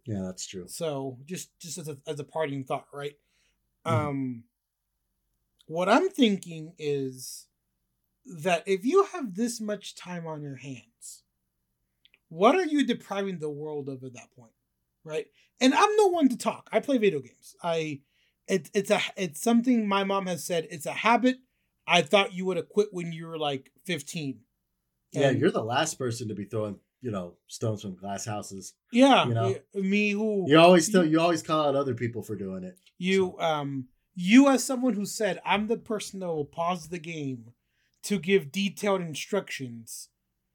yeah, 0.04 0.22
that's 0.22 0.46
true. 0.46 0.66
so 0.68 1.18
just 1.24 1.56
just 1.58 1.78
as 1.78 1.88
a 1.88 1.96
as 2.06 2.20
a 2.20 2.24
parting 2.24 2.64
thought, 2.64 2.86
right? 2.92 3.14
Mhm. 3.86 3.90
Um, 3.92 4.44
what 5.66 5.88
I'm 5.88 6.08
thinking 6.08 6.74
is 6.78 7.46
that 8.24 8.62
if 8.66 8.84
you 8.84 9.04
have 9.12 9.34
this 9.34 9.60
much 9.60 9.94
time 9.94 10.26
on 10.26 10.42
your 10.42 10.56
hands, 10.56 11.22
what 12.28 12.54
are 12.54 12.64
you 12.66 12.84
depriving 12.86 13.38
the 13.38 13.50
world 13.50 13.88
of 13.88 14.02
at 14.04 14.14
that 14.14 14.30
point, 14.36 14.52
right? 15.04 15.26
And 15.60 15.74
I'm 15.74 15.96
no 15.96 16.06
one 16.08 16.28
to 16.28 16.36
talk. 16.36 16.68
I 16.72 16.80
play 16.80 16.98
video 16.98 17.20
games. 17.20 17.54
I 17.62 18.00
it, 18.48 18.70
it's 18.74 18.90
a 18.90 19.00
it's 19.16 19.40
something 19.42 19.88
my 19.88 20.04
mom 20.04 20.26
has 20.26 20.44
said. 20.44 20.68
It's 20.70 20.86
a 20.86 20.92
habit. 20.92 21.38
I 21.86 22.02
thought 22.02 22.32
you 22.34 22.44
would 22.46 22.56
have 22.56 22.68
quit 22.68 22.88
when 22.92 23.12
you 23.12 23.26
were 23.26 23.38
like 23.38 23.70
15. 23.84 24.40
Yeah, 25.12 25.30
you're 25.30 25.50
the 25.52 25.62
last 25.64 25.98
person 25.98 26.28
to 26.28 26.34
be 26.34 26.44
throwing 26.44 26.78
you 27.00 27.10
know 27.10 27.34
stones 27.46 27.82
from 27.82 27.94
glass 27.94 28.24
houses. 28.24 28.74
yeah, 28.92 29.26
you 29.26 29.34
know. 29.34 29.54
me 29.74 30.10
who 30.10 30.44
You 30.48 30.58
always 30.58 30.90
tell 30.90 31.04
you 31.04 31.20
always 31.20 31.42
call 31.42 31.66
out 31.68 31.76
other 31.76 31.94
people 31.94 32.22
for 32.22 32.34
doing 32.36 32.64
it. 32.64 32.78
you 32.98 33.38
um 33.38 33.88
you 34.14 34.48
as 34.48 34.64
someone 34.64 34.94
who 34.94 35.04
said 35.06 35.40
I'm 35.44 35.66
the 35.68 35.76
person 35.76 36.20
that 36.20 36.26
will 36.28 36.44
pause 36.46 36.88
the 36.88 36.98
game 36.98 37.52
to 38.04 38.18
give 38.18 38.50
detailed 38.52 39.02
instructions 39.02 40.08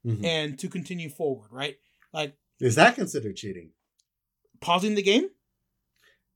Mhm. 0.06 0.26
and 0.26 0.60
to 0.60 0.68
continue 0.68 1.10
forward, 1.10 1.52
right? 1.52 1.78
Like 2.12 2.36
Is 2.60 2.76
that 2.76 2.96
considered 2.96 3.36
cheating? 3.36 3.72
pausing 4.60 4.96
the 4.96 5.04
game. 5.04 5.30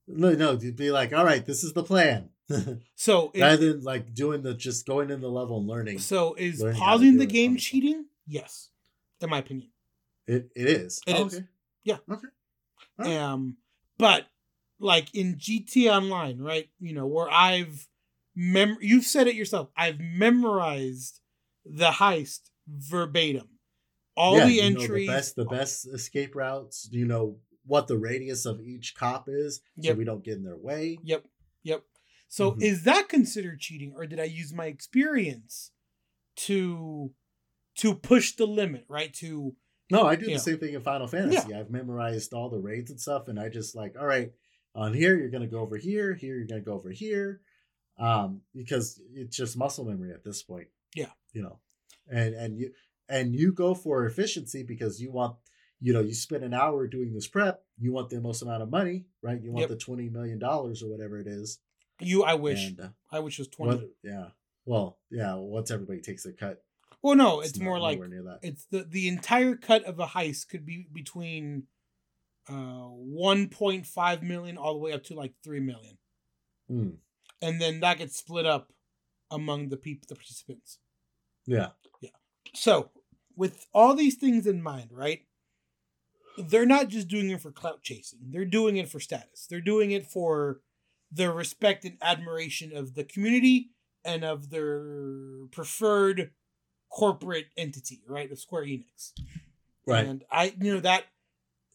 No, 0.08 0.34
no. 0.34 0.52
You'd 0.54 0.76
be 0.76 0.91
like, 0.91 1.14
all 1.14 1.26
right, 1.26 1.43
this 1.46 1.64
is 1.64 1.74
the 1.74 1.84
plan. 1.84 2.30
So 2.96 3.32
is, 3.34 3.41
Rather 3.41 3.74
than 3.74 3.84
like 3.84 4.14
doing 4.14 4.41
the 4.43 4.54
just 4.54 4.86
going 4.86 5.10
in 5.12 5.22
the 5.22 5.30
level 5.30 5.58
and 5.60 5.68
learning. 5.68 6.00
so 6.00 6.34
is 6.36 6.62
learning 6.62 6.80
pausing 6.80 7.18
the 7.18 7.26
game 7.26 7.58
cheating? 7.58 8.06
Yes, 8.28 8.70
in 9.22 9.30
my 9.30 9.39
opinion. 9.39 9.70
It 10.28 10.52
it 10.56 10.68
is. 10.68 11.02
It 11.08 11.16
Oh, 11.16 11.26
is. 11.28 11.36
Okay. 11.36 11.46
Yeah. 11.84 11.98
Okay. 12.10 12.28
Alright. 13.00 13.18
Um, 13.18 13.58
but 13.98 14.26
like 14.80 15.14
in 15.16 15.36
GTA 15.36 15.98
Online, 15.98 16.39
right? 16.39 16.70
You 16.80 16.93
know 16.93 17.06
where 17.06 17.30
I've 17.32 17.88
mem. 18.36 18.78
You've 18.82 19.06
said 19.06 19.28
it 19.28 19.36
yourself. 19.36 19.70
I've 19.78 20.00
memorized 20.00 21.20
the 21.66 21.89
heist 21.91 22.50
verbatim. 22.68 23.50
All 24.18 24.38
Yeah, 24.38 24.46
the 24.46 24.54
you 24.54 24.62
know 24.74 24.82
entries. 24.82 25.08
the 25.08 25.14
best 25.14 25.36
the 25.36 25.46
best 25.46 25.88
escape 25.88 26.36
routes. 26.36 26.88
You 26.91 27.06
know 27.06 27.38
what 27.66 27.88
the 27.88 27.98
radius 27.98 28.46
of 28.46 28.62
each 28.62 28.96
cop 28.96 29.28
is, 29.28 29.62
so 29.82 29.93
we 29.93 30.04
don't 30.06 30.24
get 30.24 30.36
in 30.38 30.43
their 30.43 30.58
way. 30.58 31.00
Yep. 31.04 31.26
Yep. 31.64 31.84
So 32.36 32.51
Mhm. 32.51 32.61
is 32.63 32.83
that 32.83 33.07
considered 33.07 33.61
cheating 33.61 33.93
or 33.95 34.05
did 34.05 34.19
I 34.19 34.25
use 34.25 34.51
my 34.53 34.65
experience 34.65 35.71
to 36.47 37.13
to 37.77 37.95
push 37.95 38.33
the 38.36 38.45
limit, 38.45 38.83
right? 38.89 39.13
To 39.15 39.55
No, 39.91 40.01
I 40.03 40.15
do 40.15 40.25
Yeah. 40.25 40.33
the 40.38 40.39
same 40.39 40.57
thing 40.57 40.73
in 40.73 40.81
Final 40.81 41.05
Fantasy. 41.07 41.53
I've 41.53 41.69
memorized 41.69 42.33
all 42.33 42.49
the 42.49 42.59
raids 42.59 42.89
and 42.91 42.99
stuff, 42.99 43.27
and 43.27 43.39
I 43.39 43.49
just 43.49 43.75
like, 43.75 43.95
all 43.97 44.05
right, 44.07 44.33
on 44.73 44.93
here 44.95 45.15
you're 45.17 45.29
gonna 45.29 45.47
go 45.47 45.59
over 45.59 45.77
here, 45.77 46.13
here 46.15 46.36
you're 46.36 46.47
gonna 46.47 46.59
go 46.61 46.73
over 46.73 46.89
here, 46.89 47.41
um, 47.97 48.41
because 48.53 48.99
it's 49.13 49.38
just 49.38 49.55
muscle 49.55 49.86
memory 49.86 50.11
at 50.11 50.23
this 50.23 50.41
point. 50.43 50.67
Yeah. 50.95 51.11
you 51.33 51.41
know, 51.41 51.59
and 52.09 52.33
and 52.36 52.57
you 52.59 52.73
and 53.07 53.33
you 53.36 53.53
go 53.53 53.73
for 53.75 54.05
efficiency 54.07 54.63
because 54.63 54.99
you 55.01 55.11
want, 55.11 55.38
you 55.79 55.93
know, 55.93 56.01
you 56.01 56.13
spend 56.13 56.43
an 56.43 56.53
hour 56.53 56.88
doing 56.88 57.13
this 57.13 57.27
prep, 57.27 57.63
you 57.77 57.91
want 57.93 58.09
the 58.09 58.19
most 58.19 58.41
amount 58.41 58.63
of 58.63 58.69
money, 58.69 59.05
right? 59.21 59.41
You 59.41 59.51
want 59.51 59.61
Yep. 59.61 59.69
the 59.69 59.77
twenty 59.77 60.09
million 60.09 60.39
dollars 60.39 60.81
or 60.83 60.89
whatever 60.89 61.19
it 61.19 61.27
is. 61.27 61.59
You 62.00 62.24
I 62.24 62.36
wish. 62.36 62.68
And, 62.68 62.80
uh, 62.80 62.88
I 63.12 63.20
wish 63.20 63.39
it 63.39 63.41
was 63.41 63.48
20. 63.50 63.72
what, 63.72 63.89
yeah, 64.04 64.28
well, 64.66 64.98
yeah. 65.10 65.36
Once 65.36 65.72
everybody 65.72 66.02
takes 66.02 66.26
a 66.26 66.34
cut, 66.34 66.62
well, 67.02 67.16
no, 67.16 67.41
it's, 67.41 67.58
not 67.58 67.66
more 67.66 67.80
like 67.80 67.98
nowhere 67.98 68.10
near 68.10 68.24
that. 68.24 68.39
it's 68.41 68.66
the 68.72 68.84
the 68.84 69.08
entire 69.08 69.56
cut 69.56 69.84
of 69.84 70.00
a 70.00 70.08
heist 70.08 70.50
could 70.50 70.66
be 70.66 70.88
between 70.91 71.68
uh 72.50 72.54
1.5 72.54 74.22
million 74.24 74.58
all 74.58 74.74
the 74.74 74.80
way 74.80 74.91
up 74.91 75.04
to 75.04 75.14
like 75.14 75.34
3 75.43 75.60
million. 75.60 75.98
Hmm. 76.68 76.89
And 77.41 77.62
then 77.62 77.80
that 77.82 78.00
gets 78.00 78.18
split 78.18 78.46
up 78.46 78.72
among 79.30 79.70
the 79.70 79.78
people 79.78 80.08
the 80.10 80.16
participants. 80.16 80.80
Yeah. 81.46 81.70
Yeah. 82.02 82.10
So, 82.54 82.89
with 83.36 83.68
all 83.74 83.93
these 83.93 84.16
things 84.16 84.48
in 84.48 84.62
mind, 84.62 84.89
right? 84.91 85.22
They're 86.38 86.66
not 86.66 86.89
just 86.89 87.08
doing 87.08 87.30
it 87.30 87.41
for 87.41 87.52
clout 87.52 87.82
chasing. 87.82 88.20
They're 88.32 88.46
doing 88.46 88.78
it 88.78 88.89
for 88.89 89.00
status. 89.00 89.46
They're 89.50 89.62
doing 89.62 89.91
it 89.91 90.06
for 90.06 90.60
the 91.12 91.32
respect 91.32 91.86
and 91.86 91.97
admiration 92.01 92.76
of 92.76 92.95
the 92.95 93.03
community 93.03 93.72
and 94.03 94.24
of 94.24 94.49
their 94.49 95.47
preferred 95.51 96.32
corporate 96.89 97.47
entity, 97.58 98.01
right? 98.08 98.32
Of 98.32 98.39
Square 98.39 98.66
Enix. 98.66 99.12
Right. 99.88 100.06
And 100.06 100.24
I, 100.32 100.53
you 100.60 100.74
know, 100.74 100.80
that 100.82 101.06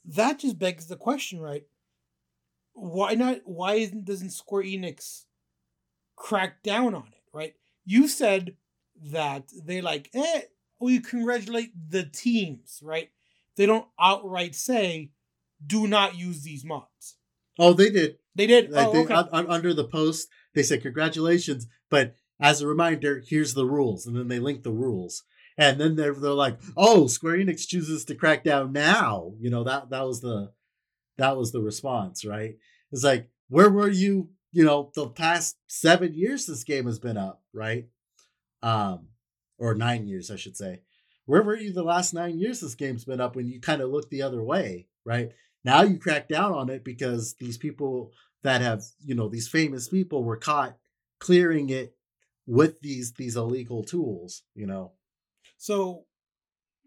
that 0.04 0.38
just 0.38 0.58
begs 0.58 0.86
the 0.86 0.96
question, 0.96 1.40
right? 1.40 1.64
Why 2.72 3.14
not? 3.14 3.40
Why 3.44 3.74
isn't 3.74 4.04
doesn't 4.04 4.30
Square 4.30 4.64
Enix 4.64 5.24
crack 6.16 6.62
down 6.62 6.94
on 6.94 7.08
it, 7.08 7.22
right? 7.32 7.54
You 7.84 8.08
said 8.08 8.56
that 9.02 9.50
they 9.64 9.80
like, 9.80 10.10
eh, 10.14 10.42
we 10.78 11.00
congratulate 11.00 11.72
the 11.90 12.04
teams, 12.04 12.80
right? 12.82 13.10
They 13.56 13.66
don't 13.66 13.86
outright 13.98 14.54
say, 14.54 15.10
do 15.64 15.86
not 15.86 16.16
use 16.16 16.42
these 16.42 16.64
mods. 16.64 17.16
Oh, 17.60 17.74
they 17.74 17.90
did. 17.90 18.16
They 18.34 18.46
did. 18.46 18.70
Like 18.70 18.88
oh, 18.88 18.92
they, 18.92 19.04
okay. 19.04 19.14
un- 19.14 19.28
un- 19.32 19.50
under 19.50 19.74
the 19.74 19.84
post, 19.84 20.28
they 20.54 20.62
said 20.62 20.82
congratulations, 20.82 21.66
but 21.90 22.16
as 22.40 22.62
a 22.62 22.66
reminder, 22.66 23.22
here's 23.28 23.52
the 23.52 23.66
rules, 23.66 24.06
and 24.06 24.16
then 24.16 24.28
they 24.28 24.38
link 24.38 24.62
the 24.62 24.72
rules, 24.72 25.24
and 25.58 25.78
then 25.78 25.94
they're 25.94 26.14
they're 26.14 26.30
like, 26.30 26.58
oh, 26.74 27.06
Square 27.06 27.36
Enix 27.36 27.66
chooses 27.66 28.06
to 28.06 28.14
crack 28.14 28.42
down 28.44 28.72
now. 28.72 29.34
You 29.38 29.50
know 29.50 29.62
that 29.64 29.90
that 29.90 30.06
was 30.06 30.22
the 30.22 30.52
that 31.18 31.36
was 31.36 31.52
the 31.52 31.60
response, 31.60 32.24
right? 32.24 32.56
It's 32.92 33.04
like, 33.04 33.28
where 33.48 33.68
were 33.68 33.90
you? 33.90 34.30
You 34.52 34.64
know, 34.64 34.90
the 34.94 35.08
past 35.08 35.58
seven 35.66 36.14
years 36.14 36.46
this 36.46 36.64
game 36.64 36.86
has 36.86 36.98
been 36.98 37.18
up, 37.18 37.42
right? 37.52 37.88
Um, 38.62 39.08
or 39.58 39.74
nine 39.74 40.06
years, 40.06 40.30
I 40.30 40.36
should 40.36 40.56
say. 40.56 40.80
Where 41.26 41.42
were 41.42 41.56
you 41.56 41.72
the 41.72 41.84
last 41.84 42.14
nine 42.14 42.38
years 42.38 42.60
this 42.60 42.74
game's 42.74 43.04
been 43.04 43.20
up 43.20 43.36
when 43.36 43.46
you 43.46 43.60
kind 43.60 43.82
of 43.82 43.90
looked 43.90 44.10
the 44.10 44.22
other 44.22 44.42
way, 44.42 44.88
right? 45.04 45.30
Now 45.64 45.82
you 45.82 45.98
crack 45.98 46.28
down 46.28 46.52
on 46.52 46.70
it 46.70 46.84
because 46.84 47.34
these 47.38 47.58
people 47.58 48.12
that 48.42 48.60
have 48.62 48.82
you 49.04 49.14
know 49.14 49.28
these 49.28 49.48
famous 49.48 49.88
people 49.88 50.24
were 50.24 50.36
caught 50.36 50.76
clearing 51.18 51.70
it 51.70 51.94
with 52.46 52.80
these 52.80 53.12
these 53.14 53.36
illegal 53.36 53.84
tools 53.84 54.42
you 54.54 54.66
know 54.66 54.92
So 55.58 56.06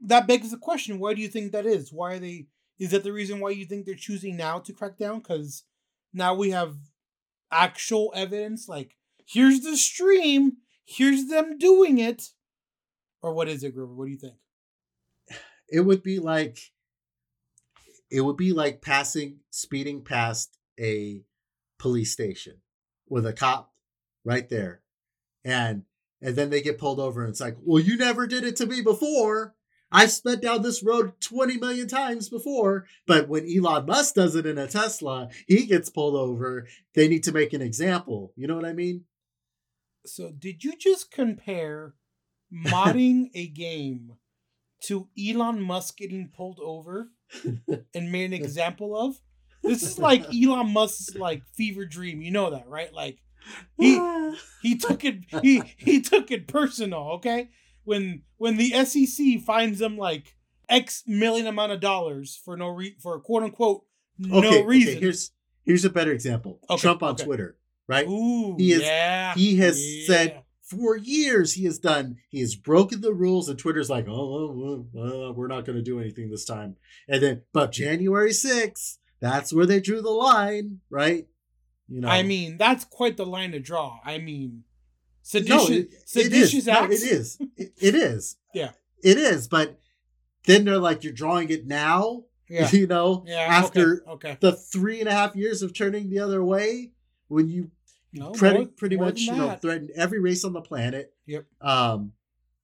that 0.01 0.28
begs 0.28 0.51
the 0.51 0.57
question: 0.57 0.99
Why 0.99 1.13
do 1.13 1.21
you 1.21 1.28
think 1.28 1.51
that 1.51 1.65
is? 1.65 1.93
Why 1.93 2.13
are 2.13 2.19
they? 2.19 2.47
Is 2.80 2.91
that 2.91 3.03
the 3.03 3.13
reason 3.13 3.39
why 3.39 3.51
you 3.51 3.65
think 3.65 3.86
they're 3.86 3.95
choosing 3.95 4.36
now 4.38 4.59
to 4.59 4.74
crack 4.74 4.97
down? 4.97 5.19
Because 5.19 5.63
now 6.13 6.34
we 6.36 6.51
have 6.51 6.76
actual 7.51 8.11
evidence. 8.15 8.67
Like, 8.67 8.97
here's 9.26 9.61
the 9.61 9.78
stream. 9.78 10.57
Here's 10.86 11.28
them 11.28 11.57
doing 11.57 11.99
it. 11.99 12.30
Or 13.21 13.34
what 13.34 13.47
is 13.47 13.63
it, 13.63 13.76
Grover? 13.76 13.93
What 13.93 14.05
do 14.05 14.11
you 14.11 14.17
think? 14.17 14.36
it 15.69 15.82
would 15.82 16.03
be 16.03 16.19
like 16.19 16.57
it 18.14 18.22
would 18.22 18.38
be 18.38 18.53
like 18.53 18.80
passing 18.80 19.39
speeding 19.49 20.03
past 20.03 20.55
a 20.80 21.24
police 21.80 22.14
station 22.14 22.61
with 23.09 23.26
a 23.26 23.34
cop 23.34 23.74
right 24.24 24.47
there. 24.49 24.82
And 25.43 25.84
and 26.22 26.36
then 26.36 26.51
they 26.51 26.61
get 26.61 26.78
pulled 26.78 26.99
over 26.99 27.22
and 27.22 27.32
it's 27.32 27.41
like 27.41 27.57
well 27.59 27.84
you 27.84 27.97
never 27.97 28.28
did 28.28 28.43
it 28.43 28.55
to 28.57 28.68
me 28.68 28.82
before. 28.82 29.55
I've 29.91 30.11
sped 30.11 30.41
down 30.41 30.61
this 30.61 30.84
road 30.84 31.20
20 31.22 31.57
million 31.57 31.88
times 31.88 32.30
before 32.30 32.86
but 33.07 33.28
when 33.28 33.47
elon 33.51 33.88
musk 33.88 34.16
does 34.16 34.36
it 34.36 34.45
in 34.45 34.57
a 34.57 34.68
tesla 34.68 35.30
he 35.47 35.66
gets 35.66 35.89
pulled 35.89 36.16
over. 36.16 36.68
They 36.93 37.07
need 37.07 37.24
to 37.24 37.32
make 37.32 37.51
an 37.51 37.64
example. 37.64 38.32
You 38.36 38.45
know 38.47 38.55
what 38.55 38.66
i 38.66 38.74
mean? 38.74 39.05
So, 40.05 40.32
did 40.32 40.64
you 40.64 40.78
just 40.78 41.11
compare 41.11 41.95
modding 42.53 43.32
a 43.34 43.47
game 43.47 44.18
to 44.84 45.07
Elon 45.18 45.61
Musk 45.61 45.97
getting 45.97 46.28
pulled 46.28 46.59
over 46.61 47.09
and 47.94 48.12
made 48.12 48.26
an 48.26 48.34
example 48.42 48.98
of? 48.98 49.16
This 49.62 49.82
is 49.84 49.98
like 49.98 50.26
Elon 50.34 50.72
Musk's 50.74 51.16
like 51.16 51.44
fever 51.56 51.86
dream. 51.86 52.22
You 52.22 52.32
know 52.32 52.50
that, 52.52 52.68
right? 52.68 52.94
Like 52.94 53.20
he 53.78 53.96
he 54.62 54.76
took 54.78 55.04
it 55.06 55.20
he 55.42 55.62
he 55.78 56.02
took 56.02 56.32
it 56.32 56.48
personal. 56.48 57.12
Okay, 57.16 57.50
when 57.86 58.24
when 58.38 58.58
the 58.58 58.72
SEC 58.86 59.40
finds 59.46 59.80
him 59.82 59.98
like 59.98 60.36
X 60.70 61.04
million 61.08 61.48
amount 61.48 61.72
of 61.72 61.80
dollars 61.80 62.40
for 62.44 62.58
no 62.58 62.68
re- 62.70 62.96
for 63.02 63.20
quote 63.20 63.44
unquote 63.44 63.84
no 64.18 64.38
okay, 64.40 64.64
reason. 64.64 64.94
okay 64.94 65.00
here's 65.02 65.32
here's 65.66 65.84
a 65.86 65.90
better 65.90 66.12
example 66.12 66.60
Okay, 66.70 66.82
trump 66.82 67.02
on 67.04 67.16
twitter 67.16 67.58
right 67.88 68.08
Ooh, 68.08 68.56
he 68.58 68.72
is- 68.72 68.82
yeah, 68.82 69.34
he 69.34 69.58
has 69.58 69.84
yeah. 69.84 70.06
said 70.08 70.43
for 70.64 70.95
years 70.97 71.53
he 71.53 71.66
has 71.66 71.78
done 71.78 72.18
he 72.30 72.39
has 72.39 72.55
broken 72.55 73.01
the 73.01 73.14
rules 73.14 73.49
and 73.49 73.59
twitter's 73.59 73.89
like 73.89 74.07
oh, 74.07 74.14
oh, 74.14 74.88
oh, 74.97 74.99
oh, 74.99 75.32
we're 75.34 75.47
not 75.47 75.66
going 75.66 75.78
to 75.78 75.84
do 75.84 75.99
anything 75.99 76.30
this 76.30 76.45
time 76.45 76.76
and 77.07 77.22
then 77.22 77.41
but 77.51 77.72
january 77.72 78.32
6th 78.32 78.97
that's 79.20 79.53
where 79.53 79.66
they 79.66 79.80
drew 79.80 80.01
the 80.01 80.09
line 80.09 80.80
right 80.89 81.28
you 81.89 81.99
know 81.99 82.07
I 82.07 82.24
mean, 82.24 82.57
that's 82.57 82.86
quite 82.86 83.18
the 83.18 83.26
line 83.26 83.51
to 83.51 83.59
draw. 83.59 83.99
I 84.05 84.18
mean, 84.18 84.64
no, 85.34 85.39
seditious, 85.39 85.70
it, 85.70 85.93
it 85.93 86.07
seditious 86.07 86.53
is. 86.53 86.66
No, 86.68 86.74
acts. 86.74 87.03
it 87.03 87.11
is 87.11 87.38
it, 87.57 87.74
it 87.80 87.95
is 87.95 88.38
Yeah. 88.53 88.72
it 89.03 89.18
is 89.18 89.47
but 89.47 89.78
then 90.45 90.66
they're 90.66 90.80
like 90.80 91.03
you're 91.03 91.14
drawing 91.14 91.49
it 91.49 91.68
now 91.68 92.24
Yeah, 92.49 92.70
you 92.72 92.88
know 92.88 93.24
yeah. 93.28 93.47
after 93.49 94.03
okay, 94.07 94.30
okay. 94.32 94.38
the 94.39 94.53
three 94.53 95.01
and 95.01 95.09
a 95.09 95.14
half 95.14 95.36
years 95.36 95.61
of 95.61 95.74
turning 95.74 96.09
the 96.09 96.20
other 96.20 96.43
way 96.43 96.91
when 97.28 97.49
you 97.49 97.70
no, 98.14 98.32
pretty, 98.32 98.57
more- 98.59 98.68
pretty 98.68 98.95
more 98.95 99.05
much 99.07 99.22
you 99.22 99.32
know 99.34 99.47
that. 99.47 99.61
threaten 99.61 99.89
every 99.95 100.20
race 100.20 100.43
on 100.45 100.53
the 100.53 100.61
planet 100.61 101.14
Yep. 101.26 101.45
um 101.61 102.14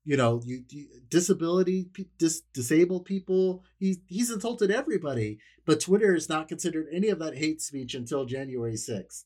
you 0.06 0.16
know 0.18 0.42
you, 0.46 0.64
you 0.70 0.88
disability 1.10 1.90
dis, 2.18 2.42
disabled 2.54 3.06
people 3.06 3.64
he, 3.78 3.98
he's 4.08 4.32
insulted 4.32 4.72
everybody 4.72 5.40
but 5.66 5.80
twitter 5.80 6.16
is 6.16 6.30
not 6.30 6.48
considered 6.48 6.88
any 6.92 7.10
of 7.10 7.20
that 7.20 7.38
hate 7.38 7.62
speech 7.62 7.94
until 7.96 8.26
january 8.26 8.74
6th 8.76 9.26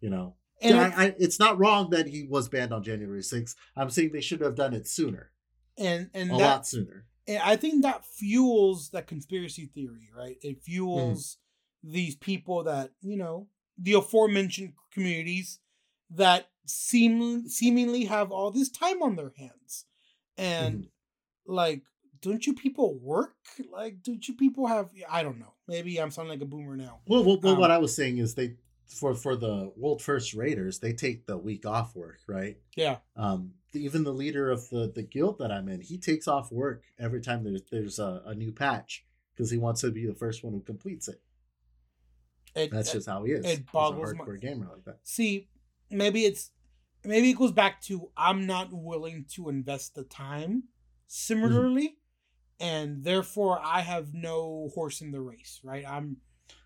you 0.00 0.10
know 0.10 0.36
And, 0.62 0.76
I, 0.78 1.04
I, 1.04 1.14
it's 1.18 1.38
not 1.38 1.58
wrong 1.58 1.90
that 1.90 2.06
he 2.08 2.24
was 2.28 2.48
banned 2.48 2.72
on 2.72 2.82
january 2.82 3.20
6th 3.20 3.54
i'm 3.76 3.90
saying 3.90 4.10
they 4.12 4.20
should 4.20 4.40
have 4.40 4.54
done 4.54 4.72
it 4.74 4.86
sooner 4.88 5.30
and 5.76 6.10
and 6.14 6.30
a 6.32 6.36
that, 6.38 6.42
lot 6.44 6.66
sooner 6.66 7.04
and 7.26 7.42
I 7.44 7.56
think 7.56 7.82
that 7.82 8.06
fuels 8.06 8.88
that 8.94 9.06
conspiracy 9.06 9.66
theory, 9.66 10.08
right? 10.16 10.36
It 10.40 10.62
fuels 10.62 11.36
Hmm. 11.84 11.92
these 11.92 12.16
people 12.16 12.64
that 12.64 12.92
you 13.02 13.18
know 13.18 13.48
the 13.78 13.94
aforementioned 13.94 14.72
communities 14.92 15.60
that 16.10 16.48
seem 16.66 17.48
seemingly 17.48 18.04
have 18.06 18.30
all 18.30 18.50
this 18.50 18.68
time 18.70 19.02
on 19.02 19.16
their 19.16 19.32
hands, 19.36 19.86
and 20.36 20.80
Mm-hmm. 20.80 21.52
like, 21.54 21.82
don't 22.20 22.46
you 22.46 22.54
people 22.54 22.98
work? 22.98 23.34
Like, 23.72 24.02
don't 24.02 24.26
you 24.28 24.34
people 24.34 24.66
have? 24.66 24.90
I 25.10 25.22
don't 25.22 25.38
know. 25.38 25.54
Maybe 25.66 25.98
I'm 26.00 26.10
sounding 26.10 26.32
like 26.32 26.42
a 26.42 26.46
boomer 26.46 26.76
now. 26.76 27.00
well, 27.06 27.24
well, 27.24 27.38
well 27.42 27.54
Um, 27.54 27.60
what 27.60 27.70
i 27.70 27.78
was 27.78 27.94
saying 27.94 28.18
is 28.18 28.34
they 28.34 28.54
for 28.86 29.14
for 29.14 29.36
the 29.36 29.70
world 29.76 30.00
first 30.02 30.34
raiders, 30.34 30.78
they 30.78 30.92
take 30.92 31.26
the 31.26 31.36
week 31.36 31.66
off 31.66 31.94
work, 31.94 32.20
right? 32.26 32.56
Yeah. 32.76 32.96
Um, 33.16 33.52
even 33.74 34.02
the 34.02 34.12
leader 34.12 34.50
of 34.50 34.68
the 34.70 34.90
the 34.94 35.02
guild 35.02 35.38
that 35.38 35.52
I'm 35.52 35.68
in, 35.68 35.80
he 35.80 35.98
takes 35.98 36.26
off 36.26 36.50
work 36.50 36.84
every 36.98 37.20
time 37.20 37.44
there's 37.44 37.62
there's 37.70 37.98
a, 37.98 38.22
a 38.26 38.34
new 38.34 38.50
patch 38.52 39.04
because 39.34 39.50
he 39.50 39.58
wants 39.58 39.82
to 39.82 39.90
be 39.90 40.06
the 40.06 40.14
first 40.14 40.42
one 40.42 40.52
who 40.54 40.60
completes 40.60 41.06
it. 41.08 41.20
It, 42.54 42.70
That's 42.70 42.90
uh, 42.90 42.94
just 42.94 43.08
how 43.08 43.24
he 43.24 43.32
is. 43.32 43.44
it 43.44 43.48
He's 43.48 43.58
a 43.58 43.64
boggles 43.72 44.14
my- 44.14 44.24
hardcore 44.24 44.40
gamer 44.40 44.66
like 44.72 44.84
that. 44.84 44.98
see 45.04 45.48
maybe 45.90 46.24
it's 46.24 46.50
maybe 47.04 47.30
it 47.30 47.38
goes 47.38 47.52
back 47.52 47.80
to 47.82 48.10
i'm 48.16 48.46
not 48.46 48.68
willing 48.72 49.24
to 49.34 49.48
invest 49.48 49.94
the 49.94 50.02
time 50.04 50.64
similarly 51.06 51.88
mm-hmm. 52.60 52.66
and 52.66 53.04
therefore 53.04 53.60
i 53.64 53.80
have 53.80 54.12
no 54.12 54.70
horse 54.74 55.00
in 55.00 55.10
the 55.12 55.20
race 55.20 55.60
right 55.62 55.84
i'm 55.88 56.16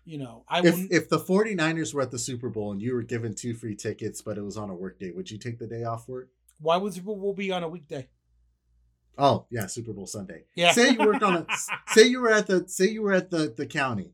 you 0.05 0.17
know 0.17 0.43
i 0.49 0.59
If 0.65 0.91
if 0.91 1.09
the 1.09 1.19
49ers 1.19 1.93
were 1.93 2.01
at 2.01 2.11
the 2.11 2.19
Super 2.19 2.49
Bowl 2.49 2.71
and 2.71 2.81
you 2.81 2.93
were 2.93 3.03
given 3.03 3.33
two 3.35 3.53
free 3.53 3.75
tickets, 3.75 4.21
but 4.21 4.37
it 4.37 4.41
was 4.41 4.57
on 4.57 4.69
a 4.69 4.73
work 4.73 4.97
day, 4.99 5.11
would 5.11 5.29
you 5.31 5.37
take 5.37 5.59
the 5.59 5.67
day 5.67 5.83
off 5.83 6.07
work? 6.09 6.29
why 6.59 6.77
would 6.77 6.93
super 6.93 7.15
bowl 7.15 7.33
be 7.33 7.51
on 7.51 7.63
a 7.63 7.67
weekday 7.69 8.07
Oh 9.17 9.45
yeah, 9.51 9.67
Super 9.67 9.93
Bowl 9.93 10.07
Sunday. 10.07 10.43
yeah 10.55 10.71
Say 10.71 10.91
you 10.91 10.99
worked 10.99 11.21
on 11.23 11.35
a 11.35 11.45
say 11.93 12.03
you 12.07 12.19
were 12.19 12.31
at 12.33 12.47
the 12.47 12.67
say 12.67 12.87
you 12.89 13.01
were 13.03 13.13
at 13.13 13.29
the 13.29 13.53
the 13.55 13.65
county, 13.67 14.13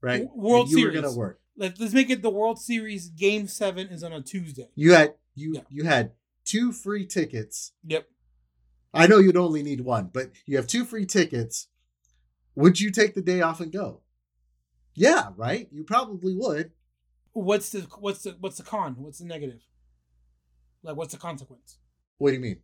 right? 0.00 0.24
World 0.34 0.68
And 0.68 0.70
you 0.70 0.76
were 0.86 0.92
Series. 0.92 1.00
gonna 1.02 1.16
work. 1.16 1.40
Let, 1.56 1.80
let's 1.80 1.92
make 1.92 2.08
it 2.10 2.22
the 2.22 2.30
world 2.30 2.60
series 2.60 3.08
game 3.08 3.48
seven 3.48 3.88
is 3.88 4.02
on 4.04 4.12
a 4.12 4.22
tuesday 4.22 4.68
You 4.76 4.92
had 4.94 5.14
you 5.34 5.54
Yeah. 5.54 5.60
you 5.70 5.84
had 5.84 6.12
two 6.44 6.72
free 6.72 7.04
tickets. 7.06 7.72
yep 7.84 8.06
I 8.94 9.06
know 9.06 9.18
you'd 9.18 9.36
only 9.36 9.62
need 9.62 9.82
one, 9.82 10.10
but 10.12 10.30
you 10.46 10.56
have 10.56 10.66
two 10.66 10.84
free 10.84 11.04
tickets. 11.04 11.68
Would 12.54 12.80
you 12.80 12.90
take 12.90 13.14
the 13.14 13.20
day 13.20 13.40
off 13.42 13.60
and 13.60 13.70
go? 13.70 14.00
Yeah, 14.94 15.28
right. 15.36 15.68
You 15.70 15.84
probably 15.84 16.34
would. 16.34 16.72
what's 17.32 17.70
the 17.70 17.80
what's 18.00 18.22
the 18.22 18.36
what's 18.40 18.56
the 18.56 18.62
con 18.64 18.94
what's 18.98 19.18
the 19.18 19.24
negative 19.24 19.60
like 20.82 20.96
what's 20.96 21.12
the 21.12 21.20
consequence 21.20 21.78
What 22.18 22.30
do 22.30 22.34
you 22.36 22.40
mean? 22.40 22.60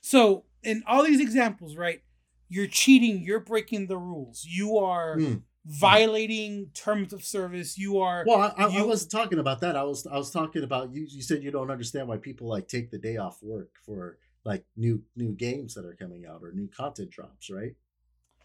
So 0.00 0.44
in 0.62 0.82
all 0.86 1.02
these 1.04 1.20
examples, 1.20 1.76
right, 1.76 2.00
you're 2.48 2.66
cheating, 2.68 3.22
you're 3.22 3.40
breaking 3.40 3.86
the 3.88 3.98
rules, 3.98 4.44
you 4.48 4.78
are 4.78 5.18
Hmm. 5.18 5.34
Violating 5.66 6.70
terms 6.74 7.12
of 7.12 7.24
service, 7.24 7.76
you 7.76 7.98
are 7.98 8.24
Well, 8.26 8.54
I, 8.56 8.64
I, 8.64 8.78
I 8.80 8.82
wasn't 8.84 9.10
talking 9.10 9.38
about 9.38 9.60
that. 9.60 9.76
I 9.76 9.82
was 9.82 10.06
I 10.06 10.16
was 10.16 10.30
talking 10.30 10.62
about 10.62 10.94
you. 10.94 11.06
You 11.08 11.22
said 11.22 11.42
you 11.42 11.50
don't 11.50 11.70
understand 11.70 12.08
why 12.08 12.18
people 12.18 12.48
like 12.48 12.68
take 12.68 12.90
the 12.90 12.98
day 12.98 13.16
off 13.16 13.42
work 13.42 13.70
for 13.84 14.18
like 14.44 14.64
new 14.76 15.02
new 15.16 15.32
games 15.32 15.74
that 15.74 15.84
are 15.84 15.94
coming 15.94 16.24
out 16.26 16.40
or 16.42 16.52
new 16.52 16.68
content 16.68 17.10
drops, 17.10 17.50
right? 17.50 17.74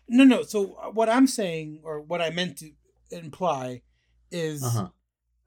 no 0.07 0.23
no. 0.23 0.43
So 0.43 0.73
uh, 0.81 0.89
what 0.89 1.09
I'm 1.09 1.27
saying 1.27 1.81
or 1.83 2.01
what 2.01 2.21
I 2.21 2.29
meant 2.31 2.57
to 2.57 2.71
imply 3.11 3.81
is 4.31 4.63
Uh 4.63 4.69
huh. 4.69 4.87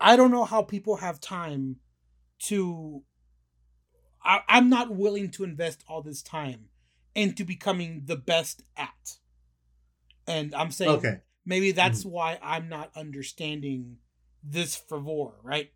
I 0.01 0.17
don't 0.17 0.31
know 0.31 0.45
how 0.45 0.63
people 0.63 0.97
have 0.97 1.21
time 1.21 1.77
to 2.45 3.03
I, 4.25 4.41
I'm 4.49 4.71
not 4.71 4.95
willing 4.95 5.31
to 5.33 5.45
invest 5.45 5.85
all 5.89 6.03
this 6.03 6.23
time 6.23 6.67
into 7.15 7.45
becoming 7.45 8.03
the 8.07 8.17
best 8.17 8.63
at. 8.77 9.19
And 10.27 10.55
I'm 10.55 10.71
saying 10.71 10.99
Okay. 10.99 11.21
Maybe 11.45 11.73
that's 11.73 12.01
Mm-hmm. 12.01 12.11
why 12.11 12.39
I'm 12.43 12.69
not 12.69 12.91
understanding 12.97 13.97
this 14.43 14.77
fervor, 14.77 15.33
right? 15.43 15.71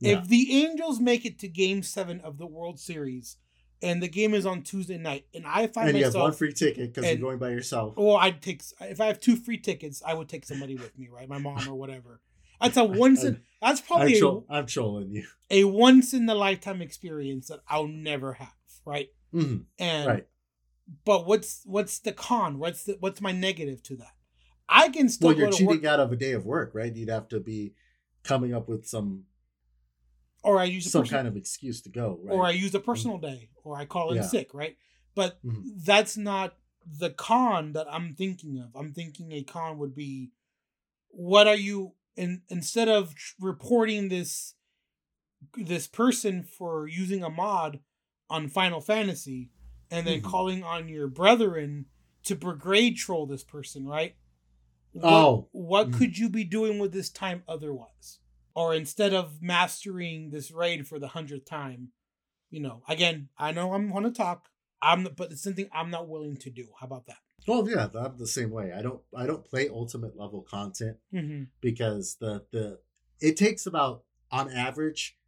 Yeah. 0.00 0.18
If 0.18 0.28
the 0.28 0.64
Angels 0.64 0.98
make 1.00 1.24
it 1.24 1.38
to 1.40 1.48
game 1.48 1.82
seven 1.82 2.20
of 2.22 2.38
the 2.38 2.46
World 2.46 2.80
Series 2.80 3.36
and 3.82 4.02
the 4.02 4.08
game 4.08 4.34
is 4.34 4.46
on 4.46 4.62
Tuesday 4.62 4.98
night, 4.98 5.26
and 5.34 5.46
I 5.46 5.66
find 5.66 5.88
and 5.90 5.98
you 5.98 6.04
have 6.04 6.14
one 6.14 6.32
free 6.32 6.52
ticket 6.52 6.92
because 6.94 7.08
you're 7.10 7.18
going 7.20 7.38
by 7.38 7.50
yourself. 7.50 7.94
or 7.96 8.20
I'd 8.20 8.40
take, 8.42 8.62
if 8.80 9.00
I 9.00 9.06
have 9.06 9.20
two 9.20 9.36
free 9.36 9.58
tickets, 9.58 10.02
I 10.04 10.14
would 10.14 10.28
take 10.28 10.44
somebody 10.44 10.76
with 10.76 10.98
me, 10.98 11.08
right? 11.08 11.28
My 11.28 11.38
mom 11.38 11.68
or 11.68 11.74
whatever. 11.74 12.20
That's 12.60 12.76
a 12.76 12.84
once 13.04 13.24
in, 13.24 13.40
that's 13.62 13.80
I'm, 13.80 13.86
probably 13.86 14.14
a, 14.16 14.18
tro- 14.18 14.44
I'm 14.50 14.66
trolling 14.66 15.10
you. 15.10 15.26
a 15.50 15.64
once 15.64 16.12
in 16.14 16.28
a 16.28 16.34
lifetime 16.34 16.82
experience 16.82 17.48
that 17.48 17.60
I'll 17.68 17.86
never 17.88 18.34
have, 18.34 18.48
right? 18.84 19.08
Mhm. 19.34 19.64
And 19.78 20.06
Right. 20.08 20.26
but 21.04 21.26
what's 21.26 21.62
what's 21.64 21.98
the 22.00 22.12
con? 22.12 22.58
What's 22.58 22.84
the 22.84 22.96
what's 23.00 23.20
my 23.20 23.32
negative 23.32 23.82
to 23.84 23.96
that? 23.96 24.12
I 24.72 24.88
can 24.88 25.08
still 25.08 25.30
Well, 25.30 25.38
you're 25.38 25.50
cheating 25.50 25.84
out 25.86 25.98
of 26.00 26.12
a 26.12 26.16
day 26.16 26.32
of 26.32 26.46
work, 26.46 26.70
right? 26.74 26.94
You'd 26.94 27.08
have 27.08 27.28
to 27.30 27.40
be 27.40 27.74
coming 28.22 28.54
up 28.54 28.68
with 28.68 28.86
some 28.86 29.26
or 30.42 30.58
I 30.58 30.64
use 30.64 30.90
some 30.90 31.02
person- 31.02 31.16
kind 31.18 31.28
of 31.28 31.36
excuse 31.36 31.82
to 31.82 31.90
go, 31.90 32.18
right? 32.22 32.32
or 32.32 32.44
I 32.46 32.52
use 32.52 32.74
a 32.74 32.80
personal 32.80 33.18
day, 33.18 33.50
or 33.62 33.76
I 33.76 33.84
call 33.84 34.10
in 34.12 34.16
Yeah. 34.16 34.22
sick, 34.22 34.54
right? 34.54 34.76
But 35.14 35.44
Mhm. 35.44 35.84
that's 35.84 36.16
not 36.16 36.56
the 36.86 37.10
con 37.10 37.72
that 37.72 37.86
I'm 37.92 38.14
thinking 38.14 38.58
of. 38.58 38.74
I'm 38.74 38.94
thinking 38.94 39.32
a 39.32 39.42
con 39.42 39.76
would 39.78 39.94
be, 39.94 40.30
what 41.08 41.46
are 41.46 41.56
you 41.56 41.94
in 42.16 42.42
instead 42.48 42.88
of 42.88 43.14
reporting 43.38 44.08
this 44.08 44.54
this 45.56 45.86
person 45.86 46.42
for 46.42 46.86
using 46.86 47.22
a 47.24 47.30
mod 47.30 47.80
on 48.28 48.46
Final 48.48 48.80
Fantasy, 48.80 49.50
and 49.90 50.06
then 50.06 50.20
Mhm. 50.20 50.24
calling 50.24 50.62
on 50.62 50.86
your 50.88 51.08
brethren 51.08 51.86
to 52.24 52.36
brigade 52.36 52.96
troll 52.96 53.26
this 53.26 53.42
person, 53.44 53.86
right? 53.86 54.16
What, 54.92 55.04
Oh. 55.12 55.48
what 55.52 55.90
Mhm. 55.90 55.94
could 55.98 56.18
you 56.18 56.28
be 56.28 56.44
doing 56.44 56.78
with 56.78 56.92
this 56.92 57.10
time 57.10 57.42
otherwise? 57.48 58.18
Or 58.54 58.74
instead 58.74 59.14
of 59.14 59.40
mastering 59.40 60.30
this 60.30 60.50
raid 60.50 60.88
for 60.88 60.98
the 60.98 61.08
hundredth 61.08 61.44
time, 61.44 61.92
you 62.50 62.60
know, 62.60 62.82
again, 62.88 63.28
I 63.38 63.52
know 63.52 63.72
I'm 63.74 63.90
going 63.90 64.04
to 64.04 64.10
talk. 64.10 64.48
I'm, 64.82 65.04
but 65.16 65.30
it's 65.30 65.42
something 65.42 65.68
I'm 65.72 65.90
not 65.90 66.08
willing 66.08 66.36
to 66.38 66.50
do. 66.50 66.68
How 66.78 66.86
about 66.86 67.06
that? 67.06 67.18
Well, 67.46 67.68
yeah, 67.68 67.88
I'm 67.94 68.16
the 68.18 68.26
same 68.26 68.50
way. 68.50 68.72
I 68.72 68.82
don't 68.82 69.02
I 69.14 69.26
don't 69.26 69.44
play 69.44 69.68
ultimate 69.68 70.16
level 70.16 70.42
content 70.42 70.98
Mm-hmm. 71.12 71.44
because 71.60 72.16
the 72.16 72.44
the 72.50 72.80
it 73.20 73.36
takes 73.36 73.66
about 73.66 74.04
on 74.30 74.50
average 74.52 75.18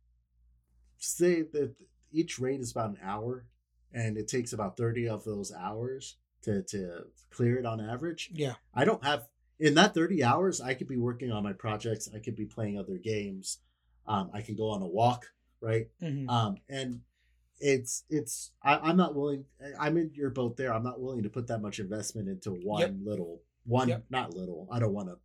say 0.99 1.43
that 1.43 1.75
each 2.11 2.39
raid 2.39 2.61
is 2.61 2.71
about 2.71 2.91
an 2.91 2.99
hour 3.03 3.47
and 3.93 4.17
it 4.17 4.29
takes 4.29 4.53
about 4.53 4.77
30 4.77 5.09
of 5.09 5.25
those 5.25 5.53
hours 5.53 6.17
to 6.43 6.63
to 6.65 7.07
clear 7.31 7.59
it 7.59 7.67
on 7.67 7.81
average. 7.81 8.31
Yeah. 8.33 8.55
I 8.75 8.85
don't 8.85 9.05
have 9.05 9.29
in 9.67 9.75
that 9.75 9.95
30 9.95 10.23
hours 10.31 10.61
I 10.61 10.75
could 10.75 10.89
be 10.89 10.97
working 11.09 11.31
on 11.33 11.43
my 11.43 11.53
projects, 11.65 12.09
I 12.15 12.19
could 12.19 12.37
be 12.37 12.45
playing 12.57 12.79
other 12.79 12.99
games. 12.99 13.59
Um 14.07 14.31
I 14.35 14.41
can 14.43 14.57
go 14.57 14.69
on 14.71 14.83
a 14.83 14.87
walk, 15.01 15.23
right? 15.61 15.87
Mm-hmm. 16.03 16.29
um 16.29 16.57
and 16.69 17.01
it's 17.65 18.03
it's 18.11 18.51
I, 18.63 18.73
i'm 18.89 18.97
not 18.97 19.15
willing 19.15 19.45
i'm 19.79 19.97
in 19.97 20.11
your 20.15 20.31
boat 20.31 20.57
there 20.57 20.73
i'm 20.75 20.83
not 20.83 21.01
willing 21.01 21.23
to 21.23 21.29
put 21.37 21.47
that 21.47 21.63
much 21.63 21.79
investment 21.79 22.27
into 22.29 22.51
one 22.51 22.81
Yep. 22.81 22.93
little 23.11 23.41
one 23.65 23.89
Yep. 23.89 24.05
not 24.11 24.35
little 24.35 24.67
i 24.73 24.81
don't 24.81 24.93
want 24.99 25.09
to 25.11 25.17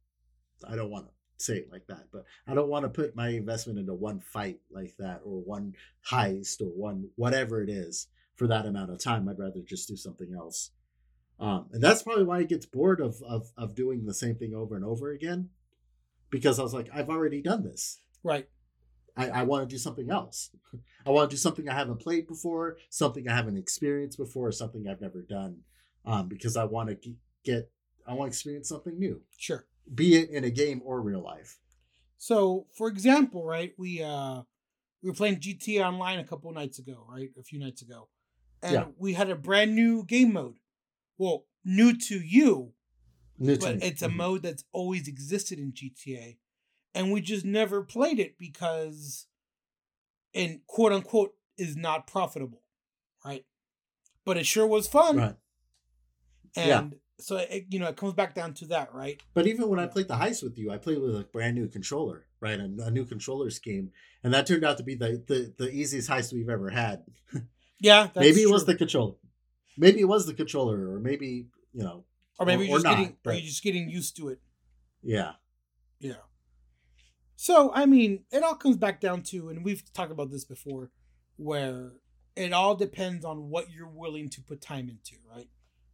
i 0.71 0.75
don't 0.75 0.91
want 0.91 1.07
to 1.07 1.11
say 1.43 1.55
it 1.57 1.71
like 1.71 1.87
that 1.87 2.03
but 2.11 2.25
i 2.47 2.53
don't 2.53 2.69
want 2.69 2.83
to 2.85 2.89
put 2.89 3.15
my 3.15 3.29
investment 3.29 3.79
into 3.79 3.93
one 3.95 4.19
fight 4.19 4.59
like 4.69 4.93
that 4.99 5.21
or 5.23 5.39
one 5.41 5.73
heist 6.11 6.61
or 6.61 6.65
one 6.87 7.09
whatever 7.15 7.63
it 7.63 7.69
is 7.69 8.07
for 8.35 8.45
that 8.47 8.67
amount 8.67 8.91
of 8.91 8.99
time 8.99 9.27
i'd 9.29 9.39
rather 9.39 9.61
just 9.65 9.87
do 9.87 9.95
something 9.95 10.31
else 10.35 10.71
um 11.39 11.67
and 11.71 11.81
that's 11.83 12.03
probably 12.03 12.23
why 12.23 12.39
it 12.39 12.49
gets 12.49 12.65
bored 12.65 12.99
of 12.99 13.21
of 13.27 13.51
of 13.57 13.75
doing 13.75 14.05
the 14.05 14.13
same 14.13 14.35
thing 14.35 14.53
over 14.53 14.75
and 14.75 14.83
over 14.85 15.11
again 15.11 15.49
because 16.29 16.59
i 16.59 16.63
was 16.63 16.73
like 16.73 16.89
i've 16.93 17.09
already 17.09 17.41
done 17.41 17.63
this 17.63 17.99
right. 18.23 18.47
I, 19.15 19.29
I 19.29 19.43
want 19.43 19.67
to 19.67 19.73
do 19.75 19.79
something 19.79 20.11
else. 20.11 20.51
I 21.05 21.09
want 21.09 21.31
to 21.31 21.35
do 21.35 21.39
something 21.39 21.67
I 21.67 21.73
haven't 21.73 21.97
played 21.99 22.27
before, 22.27 22.77
something 22.91 23.27
I 23.27 23.33
haven't 23.35 23.57
experienced 23.57 24.19
before, 24.19 24.51
something 24.51 24.87
I've 24.87 25.01
never 25.01 25.23
done, 25.23 25.61
um, 26.05 26.27
because 26.27 26.55
I 26.55 26.65
want 26.65 26.89
to 27.01 27.15
get, 27.43 27.71
I 28.07 28.13
want 28.13 28.29
to 28.31 28.35
experience 28.35 28.69
something 28.69 28.95
new, 28.99 29.21
Sure. 29.35 29.65
be 29.95 30.17
it 30.17 30.29
in 30.29 30.43
a 30.43 30.51
game 30.51 30.83
or 30.85 31.01
real 31.01 31.23
life. 31.23 31.57
So, 32.19 32.67
for 32.77 32.89
example, 32.89 33.43
right, 33.43 33.73
we 33.75 34.03
uh 34.03 34.43
we 35.01 35.09
were 35.09 35.15
playing 35.15 35.37
GTA 35.39 35.83
Online 35.87 36.19
a 36.19 36.23
couple 36.23 36.51
nights 36.51 36.77
ago, 36.77 37.03
right, 37.09 37.29
a 37.39 37.43
few 37.43 37.57
nights 37.57 37.81
ago, 37.81 38.09
and 38.61 38.73
Yeah. 38.73 38.85
we 38.99 39.13
had 39.13 39.31
a 39.31 39.35
brand 39.35 39.73
new 39.73 40.03
game 40.05 40.31
mode. 40.33 40.59
Well, 41.17 41.45
new 41.63 41.95
to 41.97 42.19
you, 42.19 42.73
New 43.39 43.55
to 43.55 43.59
but 43.59 43.75
me. 43.75 43.81
it's 43.83 44.01
a 44.01 44.07
Mhm. 44.09 44.15
mode 44.15 44.43
that's 44.43 44.63
always 44.71 45.07
existed 45.07 45.59
in 45.59 45.73
GTA, 45.73 46.37
and 46.93 47.11
we 47.11 47.21
just 47.21 47.45
never 47.45 47.83
played 47.83 48.19
it 48.19 48.37
because, 48.37 49.27
and 50.33 50.65
quote 50.67 50.91
unquote, 50.91 51.35
is 51.57 51.75
not 51.75 52.07
profitable, 52.07 52.63
right? 53.25 53.45
But 54.25 54.37
it 54.37 54.45
sure 54.45 54.67
was 54.67 54.87
fun, 54.87 55.17
Right. 55.17 55.35
and 56.55 56.91
Yeah. 56.93 56.97
so 57.19 57.37
it, 57.37 57.65
you 57.69 57.79
know 57.79 57.87
it 57.87 57.97
comes 57.97 58.13
back 58.13 58.35
down 58.35 58.53
to 58.55 58.65
that, 58.67 58.93
right? 58.93 59.21
But 59.33 59.47
even 59.47 59.69
when 59.69 59.79
I 59.79 59.87
played 59.87 60.07
the 60.07 60.15
heist 60.15 60.43
with 60.43 60.57
you, 60.57 60.71
I 60.71 60.77
played 60.77 60.99
with 60.99 61.15
a 61.15 61.23
brand 61.23 61.55
new 61.55 61.67
controller, 61.67 62.25
right? 62.39 62.59
A, 62.59 62.65
a 62.83 62.91
new 62.91 63.05
controller 63.05 63.49
scheme, 63.49 63.91
and 64.23 64.33
that 64.33 64.45
turned 64.47 64.63
out 64.63 64.77
to 64.77 64.83
be 64.83 64.95
the 64.95 65.23
the, 65.27 65.53
the 65.57 65.69
easiest 65.71 66.09
heist 66.09 66.33
we've 66.33 66.49
ever 66.49 66.69
had. 66.69 67.05
Yeah, 67.79 68.09
maybe 68.15 68.41
it 68.41 68.49
was 68.49 68.65
the 68.65 68.73
controller, 68.73 69.13
maybe 69.77 69.99
it 70.01 70.05
was 70.07 70.25
the 70.25 70.33
controller, 70.33 70.91
or 70.91 70.99
maybe 70.99 71.47
you 71.73 71.83
know, 71.83 72.05
or 72.39 72.45
maybe 72.45 72.63
or- 72.63 72.65
you're 72.65 72.75
just 72.77 72.85
not, 72.85 72.97
getting, 72.97 73.17
but- 73.23 73.35
you're 73.35 73.41
just 73.45 73.63
getting 73.63 73.89
used 73.89 74.15
to 74.17 74.29
it. 74.29 74.39
yeah, 75.03 75.33
Yeah. 75.99 76.15
So, 77.35 77.71
I 77.73 77.85
mean, 77.85 78.23
it 78.31 78.41
all 78.41 78.55
comes 78.55 78.77
back 78.77 78.99
down 78.99 79.21
to, 79.23 79.49
and 79.49 79.63
we've 79.63 79.83
talked 79.93 80.11
about 80.11 80.31
this 80.31 80.43
before, 80.43 80.89
where 81.35 81.91
it 82.35 82.51
all 82.51 82.75
depends 82.75 83.23
on 83.23 83.49
what 83.49 83.69
you're 83.71 83.87
willing 83.89 84.27
to 84.29 84.41
put 84.41 84.59
time 84.59 84.89
into, 84.89 85.17
right? 85.29 85.47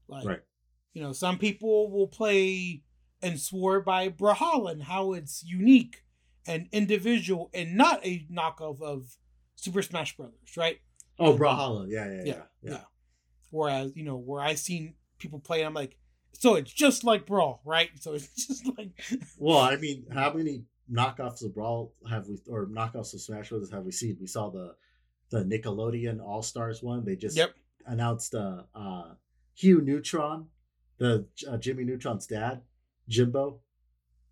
Like, 0.07 0.25
Right. 0.25 0.41
you 0.93 1.01
know, 1.01 1.11
some 1.11 1.37
people 1.37 1.91
will 1.91 2.07
play 2.07 2.83
and 3.21 3.39
swear 3.41 3.81
by 3.81 4.07
Brawlhalla 4.09 4.71
and 4.71 4.83
how 4.83 5.11
it's 5.13 5.43
unique 5.43 6.03
and 6.47 6.69
individual 6.71 7.49
and 7.53 7.75
not 7.75 7.99
a 8.05 8.25
knockoff 8.31 8.81
of 8.81 9.17
Super 9.55 9.81
Smash 9.81 10.15
Brothers, 10.15 10.55
right? 10.55 10.79
Oh, 11.19 11.37
Brawlhalla. 11.37 11.89
Yeah. 11.89 12.09
Yeah, 12.09 12.23
yeah. 12.25 12.43
yeah. 12.61 12.83
Whereas 13.53 13.91
you 13.95 14.03
know 14.03 14.17
where 14.17 14.41
I've 14.41 14.57
seen 14.57 14.95
people 15.19 15.39
play, 15.39 15.61
I'm 15.63 15.75
like, 15.75 15.95
so 16.33 16.55
it's 16.55 16.73
just 16.73 17.03
like 17.03 17.27
Brawl, 17.27 17.61
right? 17.63 17.89
So 17.99 18.13
it's 18.13 18.27
just 18.47 18.65
like, 18.77 18.99
Well, 19.37 19.59
I 19.59 19.75
mean, 19.77 20.05
how 20.11 20.33
many 20.33 20.63
knockoffs 20.91 21.43
of 21.45 21.53
Brawl 21.53 21.93
have 22.09 22.27
we, 22.27 22.39
or 22.49 22.65
knockoffs 22.65 23.13
of 23.13 23.21
Smash 23.21 23.49
Bros. 23.49 23.69
have 23.71 23.83
we 23.83 23.91
seen? 23.91 24.17
We 24.19 24.25
saw 24.27 24.49
the 24.49 24.75
the 25.29 25.43
Nickelodeon 25.43 26.19
All 26.19 26.41
Stars 26.41 26.81
one. 26.81 27.05
They 27.05 27.15
just 27.15 27.37
yep, 27.37 27.53
announced 27.85 28.33
uh, 28.33 28.63
uh, 28.73 29.13
Hugh 29.53 29.81
Neutron, 29.81 30.47
the 30.97 31.27
uh, 31.47 31.57
Jimmy 31.57 31.83
Neutron's 31.83 32.25
dad, 32.25 32.61
Jimbo. 33.07 33.59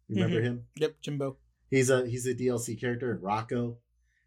Remember 0.10 0.42
Mhm. 0.42 0.44
him? 0.44 0.66
yep, 0.78 0.96
Jimbo. 1.02 1.38
He's 1.70 1.90
a 1.92 2.06
he's 2.08 2.26
a 2.26 2.34
DLC 2.34 2.80
character 2.80 3.12
in 3.14 3.22
Rocco. 3.22 3.78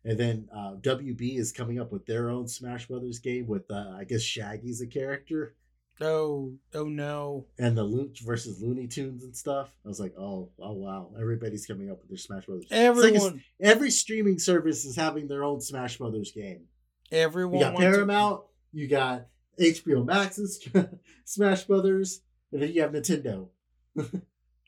And 0.04 0.18
then 0.18 0.48
uh, 0.54 0.74
WB 0.80 1.38
is 1.38 1.50
coming 1.52 1.80
up 1.80 1.90
with 1.90 2.04
their 2.06 2.28
own 2.28 2.46
Smash 2.46 2.88
Brothers 2.88 3.18
game 3.20 3.46
with 3.46 3.70
uh, 3.70 3.94
I 3.98 4.04
guess 4.04 4.20
Shaggy's 4.22 4.80
a 4.82 4.86
character 4.86 5.54
Oh, 6.00 6.52
oh 6.74 6.84
no. 6.84 7.46
and 7.58 7.78
the 7.78 7.84
Loot 7.84 8.18
versus 8.24 8.60
Looney 8.60 8.88
Tunes 8.88 9.22
and 9.24 9.34
stuff. 9.36 9.68
I 9.84 9.88
was 9.88 10.00
like, 10.00 10.12
oh, 10.18 10.50
oh 10.60 10.72
wow, 10.72 11.12
everybody's 11.18 11.66
coming 11.66 11.88
up 11.90 12.00
with 12.00 12.08
their 12.08 12.18
Smash 12.18 12.46
Brothers. 12.46 12.64
It's 12.64 12.72
like 12.72 12.80
Everyone, 13.14 13.42
every 13.60 13.90
streaming 13.92 14.38
service 14.40 14.84
is 14.84 14.96
having 14.96 15.28
their 15.28 15.44
own 15.44 15.60
Smash 15.60 15.98
Brothers 15.98 16.32
game. 16.32 16.64
everyone. 17.12 17.54
You 17.60 17.64
got 17.64 17.74
wants 17.74 17.84
to- 17.86 17.92
Paramount, 17.92 18.40
you 18.72 18.88
got 18.88 19.26
HBO 19.60 20.04
Max's 20.04 20.66
Smash 21.24 21.62
Brothers, 21.64 22.22
and 22.52 22.60
then 22.60 22.72
you 22.72 22.82
have 22.82 22.90
Nintendo 22.90 23.48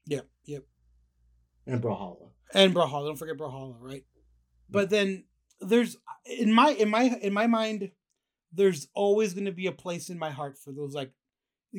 Yep, 0.06 0.28
yep. 0.44 0.62
and 1.66 1.82
Brawlhalla. 1.82 2.30
and 2.54 2.72
Brawlhalla. 2.72 3.06
Don't 3.08 3.16
forget 3.18 3.36
Brawlhalla, 3.36 3.74
right? 3.80 4.04
But 4.70 4.90
then 4.90 5.24
there's 5.60 5.96
in 6.24 6.52
my 6.52 6.70
in 6.70 6.88
my 6.88 7.04
in 7.22 7.32
my 7.32 7.46
mind, 7.46 7.90
there's 8.52 8.88
always 8.94 9.34
going 9.34 9.46
to 9.46 9.52
be 9.52 9.66
a 9.66 9.72
place 9.72 10.08
in 10.10 10.18
my 10.18 10.30
heart 10.30 10.58
for 10.58 10.72
those 10.72 10.94
like 10.94 11.12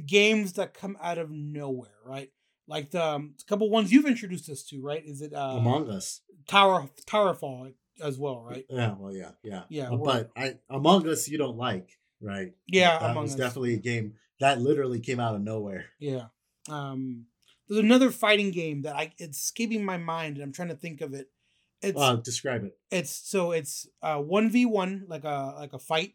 games 0.06 0.54
that 0.54 0.74
come 0.74 0.98
out 1.02 1.18
of 1.18 1.30
nowhere, 1.32 1.96
right? 2.06 2.32
Like 2.68 2.92
the 2.92 3.04
um, 3.04 3.36
couple 3.48 3.70
ones 3.70 3.92
you've 3.92 4.06
introduced 4.06 4.50
us 4.50 4.64
to, 4.66 4.82
right? 4.82 5.04
Is 5.06 5.22
it 5.22 5.34
uh, 5.34 5.56
Among 5.58 5.90
Us. 5.90 6.22
Tower 6.48 6.90
Towerfall 7.06 7.74
as 8.02 8.18
well, 8.18 8.42
right? 8.42 8.66
Yeah, 8.70 8.96
well, 8.98 9.14
yeah, 9.14 9.32
yeah, 9.44 9.64
Yeah, 9.70 9.90
Uh, 9.90 9.98
but 9.98 10.30
I 10.36 10.56
Among 10.70 11.08
Us 11.08 11.28
you 11.28 11.38
don't 11.38 11.58
like, 11.58 11.98
right? 12.22 12.54
Yeah, 12.68 13.00
that 13.00 13.12
Among 13.12 13.24
was 13.24 13.34
Us. 13.34 13.40
definitely 13.40 13.74
a 13.76 13.78
game 13.78 14.16
that 14.40 14.62
literally 14.62 15.00
came 15.00 15.20
out 15.20 15.36
of 15.36 15.42
nowhere. 15.42 15.86
Yeah. 16.00 16.26
Um, 16.70 17.26
there's 17.68 17.80
another 17.84 18.12
fighting 18.12 18.52
game 18.52 18.84
that 18.84 18.96
I 18.96 19.14
it's 19.18 19.40
escaping 19.40 19.84
my 19.84 19.98
mind, 19.98 20.36
and 20.36 20.44
I'm 20.44 20.54
trying 20.54 20.70
to 20.70 20.76
think 20.76 21.02
of 21.02 21.14
it. 21.14 21.30
It's 21.82 22.00
Uh, 22.00 22.16
describe 22.18 22.64
it. 22.64 22.78
it's 22.92 23.12
so 23.12 23.52
it's 23.52 23.88
uh 24.02 24.18
one 24.18 24.50
v 24.50 24.66
one 24.66 25.06
like 25.08 25.24
a 25.24 25.54
like 25.58 25.74
a 25.74 25.80
fight 25.80 26.14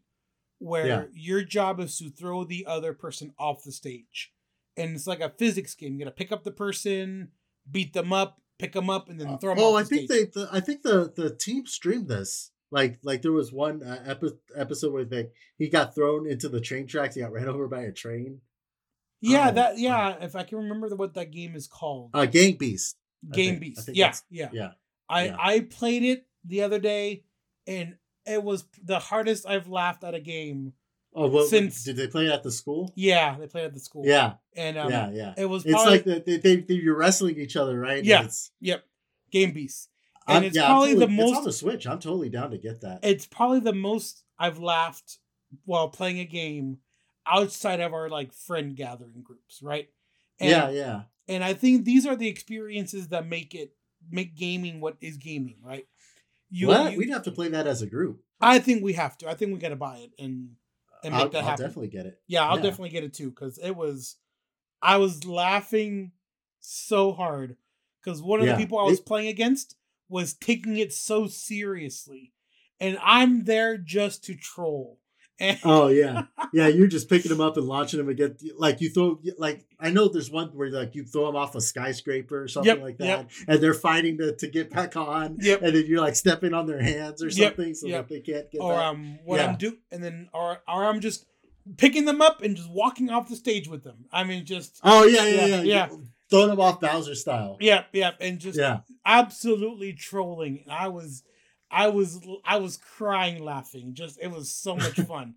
where 0.59 0.87
Yeah. 0.87 1.05
your 1.13 1.43
job 1.45 1.81
is 1.81 1.97
to 1.99 2.11
throw 2.11 2.45
the 2.45 2.67
other 2.67 2.93
person 2.95 3.33
off 3.39 3.63
the 3.65 3.73
stage, 3.73 4.33
and 4.77 4.95
it's 4.95 5.07
like 5.07 5.21
a 5.21 5.31
physics 5.31 5.75
game. 5.75 5.93
You 5.95 6.01
gotta 6.01 6.11
pick 6.11 6.33
up 6.33 6.45
the 6.45 6.51
person, 6.53 7.31
beat 7.71 7.93
them 7.93 8.13
up, 8.13 8.41
pick 8.59 8.73
them 8.73 8.91
up, 8.91 9.09
and 9.09 9.21
then 9.21 9.39
throw 9.39 9.55
them 9.55 9.63
oh, 9.65 9.75
off 9.75 9.81
I 9.81 9.83
the 9.83 9.89
think 9.89 10.11
stage. 10.11 10.33
they. 10.33 10.41
The, 10.41 10.49
I 10.53 10.61
think 10.61 10.83
the 10.83 11.13
the 11.15 11.35
team 11.35 11.67
streamed 11.67 12.09
this. 12.09 12.51
Like 12.73 12.99
like 13.03 13.23
there 13.23 13.33
was 13.33 13.53
one 13.53 13.83
uh, 13.83 14.03
epi- 14.07 14.39
episode 14.57 14.93
where 14.93 15.05
they 15.05 15.29
he 15.59 15.69
got 15.69 15.95
thrown 15.95 16.27
into 16.29 16.49
the 16.49 16.61
train 16.61 16.87
tracks. 16.87 17.15
He 17.15 17.21
got 17.21 17.33
ran 17.33 17.49
over 17.49 17.69
by 17.69 17.83
a 17.83 17.93
train. 17.93 18.41
yeah, 19.21 19.51
Oh, 19.51 19.53
that 19.55 19.79
yeah. 19.79 20.17
If 20.25 20.35
I 20.35 20.43
can 20.43 20.59
remember 20.59 20.89
the, 20.89 20.97
what 20.97 21.15
that 21.15 21.31
game 21.31 21.55
is 21.55 21.67
called, 21.69 22.11
Uh, 22.15 22.27
Gang 22.27 22.57
Beast. 22.57 22.97
Gang 23.31 23.59
Beast. 23.61 23.89
Yeah, 23.93 24.13
yeah, 24.31 24.49
Yeah. 24.53 24.71
I 25.09 25.27
yeah. 25.27 25.37
I 25.39 25.61
played 25.61 26.03
it 26.03 26.27
the 26.45 26.63
other 26.63 26.79
day, 26.79 27.25
and 27.67 27.97
it 28.27 28.43
was 28.43 28.65
the 28.83 28.99
hardest 28.99 29.47
I've 29.47 29.69
laughed 29.69 30.05
at 30.05 30.15
a 30.15 30.21
game. 30.21 30.73
Oh, 31.15 31.29
well, 31.29 31.45
Since- 31.47 31.85
did 31.85 31.97
they 31.97 32.07
play 32.07 32.27
it 32.27 32.33
at 32.33 32.43
the 32.43 32.51
school? 32.51 32.91
Yeah, 32.97 33.37
they 33.39 33.47
played 33.47 33.67
at 33.67 33.75
the 33.75 33.81
school. 33.81 34.05
Yeah, 34.07 34.35
and 34.57 34.79
um, 34.79 34.91
yeah, 34.91 35.11
yeah. 35.13 35.35
it 35.37 35.45
was 35.45 35.65
It's 35.67 35.75
like 35.75 36.05
the, 36.05 36.23
they, 36.25 36.57
they, 36.57 36.75
you're 36.75 36.97
wrestling 36.97 37.39
each 37.39 37.57
other, 37.57 37.79
right? 37.79 38.03
Yeah. 38.03 38.27
Yep, 38.61 38.85
Gang 39.31 39.53
Beast. 39.53 39.89
And 40.27 40.37
I'm- 40.37 40.45
it's 40.45 40.57
yeah, 40.57 40.67
probably 40.67 40.95
the 40.95 41.07
totally- 41.07 41.23
It's 41.29 41.37
on 41.37 41.45
the 41.45 41.53
Switch. 41.53 41.87
I'm 41.87 41.99
totally 41.99 42.31
down 42.31 42.51
to 42.53 42.59
get 42.59 42.81
that. 42.81 43.01
It's 43.03 43.27
probably 43.27 43.61
the 43.61 43.75
most 43.75 44.25
I've 44.39 44.59
laughed 44.59 45.19
while 45.65 45.89
playing 45.89 46.19
a 46.21 46.25
game 46.25 46.79
outside 47.27 47.81
of 47.81 47.93
our 47.93 48.09
like 48.09 48.33
friend 48.33 48.75
gathering 48.75 49.23
groups, 49.23 49.61
right? 49.63 49.89
And, 50.41 50.51
yeah, 50.51 50.71
yeah. 50.71 51.03
And 51.29 51.45
I 51.45 51.55
think 51.55 51.85
these 51.85 52.07
are 52.07 52.17
the 52.17 52.29
experiences 52.29 53.09
that 53.09 53.27
make 53.27 53.55
it 53.55 53.75
make 54.11 54.37
gaming 54.37 54.81
what 54.81 54.97
is 55.01 55.17
gaming, 55.17 55.57
right? 55.63 55.87
You, 56.51 56.69
what? 56.69 56.93
you- 56.93 56.99
We'd 56.99 57.11
have 57.11 57.23
to 57.25 57.33
play 57.33 57.49
that 57.49 57.67
as 57.67 57.83
a 57.83 57.87
group. 57.87 58.23
I 58.41 58.59
think 58.59 58.83
we 58.83 58.95
have 58.95 59.17
to. 59.19 59.29
I 59.31 59.35
think 59.35 59.53
we 59.53 59.59
got 59.61 59.69
to 59.71 59.77
buy 59.77 59.99
it 59.99 60.11
and 60.19 60.51
and 61.05 61.15
make 61.15 61.23
I'll, 61.23 61.29
that 61.31 61.45
I'll 61.45 61.57
definitely 61.57 61.89
get 61.89 62.07
it. 62.07 62.21
Yeah, 62.27 62.45
I'll 62.49 62.57
Yeah. 62.57 62.63
definitely 62.65 62.91
get 62.91 63.05
it 63.05 63.15
too 63.15 63.31
because 63.31 63.59
it 63.59 63.73
was. 63.77 64.17
I 64.81 64.97
was 64.97 65.25
laughing 65.25 66.13
so 66.61 67.13
hard 67.13 67.57
because 68.03 68.21
one 68.21 68.41
of 68.41 68.47
Yeah, 68.47 68.53
the 68.57 68.59
people 68.59 68.79
I 68.79 68.85
was 68.85 68.99
it- 68.99 69.07
playing 69.07 69.29
against 69.29 69.77
was 70.09 70.35
taking 70.35 70.77
it 70.77 70.93
so 70.93 71.27
seriously, 71.29 72.33
and 72.81 72.99
I'm 73.03 73.45
there 73.45 73.79
just 73.79 74.25
to 74.25 74.35
troll. 74.35 74.99
And 75.41 75.59
Oh 75.65 75.89
yeah, 76.03 76.25
yeah. 76.53 76.69
You're 76.69 76.87
just 76.87 77.09
picking 77.09 77.31
them 77.31 77.41
up 77.41 77.57
and 77.57 77.67
launching 77.67 77.99
them 77.99 78.09
again. 78.09 78.37
Like 78.57 78.81
you 78.81 78.91
throw, 78.91 79.21
like 79.39 79.65
I 79.81 79.91
know 79.91 80.09
there's 80.09 80.31
one 80.31 80.49
where 80.49 80.71
like 80.71 80.95
you 80.95 81.05
throw 81.05 81.27
them 81.27 81.37
off 81.37 81.55
a 81.55 81.61
skyscraper 81.61 82.43
or 82.43 82.49
something 82.49 82.75
Yep, 82.77 82.83
like 82.83 82.99
that, 82.99 83.07
yep. 83.07 83.31
and 83.49 83.61
they're 83.63 83.75
fighting 83.75 84.19
to, 84.19 84.37
to 84.37 84.47
get 84.49 84.71
back 84.71 84.97
on. 84.97 85.39
Yep. 85.41 85.63
And 85.63 85.75
then 85.75 85.87
you're 85.87 86.01
like 86.01 86.15
stepping 86.17 86.55
on 86.55 86.67
their 86.67 86.81
hands 86.83 87.23
or 87.23 87.31
something 87.31 87.75
so 87.75 87.89
that 87.89 88.09
they 88.09 88.21
can't 88.21 88.51
get 88.51 88.61
or 88.61 88.75
back. 88.75 88.85
um, 88.85 89.19
what 89.25 89.39
Yeah. 89.41 89.47
I'm 89.49 89.57
do, 89.57 89.79
and 89.91 90.03
then 90.05 90.29
or 90.33 90.59
or 90.69 90.85
I'm 90.85 91.01
just 91.01 91.27
picking 91.77 92.05
them 92.05 92.21
up 92.21 92.43
and 92.43 92.57
just 92.57 92.71
walking 92.71 93.09
off 93.11 93.29
the 93.29 93.37
stage 93.37 93.69
with 93.69 93.85
them. 93.85 94.05
I 94.13 94.25
mean, 94.25 94.45
just 94.45 94.81
oh 94.85 95.05
yeah, 95.05 95.25
yeah, 95.25 95.47
yeah, 95.47 95.47
yeah. 95.47 95.63
yeah. 95.63 95.89
Throwing 96.31 96.49
them 96.49 96.61
off 96.61 96.81
Bowser 96.81 97.15
style. 97.15 97.59
yeah, 97.61 97.85
yeah, 97.93 98.13
and 98.21 98.39
just 98.39 98.59
Yeah. 98.59 98.81
absolutely 99.05 99.93
trolling. 99.93 100.65
I 100.69 100.89
was, 100.89 101.23
I 101.73 101.89
was, 101.89 102.21
I 102.45 102.59
was 102.59 102.77
crying 102.77 103.43
laughing. 103.43 103.95
Just 103.95 104.19
it 104.21 104.31
was 104.31 104.55
so 104.55 104.77
much 104.77 104.95
fun. 105.09 105.35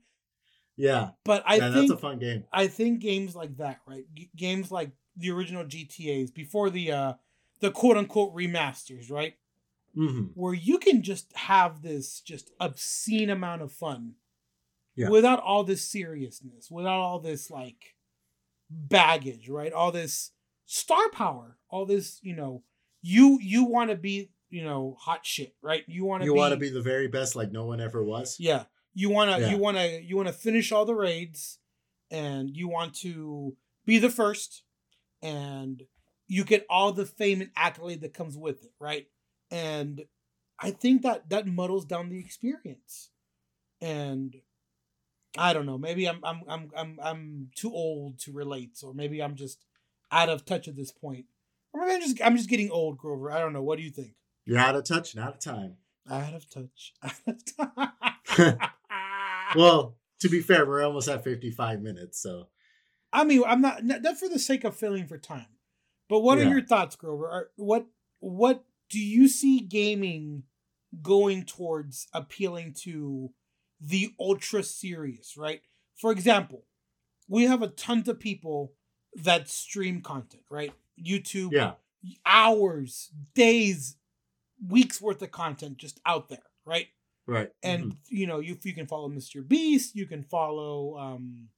Yeah. 0.77 1.11
But 1.23 1.43
I 1.45 1.55
yeah, 1.55 1.69
think 1.71 1.89
that's 1.89 1.91
a 1.91 1.97
fun 1.97 2.19
game. 2.19 2.43
I 2.51 2.67
think 2.67 2.99
games 2.99 3.35
like 3.35 3.57
that, 3.57 3.79
right? 3.87 4.05
G- 4.13 4.29
games 4.35 4.71
like 4.71 4.91
the 5.15 5.31
original 5.31 5.63
GTA's 5.63 6.31
before 6.31 6.69
the 6.69 6.91
uh 6.91 7.13
the 7.61 7.71
quote 7.71 7.97
unquote 7.97 8.35
remasters, 8.35 9.09
right? 9.09 9.35
hmm 9.95 10.25
Where 10.33 10.53
you 10.53 10.77
can 10.77 11.01
just 11.01 11.31
have 11.37 11.81
this 11.81 12.19
just 12.19 12.51
obscene 12.59 13.29
amount 13.29 13.61
of 13.61 13.71
fun 13.71 14.15
Yeah. 14.95 15.09
without 15.09 15.39
all 15.39 15.63
this 15.63 15.89
seriousness, 15.89 16.69
without 16.69 16.99
all 16.99 17.19
this 17.19 17.49
like 17.49 17.95
baggage, 18.69 19.47
right? 19.49 19.71
All 19.71 19.91
this 19.91 20.31
star 20.65 21.09
power, 21.11 21.57
all 21.69 21.85
this, 21.85 22.19
you 22.21 22.35
know, 22.35 22.63
you 23.01 23.39
you 23.41 23.63
want 23.63 23.89
to 23.91 23.95
be, 23.95 24.31
you 24.49 24.63
know, 24.63 24.95
hot 24.99 25.25
shit, 25.25 25.55
right? 25.61 25.83
You 25.87 26.05
want 26.05 26.21
to 26.21 26.25
You 26.25 26.33
want 26.33 26.53
to 26.53 26.59
be 26.59 26.69
the 26.69 26.81
very 26.81 27.07
best, 27.07 27.35
like 27.35 27.51
no 27.51 27.65
one 27.65 27.81
ever 27.81 28.03
was. 28.03 28.37
yeah. 28.39 28.65
You 28.93 29.09
want 29.09 29.31
to 29.31 29.41
Yeah. 29.41 29.49
you 29.51 29.57
want 29.57 29.77
to 29.77 30.01
you 30.01 30.15
want 30.15 30.27
to 30.29 30.33
finish 30.33 30.71
all 30.71 30.85
the 30.85 30.95
raids 30.95 31.59
and 32.09 32.55
you 32.55 32.67
want 32.69 32.93
to 33.01 33.57
be 33.85 33.97
the 33.99 34.09
first 34.09 34.63
and 35.21 35.83
you 36.27 36.43
get 36.43 36.65
all 36.69 36.91
the 36.93 37.05
fame 37.05 37.41
and 37.41 37.51
accolade 37.55 38.01
that 38.01 38.13
comes 38.13 38.37
with 38.37 38.63
it, 38.63 38.71
right? 38.79 39.07
And 39.51 40.05
I 40.59 40.71
think 40.71 41.01
that 41.01 41.29
that 41.29 41.45
muddles 41.45 41.85
down 41.85 42.09
the 42.09 42.19
experience. 42.19 43.09
And 43.81 44.35
I 45.37 45.51
don't 45.51 45.65
know, 45.65 45.77
maybe 45.77 46.07
I'm 46.07 46.19
I'm 46.23 46.41
I'm 46.47 46.71
I'm 46.75 46.99
I'm 47.03 47.49
too 47.55 47.73
old 47.73 48.19
to 48.19 48.31
relate 48.31 48.77
or 48.81 48.93
maybe 48.93 49.21
I'm 49.21 49.35
just 49.35 49.65
out 50.11 50.29
of 50.29 50.45
touch 50.45 50.67
at 50.69 50.75
this 50.77 50.91
point. 50.91 51.25
Or 51.73 51.81
maybe 51.81 51.95
I'm 51.95 52.01
just 52.01 52.21
I'm 52.23 52.37
just 52.37 52.49
getting 52.49 52.71
old, 52.71 52.97
Grover. 52.97 53.29
I 53.29 53.39
don't 53.39 53.51
know. 53.51 53.61
What 53.63 53.77
do 53.77 53.83
you 53.83 53.91
think? 53.91 54.13
You're 54.45 54.59
out 54.59 54.75
of 54.75 54.83
touch, 54.83 55.15
not 55.15 55.29
of 55.29 55.39
time. 55.39 55.77
Out 56.09 56.33
of 56.33 56.49
touch. 56.49 56.93
Out 57.03 57.13
of 57.27 57.45
touch. 58.37 58.69
Well, 59.55 59.95
to 60.19 60.29
be 60.29 60.41
fair, 60.41 60.65
we're 60.65 60.83
almost 60.83 61.07
at 61.07 61.23
55 61.23 61.81
minutes, 61.81 62.21
so 62.21 62.47
I 63.11 63.23
mean, 63.23 63.43
I'm 63.47 63.61
not 63.61 63.83
not 63.83 64.17
for 64.17 64.27
the 64.27 64.39
sake 64.39 64.63
of 64.65 64.75
filling 64.75 65.07
for 65.07 65.17
time, 65.17 65.47
but 66.09 66.19
what 66.19 66.37
are 66.37 66.43
your 66.43 66.61
thoughts, 66.61 66.95
Grover? 66.95 67.29
Are, 67.29 67.49
what 67.55 67.87
what 68.19 68.65
do 68.89 68.99
you 68.99 69.27
see 69.27 69.61
gaming 69.61 70.43
going 71.01 71.43
towards 71.43 72.07
appealing 72.13 72.73
to 72.81 73.31
the 73.79 74.13
ultra 74.19 74.63
serious? 74.63 75.37
Right. 75.37 75.61
For 75.95 76.11
example, 76.11 76.65
we 77.29 77.45
have 77.45 77.61
a 77.61 77.67
ton 77.67 78.03
of 78.07 78.19
people 78.19 78.73
that 79.15 79.49
stream 79.49 80.01
content, 80.01 80.43
right? 80.49 80.73
YouTube, 81.01 81.53
yeah. 81.53 81.73
hours, 82.25 83.11
days, 83.33 83.95
weeks 84.67 85.01
worth 85.01 85.21
of 85.21 85.31
content 85.31 85.77
just 85.77 85.99
out 86.05 86.29
there, 86.29 86.43
right? 86.65 86.87
Right. 87.27 87.49
and 87.63 87.85
Mhm. 87.93 87.97
you 88.09 88.27
know 88.27 88.39
you 88.39 88.55
you 88.63 88.73
can 88.75 88.85
follow 88.85 89.09
Mr. 89.09 89.45
Beast, 89.47 89.95
you 89.95 90.05
can 90.05 90.21
follow 90.23 90.95
um 90.97 91.49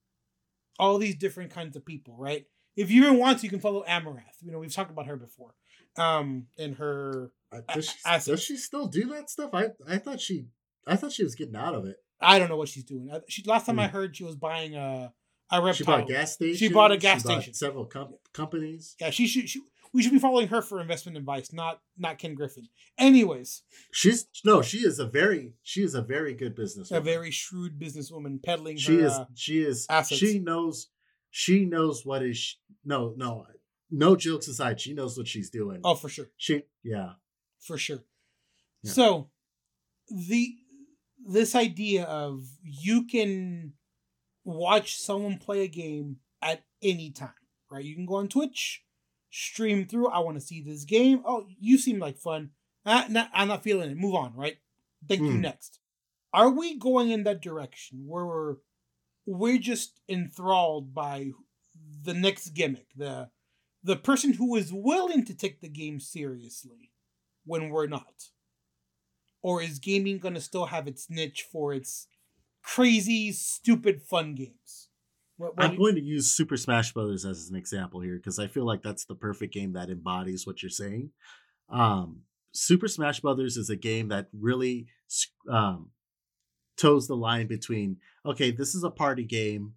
all 0.80 0.98
these 0.98 1.16
different 1.16 1.52
kinds 1.52 1.76
of 1.76 1.86
people, 1.86 2.16
right? 2.18 2.46
If 2.76 2.90
you 2.92 3.04
even 3.06 3.18
want 3.18 3.40
to, 3.40 3.44
you 3.46 3.50
can 3.50 3.60
follow 3.60 3.84
Amouranth. 3.86 4.42
You 4.42 4.52
know, 4.52 4.60
we've 4.60 4.74
talked 4.74 4.92
about 4.92 5.08
her 5.08 5.18
before. 5.18 5.56
Um 5.98 6.48
and 6.58 6.76
her 6.76 7.32
Uh, 7.52 7.62
Does 7.74 7.90
she, 7.90 7.98
does 8.32 8.44
she 8.44 8.58
still 8.58 8.88
do 8.88 9.06
that 9.08 9.30
stuff? 9.30 9.52
I 9.54 9.70
I 9.88 9.98
thought 9.98 10.20
she 10.22 10.48
I 10.86 10.96
thought 10.96 11.12
she 11.14 11.24
was 11.24 11.36
getting 11.36 11.56
out 11.56 11.76
of 11.76 11.86
it. 11.86 11.98
I 12.22 12.40
don't 12.40 12.50
know 12.50 12.58
what 12.58 12.70
she's 12.70 12.84
doing. 12.84 13.10
She 13.28 13.44
last 13.44 13.66
time 13.66 13.80
I 13.80 13.88
Hmm. 13.88 13.94
heard 13.94 14.16
she 14.18 14.24
was 14.24 14.36
buying 14.36 14.76
a 14.76 15.14
a 15.50 15.62
reptile. 15.62 15.74
She 15.74 15.84
bought 15.86 16.02
a 16.02 16.06
gas 16.06 16.34
station. 16.34 16.58
She 16.58 16.68
bought 16.74 16.92
a 16.92 16.98
gas 16.98 17.24
bought 17.24 17.34
station. 17.42 17.54
Several 17.54 17.86
com- 17.86 18.16
companies. 18.34 18.96
Yeah, 19.00 19.12
she 19.12 19.28
should. 19.28 19.48
She, 19.50 19.62
we 19.98 20.04
should 20.04 20.12
be 20.14 20.20
following 20.20 20.48
her 20.50 20.62
for 20.62 20.80
investment 20.80 21.18
advice, 21.18 21.52
not 21.52 21.82
not 21.98 22.20
Ken 22.20 22.36
Griffin. 22.36 22.70
Anyways, 22.98 23.64
She's 23.92 24.28
no, 24.46 24.62
she 24.62 24.78
is 24.78 25.00
a 25.00 25.06
very 25.08 25.54
she 25.64 25.82
is 25.84 25.96
a 25.96 26.02
very 26.02 26.34
good 26.34 26.56
business. 26.56 26.92
a 26.92 27.02
very 27.02 27.32
shrewd 27.32 27.78
businesswoman 27.80 28.42
peddling 28.42 28.78
she 28.78 29.00
her. 29.00 29.06
is 29.08 29.12
uh, 29.14 29.26
she 29.36 29.60
is 29.62 29.86
assets. 29.90 30.20
she 30.20 30.40
knows 30.40 30.88
she 31.32 31.66
knows 31.66 32.06
what 32.06 32.22
is 32.24 32.38
sh- 32.38 32.56
no 32.86 33.14
no 33.18 33.46
no 33.92 34.16
jokes 34.16 34.48
aside 34.48 34.80
she 34.80 34.94
knows 34.94 35.18
what 35.18 35.28
she's 35.28 35.50
doing. 35.50 35.82
oh, 35.84 35.96
for 35.96 36.10
sure. 36.10 36.28
She 36.38 36.64
yeah 36.84 37.14
for 37.60 37.78
sure. 37.78 38.04
Yeah. 38.84 38.92
So 38.92 39.30
the 40.10 40.56
this 41.28 41.56
idea 41.56 42.04
of 42.06 42.44
you 42.64 43.06
can 43.08 43.74
watch 44.46 44.98
someone 44.98 45.38
play 45.40 45.64
a 45.64 45.68
game 45.68 46.18
at 46.42 46.64
any 46.82 47.12
time, 47.12 47.32
right? 47.72 47.84
You 47.84 47.96
can 47.96 48.06
go 48.06 48.16
on 48.16 48.28
Twitch, 48.30 48.84
stream 49.38 49.86
through. 49.86 50.10
I 50.10 50.20
want 50.20 50.40
to 50.40 50.46
see 50.46 50.62
this 50.62 50.84
game. 50.84 51.22
Oh, 51.26 51.46
you 51.60 51.78
seem 51.78 52.00
like 52.00 52.18
fun. 52.18 52.52
Ah, 52.86 53.06
nah, 53.10 53.28
I'm 53.34 53.48
not 53.50 53.64
feeling 53.64 53.92
it. 53.92 53.98
Move 53.98 54.16
on, 54.16 54.34
right? 54.36 54.58
Thank 55.08 55.22
you. 55.22 55.32
Hmm. 55.32 55.42
Next. 55.42 55.80
Are 56.34 56.50
we 56.50 56.78
going 56.78 57.12
in 57.12 57.24
that 57.24 57.42
direction 57.42 58.06
where 58.08 58.26
we're 58.26 58.56
we're 59.26 59.58
just 59.58 60.00
enthralled 60.10 60.94
by 60.94 61.32
the 62.04 62.14
next 62.14 62.50
gimmick, 62.50 62.88
the 62.96 63.30
the 63.84 63.96
person 63.96 64.34
who 64.34 64.56
is 64.56 64.74
willing 64.74 65.24
to 65.26 65.34
take 65.34 65.62
the 65.62 65.70
game 65.70 66.00
seriously 66.00 66.92
when 67.46 67.70
we're 67.70 67.88
not? 67.88 68.30
Or 69.42 69.62
is 69.62 69.80
gaming 69.80 70.18
going 70.18 70.34
to 70.34 70.42
still 70.42 70.66
have 70.66 70.88
its 70.88 71.10
niche 71.10 71.46
for 71.50 71.74
its 71.74 72.08
crazy, 72.64 73.32
stupid, 73.32 74.02
fun 74.02 74.36
games? 74.36 74.90
What, 75.38 75.56
what 75.56 75.66
I'm 75.66 75.74
you- 75.74 75.78
going 75.78 75.96
to 75.96 76.02
use 76.02 76.32
Super 76.32 76.58
Smash 76.58 76.94
Brothers 76.94 77.26
as 77.26 77.50
an 77.50 77.56
example 77.56 78.02
here 78.02 78.18
because 78.18 78.40
I 78.40 78.48
feel 78.48 78.66
like 78.66 78.82
that's 78.84 79.06
the 79.06 79.16
perfect 79.16 79.54
game 79.54 79.74
that 79.74 79.90
embodies 79.90 80.46
what 80.46 80.62
you're 80.62 80.70
saying. 80.70 81.12
Um, 81.70 82.22
Super 82.54 82.88
Smash 82.88 83.20
Brothers 83.20 83.58
is 83.58 83.70
a 83.70 83.76
game 83.76 84.10
that 84.10 84.28
really 84.34 84.88
um, 85.50 85.92
toes 86.78 87.08
the 87.08 87.16
line 87.16 87.48
between 87.48 87.98
okay, 88.26 88.52
this 88.52 88.76
is 88.76 88.84
a 88.84 88.90
party 88.90 89.24
game, 89.24 89.74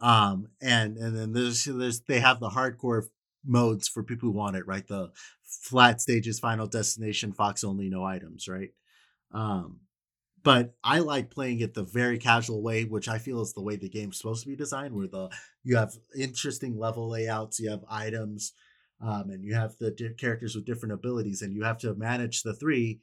um, 0.00 0.48
and 0.60 0.96
and 0.96 1.16
then 1.16 1.32
there's 1.32 1.64
there's 1.64 2.00
they 2.02 2.20
have 2.20 2.40
the 2.40 2.50
hardcore 2.50 3.04
modes 3.46 3.88
for 3.88 4.02
people 4.02 4.28
who 4.28 4.36
want 4.36 4.56
it, 4.56 4.66
right? 4.66 4.86
The 4.86 5.10
flat 5.42 6.00
stages, 6.00 6.38
final 6.38 6.66
destination, 6.66 7.32
Fox 7.32 7.64
only, 7.64 7.88
no 7.88 8.04
items, 8.04 8.46
right? 8.46 8.70
Um, 9.32 9.80
but 10.42 10.74
I 10.84 11.00
like 11.00 11.30
playing 11.30 11.60
it 11.60 11.74
the 11.74 11.82
very 11.82 12.18
casual 12.18 12.62
way, 12.62 12.84
which 12.84 13.08
I 13.08 13.18
feel 13.18 13.40
is 13.40 13.52
the 13.52 13.62
way 13.62 13.76
the 13.76 13.88
game's 13.88 14.18
supposed 14.18 14.42
to 14.42 14.48
be 14.48 14.56
designed, 14.56 14.94
where 14.94 15.08
the 15.08 15.30
you 15.64 15.76
have 15.76 15.94
interesting 16.16 16.78
level 16.78 17.08
layouts, 17.08 17.60
you 17.60 17.70
have 17.70 17.84
items, 17.88 18.52
um, 19.00 19.30
and 19.30 19.44
you 19.44 19.54
have 19.54 19.76
the 19.78 19.90
di- 19.90 20.14
characters 20.14 20.54
with 20.54 20.66
different 20.66 20.92
abilities, 20.94 21.42
and 21.42 21.54
you 21.54 21.64
have 21.64 21.78
to 21.78 21.94
manage 21.94 22.42
the 22.42 22.54
three 22.54 23.00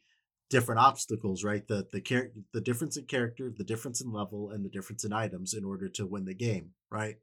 different 0.50 0.80
obstacles, 0.80 1.44
right? 1.44 1.68
The 1.68 1.88
the 1.92 2.02
char- 2.02 2.32
the 2.54 2.62
difference 2.62 2.98
in 2.98 3.06
character, 3.06 3.52
the 3.56 3.64
difference 3.64 4.02
in 4.02 4.12
level, 4.12 4.52
and 4.52 4.64
the 4.64 4.70
difference 4.70 5.04
in 5.04 5.14
items 5.14 5.54
in 5.54 5.66
order 5.66 5.90
to 5.90 6.06
win 6.06 6.26
the 6.26 6.36
game, 6.36 6.72
right? 6.92 7.18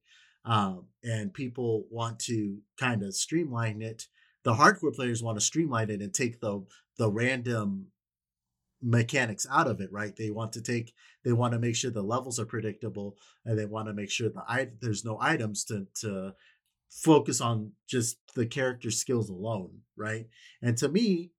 Um, 0.45 0.87
and 1.05 1.33
people 1.33 1.87
want 1.91 2.19
to 2.21 2.59
kind 2.79 3.03
of 3.03 3.15
streamline 3.15 3.81
it. 3.81 4.07
The 4.43 4.55
hardcore 4.55 4.95
players 4.95 5.23
want 5.23 5.39
to 5.39 5.45
streamline 5.45 5.91
it 5.91 6.03
and 6.03 6.13
take 6.13 6.41
the 6.41 6.65
the 6.99 7.11
random 7.11 7.87
mechanics 8.83 9.47
out 9.51 9.69
of 9.69 9.81
it, 9.81 9.93
right? 9.93 10.15
They 10.17 10.31
want 10.31 10.53
to 10.55 10.63
take, 10.63 10.93
they 11.25 11.33
want 11.33 11.53
to 11.53 11.59
make 11.59 11.77
sure 11.77 11.91
the 11.91 12.03
levels 12.03 12.41
are 12.41 12.47
predictable, 12.47 13.17
and 13.45 13.59
they 13.59 13.65
want 13.65 13.89
to 13.89 13.95
make 13.95 14.11
sure 14.11 14.29
the 14.29 14.43
i 14.49 14.69
there's 14.81 15.05
no 15.05 15.19
items 15.21 15.65
to 15.65 15.87
to 16.01 16.35
focus 16.91 17.41
on 17.41 17.73
just 17.89 18.19
the 18.35 18.47
character 18.47 18.91
skills 18.91 19.31
alone, 19.31 19.81
right? 19.97 20.27
And 20.61 20.77
to 20.79 20.89
me, 20.89 21.31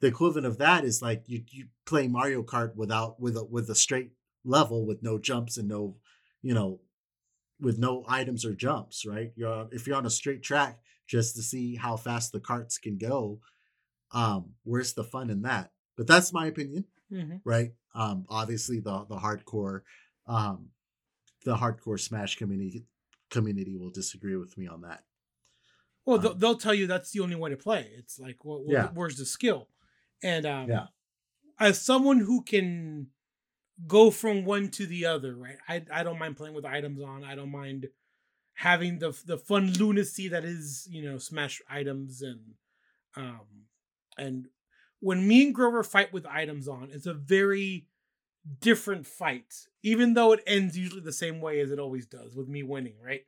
the 0.00 0.06
equivalent 0.06 0.46
of 0.46 0.58
that 0.58 0.84
is 0.84 1.02
like 1.02 1.24
you 1.26 1.42
you 1.50 1.66
play 1.86 2.08
Mario 2.08 2.42
Kart 2.42 2.76
without 2.76 3.20
with 3.20 3.36
a 3.36 3.44
with 3.44 3.68
a 3.70 3.74
straight 3.74 4.12
level 4.44 4.86
with 4.86 5.02
no 5.02 5.18
jumps 5.18 5.56
and 5.56 5.68
no, 5.68 5.96
you 6.42 6.54
know, 6.54 6.80
with 7.60 7.78
no 7.78 8.04
items 8.08 8.44
or 8.44 8.54
jumps, 8.54 9.04
right? 9.06 9.32
You're 9.36 9.68
if 9.72 9.86
you're 9.86 9.96
on 9.96 10.06
a 10.06 10.10
straight 10.10 10.42
track 10.42 10.80
just 11.06 11.34
to 11.36 11.42
see 11.42 11.76
how 11.76 11.96
fast 11.96 12.32
the 12.32 12.40
carts 12.40 12.78
can 12.78 12.96
go, 12.96 13.40
um, 14.12 14.50
where's 14.64 14.94
the 14.94 15.04
fun 15.04 15.30
in 15.30 15.42
that? 15.42 15.72
But 16.00 16.06
that's 16.06 16.32
my 16.32 16.46
opinion 16.46 16.86
Mhm. 17.10 17.42
right? 17.44 17.74
Um, 17.94 18.24
obviously 18.30 18.80
the 18.80 19.04
the 19.04 19.16
hardcore, 19.16 19.82
um, 20.26 20.70
the 21.44 21.56
hardcore 21.56 22.00
Smash 22.00 22.36
community 22.36 22.86
community 23.30 23.76
will 23.76 23.90
disagree 23.90 24.36
with 24.36 24.56
me 24.58 24.66
on 24.66 24.80
that. 24.82 25.04
Well, 26.06 26.18
they'll, 26.18 26.32
Um, 26.32 26.38
they'll 26.38 26.56
tell 26.56 26.74
you 26.74 26.86
that's 26.86 27.10
the 27.12 27.20
only 27.20 27.36
way 27.36 27.50
to 27.50 27.56
play. 27.56 27.92
It's 27.96 28.18
like, 28.18 28.44
well, 28.44 28.62
well, 28.64 28.72
Yeah. 28.72 28.90
where's 28.94 29.16
the 29.16 29.26
skill? 29.26 29.68
And 30.22 30.46
um, 30.46 30.68
Yeah. 30.68 30.86
as 31.58 31.80
someone 31.80 32.20
who 32.20 32.42
can 32.42 33.08
go 33.86 34.10
from 34.10 34.44
one 34.44 34.70
to 34.72 34.86
the 34.86 35.06
other, 35.06 35.36
right? 35.36 35.58
I, 35.68 35.84
I 35.92 36.02
don't 36.04 36.18
mind 36.18 36.36
playing 36.36 36.54
with 36.54 36.64
items 36.66 37.02
on. 37.02 37.24
I 37.24 37.34
don't 37.34 37.50
mind 37.50 37.88
having 38.54 38.98
the 38.98 39.12
the 39.26 39.38
fun 39.38 39.72
lunacy 39.74 40.28
that 40.28 40.44
is, 40.44 40.88
you 40.90 41.02
know, 41.02 41.18
smash 41.18 41.62
items 41.68 42.22
and 42.22 42.54
um 43.16 43.66
and 44.18 44.48
when 45.00 45.26
me 45.26 45.46
and 45.46 45.54
Grover 45.54 45.82
fight 45.82 46.12
with 46.12 46.26
items 46.26 46.68
on, 46.68 46.90
it's 46.92 47.06
a 47.06 47.14
very 47.14 47.86
different 48.60 49.06
fight, 49.06 49.54
even 49.82 50.14
though 50.14 50.32
it 50.32 50.42
ends 50.46 50.76
usually 50.76 51.00
the 51.02 51.12
same 51.12 51.40
way 51.40 51.60
as 51.60 51.70
it 51.70 51.78
always 51.78 52.06
does 52.06 52.34
with 52.34 52.48
me 52.48 52.62
winning, 52.62 52.94
right? 53.04 53.22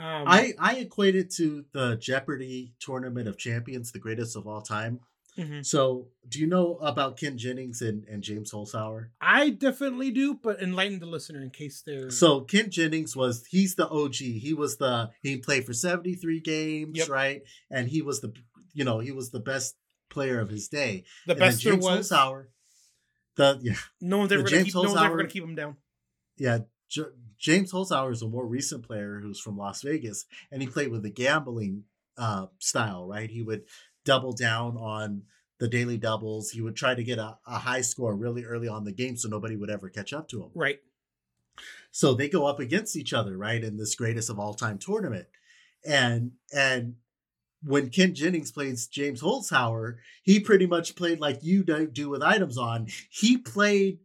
Um, 0.00 0.24
I 0.28 0.54
I 0.58 0.76
equate 0.76 1.16
it 1.16 1.30
to 1.34 1.64
the 1.72 1.96
Jeopardy 1.96 2.74
Tournament 2.80 3.28
of 3.28 3.36
Champions, 3.38 3.92
the 3.92 3.98
greatest 3.98 4.36
of 4.36 4.46
all 4.46 4.62
time. 4.62 5.00
mhm. 5.36 5.64
So, 5.66 6.08
do 6.28 6.38
you 6.40 6.46
know 6.46 6.76
about 6.76 7.16
Ken 7.16 7.36
Jennings 7.38 7.82
and, 7.82 8.04
and 8.08 8.22
James 8.22 8.52
Holzhauer? 8.52 9.08
I 9.20 9.50
definitely 9.50 10.10
do, 10.12 10.34
but 10.34 10.60
enlighten 10.62 11.00
the 11.00 11.06
listener 11.06 11.42
in 11.42 11.50
case 11.50 11.82
they're 11.84 12.10
So 12.10 12.40
Ken 12.42 12.70
Jennings 12.70 13.16
was 13.16 13.44
he's 13.46 13.74
the 13.74 13.88
OG. 13.88 14.14
He 14.16 14.54
was 14.54 14.76
the 14.76 15.10
he 15.22 15.36
played 15.38 15.64
for 15.66 15.72
73 15.72 16.40
games, 16.40 16.98
Yep. 16.98 17.08
right? 17.08 17.42
And 17.70 17.88
he 17.88 18.02
was 18.02 18.20
the 18.20 18.32
you 18.74 18.84
know, 18.84 18.98
he 19.00 19.10
was 19.10 19.30
the 19.30 19.40
best 19.40 19.74
player 20.08 20.40
of 20.40 20.48
his 20.48 20.68
day. 20.68 21.04
the 21.26 21.32
And 21.32 21.40
best 21.40 21.64
there 21.64 21.76
was. 21.76 22.10
Holzhauer, 22.10 22.46
the 23.36 23.58
yeah, 23.62 23.74
No 24.00 24.18
one's 24.18 24.32
ever 24.32 24.42
gonna 24.42 24.50
James 24.50 24.64
keep. 24.66 24.74
No 24.74 24.82
one's 24.82 24.96
ever 25.02 25.16
gonna 25.16 25.28
keep 25.28 25.44
him 25.44 25.54
down. 25.54 25.76
yeah, 26.36 26.58
J- 26.88 27.02
James 27.38 27.72
Holzhauer 27.72 28.12
is 28.12 28.22
a 28.22 28.28
more 28.28 28.46
recent 28.46 28.82
player 28.86 29.20
who's 29.22 29.38
from 29.40 29.56
Las 29.56 29.82
Vegas, 29.82 30.24
and 30.50 30.60
he 30.62 30.68
played 30.68 30.90
with 30.90 31.02
the 31.02 31.10
gambling 31.10 31.84
uh, 32.16 32.46
style, 32.58 33.06
right? 33.06 33.30
He 33.30 33.42
would 33.42 33.62
double 34.04 34.32
down 34.32 34.76
on 34.76 35.22
the 35.58 35.68
daily 35.68 35.96
doubles. 35.98 36.50
He 36.50 36.60
would 36.60 36.74
try 36.76 36.94
to 36.94 37.04
get 37.04 37.18
a, 37.18 37.38
a 37.46 37.58
high 37.58 37.80
score 37.82 38.14
really 38.16 38.44
early 38.44 38.66
on 38.68 38.84
the 38.84 38.92
game 38.92 39.16
so 39.16 39.28
nobody 39.28 39.54
would 39.56 39.70
ever 39.70 39.88
catch 39.88 40.12
up 40.12 40.28
to 40.28 40.42
him. 40.42 40.50
Right. 40.54 40.80
So 41.90 42.14
they 42.14 42.28
go 42.28 42.46
up 42.46 42.60
against 42.60 42.96
each 42.96 43.12
other, 43.12 43.36
right, 43.36 43.62
in 43.62 43.76
this 43.76 43.94
greatest 43.94 44.30
of 44.30 44.38
all 44.38 44.54
time 44.54 44.78
tournament. 44.78 45.26
And 45.86 46.32
and 46.52 46.96
when 47.62 47.90
Ken 47.90 48.14
Jennings 48.14 48.52
plays 48.52 48.86
James 48.86 49.20
Holzhauer, 49.22 49.96
he 50.22 50.38
pretty 50.40 50.66
much 50.66 50.94
played 50.96 51.20
like 51.20 51.38
you 51.42 51.64
do, 51.64 51.86
do 51.86 52.08
with 52.08 52.22
items 52.22 52.56
on. 52.58 52.86
He 53.10 53.36
played 53.38 53.98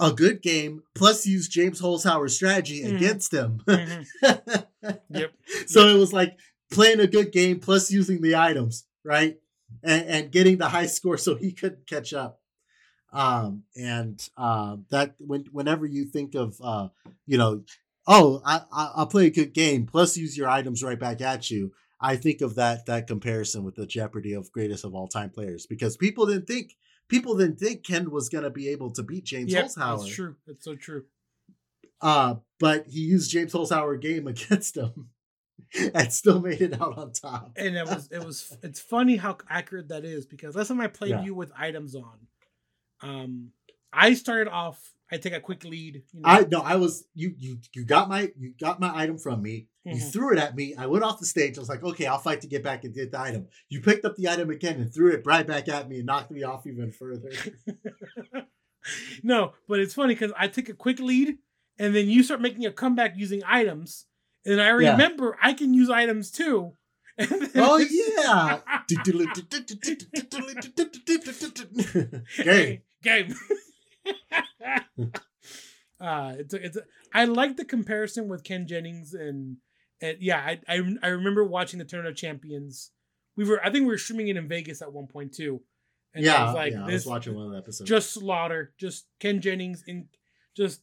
a 0.00 0.12
good 0.12 0.42
game, 0.42 0.82
plus 0.94 1.26
used 1.26 1.50
James 1.50 1.80
Holzhauer's 1.80 2.34
strategy 2.36 2.82
Mhm. 2.82 2.96
against 2.96 3.32
him. 3.32 3.62
Mhm. 3.66 4.06
Yep. 5.10 5.32
So 5.66 5.88
it 5.88 5.98
was 5.98 6.12
like 6.12 6.36
playing 6.70 7.00
a 7.00 7.06
good 7.06 7.32
game 7.32 7.60
plus 7.60 7.90
using 7.90 8.20
the 8.20 8.36
items, 8.36 8.84
right? 9.04 9.38
And, 9.82 10.06
and 10.08 10.32
getting 10.32 10.58
the 10.58 10.68
high 10.68 10.86
score 10.86 11.18
so 11.18 11.34
he 11.34 11.52
couldn't 11.52 11.86
catch 11.86 12.12
up. 12.12 12.40
Um, 13.12 13.64
and 13.76 14.26
um, 14.36 14.84
that 14.90 15.14
when 15.18 15.44
whenever 15.50 15.86
you 15.86 16.04
think 16.04 16.34
of 16.34 16.56
uh, 16.62 16.88
you 17.26 17.38
know, 17.38 17.62
oh, 18.06 18.40
I, 18.44 18.60
I 18.72 18.92
I'll 18.96 19.06
play 19.06 19.26
a 19.26 19.30
good 19.30 19.54
game 19.54 19.86
plus 19.86 20.16
use 20.16 20.36
your 20.36 20.48
items 20.48 20.82
right 20.82 20.98
back 20.98 21.20
at 21.22 21.50
you. 21.50 21.72
I 22.00 22.16
think 22.16 22.40
of 22.40 22.54
that 22.56 22.86
that 22.86 23.06
comparison 23.06 23.64
with 23.64 23.74
the 23.74 23.86
Jeopardy 23.86 24.32
of 24.32 24.52
greatest 24.52 24.84
of 24.84 24.94
all 24.94 25.08
time 25.08 25.30
players 25.30 25.66
because 25.66 25.96
people 25.96 26.26
didn't 26.26 26.46
think 26.46 26.76
people 27.08 27.36
didn't 27.36 27.58
think 27.58 27.84
Ken 27.84 28.10
was 28.10 28.28
gonna 28.28 28.50
be 28.50 28.68
able 28.68 28.90
to 28.92 29.02
beat 29.02 29.24
James 29.24 29.52
Yep. 29.52 29.66
Holzhauer. 29.66 29.98
That's 29.98 30.14
true. 30.14 30.36
That's 30.46 30.64
so 30.64 30.76
true. 30.76 31.04
Uh, 32.00 32.36
but 32.60 32.86
he 32.86 33.00
used 33.00 33.30
James 33.30 33.52
Holzhauer 33.52 34.00
game 34.00 34.26
against 34.34 34.76
him 34.76 35.08
and 35.94 36.12
still 36.12 36.40
made 36.40 36.62
it 36.62 36.80
out 36.80 36.96
on 36.96 37.12
top. 37.12 37.52
And 37.56 37.76
it 37.76 37.84
was 37.86 38.08
it 38.12 38.24
was 38.24 38.56
it's 38.62 38.80
funny 38.80 39.16
how 39.16 39.38
accurate 39.48 39.88
that 39.88 40.04
is 40.04 40.26
because 40.26 40.54
last 40.54 40.68
time 40.68 40.80
I 40.80 40.86
played 40.86 41.10
Yeah. 41.10 41.24
you 41.24 41.34
with 41.34 41.50
items 41.58 41.94
on, 41.96 42.18
um, 43.02 43.50
I 43.92 44.14
started 44.14 44.48
off 44.50 44.80
I 45.10 45.16
take 45.16 45.32
a 45.32 45.40
quick 45.40 45.64
lead. 45.64 46.02
You 46.12 46.20
know? 46.20 46.28
I 46.28 46.40
no, 46.50 46.60
I 46.60 46.76
was 46.76 47.04
you 47.14 47.34
you 47.38 47.58
you 47.74 47.84
got 47.84 48.08
my 48.08 48.30
you 48.38 48.52
got 48.60 48.78
my 48.78 48.92
item 48.94 49.18
from 49.18 49.42
me. 49.42 49.68
You 49.88 49.96
Mhm. 50.02 50.12
threw 50.12 50.32
it 50.32 50.38
at 50.38 50.54
me. 50.54 50.74
I 50.76 50.86
went 50.86 51.04
off 51.04 51.20
the 51.20 51.26
stage. 51.26 51.56
I 51.56 51.60
was 51.60 51.68
like, 51.68 51.82
okay, 51.82 52.06
I'll 52.06 52.18
fight 52.18 52.40
to 52.42 52.46
get 52.46 52.62
back 52.62 52.84
and 52.84 52.94
get 52.94 53.10
the 53.12 53.20
item. 53.20 53.46
You 53.68 53.80
picked 53.80 54.04
up 54.04 54.16
the 54.16 54.28
item 54.28 54.50
again 54.50 54.80
and 54.80 54.92
threw 54.92 55.12
it 55.12 55.22
right 55.24 55.46
back 55.46 55.68
at 55.68 55.88
me 55.88 55.98
and 55.98 56.06
knocked 56.06 56.30
me 56.30 56.42
off 56.42 56.66
even 56.66 56.92
further. 56.92 57.30
no, 59.22 59.52
but 59.66 59.80
it's 59.80 59.94
funny 59.94 60.14
because 60.14 60.32
I 60.38 60.48
took 60.48 60.68
a 60.68 60.74
quick 60.74 61.00
lead, 61.00 61.38
and 61.78 61.94
then 61.94 62.08
you 62.08 62.22
start 62.22 62.40
making 62.40 62.66
a 62.66 62.72
comeback 62.72 63.14
using 63.16 63.42
items, 63.46 64.06
and 64.44 64.60
I 64.60 64.66
Yeah. 64.66 64.92
remember 64.92 65.36
I 65.42 65.52
can 65.54 65.74
use 65.74 65.90
items 65.90 66.30
too. 66.30 66.72
Oh 67.56 67.78
yeah. 67.78 68.60
Game. 72.44 72.82
game. 73.02 73.34
uh, 76.00 76.34
it's 76.38 76.54
a, 76.54 76.64
it's 76.64 76.76
a, 76.76 76.82
I 77.12 77.24
like 77.24 77.56
the 77.56 77.64
comparison 77.64 78.28
with 78.28 78.44
Ken 78.44 78.66
Jennings 78.66 79.14
and 79.14 79.56
and 80.00 80.18
yeah, 80.20 80.38
I, 80.38 80.60
I 80.68 80.80
I 81.02 81.08
remember 81.08 81.44
watching 81.44 81.78
the 81.78 81.84
Tournament 81.84 82.14
of 82.14 82.20
Champions. 82.20 82.90
We 83.36 83.44
were 83.44 83.60
I 83.64 83.70
think 83.70 83.82
we 83.84 83.92
were 83.92 83.98
streaming 83.98 84.28
it 84.28 84.36
in 84.36 84.48
Vegas 84.48 84.82
at 84.82 84.92
one 84.92 85.06
point 85.06 85.32
too. 85.34 85.60
And 86.14 86.24
I 86.24 86.32
yeah, 86.32 86.44
was 86.46 86.54
like 86.54 86.72
yeah, 86.72 86.84
I 86.86 86.92
was 86.92 87.06
watching 87.06 87.34
one 87.34 87.46
of 87.46 87.52
the 87.52 87.58
episodes. 87.58 87.88
just 87.88 88.10
slaughter, 88.12 88.72
just 88.78 89.06
Ken 89.20 89.40
Jennings 89.40 89.84
in 89.86 90.08
just 90.56 90.80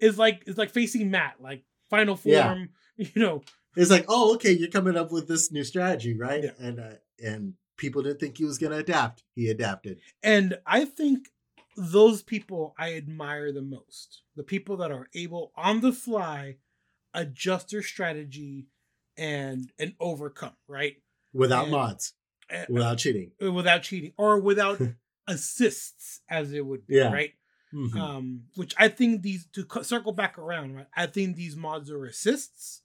is 0.00 0.18
like 0.18 0.42
it's 0.46 0.58
like 0.58 0.70
facing 0.70 1.10
Matt, 1.10 1.34
like 1.40 1.64
final 1.90 2.16
form, 2.16 2.70
Yeah. 2.96 3.06
you 3.14 3.20
know. 3.22 3.42
it's 3.76 3.90
like, 3.90 4.04
oh, 4.08 4.34
okay, 4.34 4.52
you're 4.52 4.70
coming 4.70 4.96
up 4.96 5.12
with 5.12 5.28
this 5.28 5.50
new 5.52 5.64
strategy, 5.64 6.16
right? 6.16 6.44
Yeah. 6.44 6.50
And 6.60 6.80
uh, 6.80 6.90
and 7.22 7.54
people 7.76 8.02
didn't 8.02 8.20
think 8.20 8.38
he 8.38 8.44
was 8.44 8.58
gonna 8.58 8.76
adapt. 8.78 9.24
He 9.34 9.48
adapted. 9.48 10.00
And 10.22 10.58
I 10.66 10.84
think 10.84 11.28
those 11.76 12.22
people 12.22 12.74
I 12.78 12.94
admire 12.94 13.52
the 13.52 13.62
most. 13.62 14.22
The 14.36 14.42
people 14.44 14.76
that 14.78 14.90
are 14.92 15.08
able 15.14 15.52
on 15.56 15.80
the 15.80 15.92
fly 15.92 16.56
adjust 17.14 17.70
their 17.70 17.82
strategy 17.82 18.68
and 19.16 19.72
and 19.78 19.94
overcome, 20.00 20.56
right? 20.68 20.96
Without 21.32 21.64
And- 21.64 21.72
mods, 21.72 22.14
Uh, 22.50 22.64
without 22.68 22.98
cheating. 22.98 23.32
without 23.40 23.82
cheating 23.82 24.12
or 24.16 24.38
without 24.40 24.78
assists 25.26 26.20
as 26.28 26.52
it 26.52 26.64
would 26.66 26.86
be, 26.86 26.96
Yeah. 26.96 27.12
right? 27.12 27.34
Mhm. 27.72 27.96
Um 27.96 28.44
which 28.56 28.74
I 28.78 28.88
think 28.88 29.22
these 29.22 29.46
to 29.52 29.66
circle 29.82 30.12
back 30.12 30.38
around, 30.38 30.74
right? 30.74 30.88
I 30.94 31.06
think 31.06 31.36
these 31.36 31.56
mods 31.56 31.90
are 31.90 32.04
assists 32.04 32.82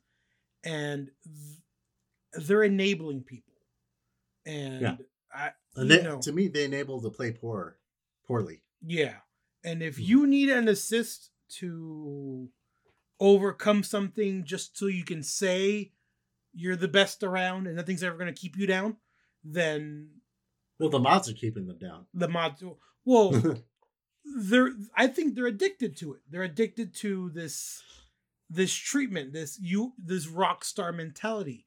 and 0.63 1.11
th- 1.23 2.47
they're 2.47 2.63
enabling 2.63 3.23
people. 3.23 3.53
And 4.45 4.81
Yeah. 4.81 4.97
I 5.33 5.51
and 5.75 5.91
they, 5.91 6.01
know, 6.03 6.19
to 6.21 6.31
me, 6.31 6.47
they 6.47 6.65
enable 6.65 7.01
to 7.01 7.09
play 7.09 7.31
poor, 7.31 7.79
poorly. 8.25 8.63
Yeah. 8.81 9.19
And 9.63 9.83
if 9.83 9.97
Mhm. 9.97 10.05
you 10.07 10.27
need 10.27 10.49
an 10.49 10.67
assist 10.67 11.31
to 11.59 12.49
overcome 13.19 13.83
something 13.83 14.43
just 14.45 14.77
so 14.77 14.85
you 14.87 15.03
can 15.03 15.23
say 15.23 15.91
you're 16.53 16.75
the 16.75 16.87
best 16.87 17.23
around 17.23 17.67
and 17.67 17.75
nothing's 17.75 18.03
ever 18.03 18.17
going 18.17 18.33
to 18.33 18.39
keep 18.39 18.57
you 18.57 18.65
down, 18.67 18.97
then 19.43 20.09
Well, 20.79 20.89
the 20.89 20.99
mods 20.99 21.29
are 21.29 21.33
keeping 21.33 21.67
them 21.67 21.77
down. 21.79 22.05
the 22.13 22.27
mods 22.27 22.63
well 23.05 23.31
they're 24.37 24.71
I 24.95 25.07
think 25.07 25.35
they're 25.35 25.47
addicted 25.47 25.95
to 25.97 26.13
it. 26.13 26.21
They're 26.29 26.43
addicted 26.43 26.93
to 26.95 27.29
this 27.29 27.81
this 28.49 28.73
treatment, 28.73 29.33
this 29.33 29.59
you 29.61 29.93
this 29.97 30.27
rock 30.27 30.63
star 30.63 30.91
mentality. 30.91 31.65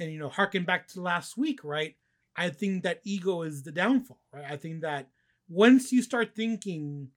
And 0.00 0.12
you 0.12 0.18
know, 0.18 0.28
harken 0.28 0.64
back 0.64 0.86
to 0.88 1.00
last 1.00 1.36
week, 1.36 1.64
right? 1.64 1.96
I 2.36 2.50
think 2.50 2.84
that 2.84 3.00
ego 3.02 3.42
is 3.42 3.64
the 3.64 3.72
downfall, 3.72 4.20
right? 4.32 4.44
I 4.48 4.56
think 4.56 4.82
that 4.82 5.08
once 5.48 5.90
you 5.90 6.02
start 6.02 6.36
thinking 6.36 7.08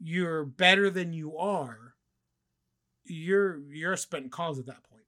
you're 0.00 0.44
better 0.46 0.88
than 0.88 1.12
you 1.12 1.36
are, 1.36 1.91
you're 3.04 3.60
you're 3.70 3.96
spent 3.96 4.30
cause 4.32 4.58
at 4.58 4.66
that 4.66 4.82
point. 4.84 5.02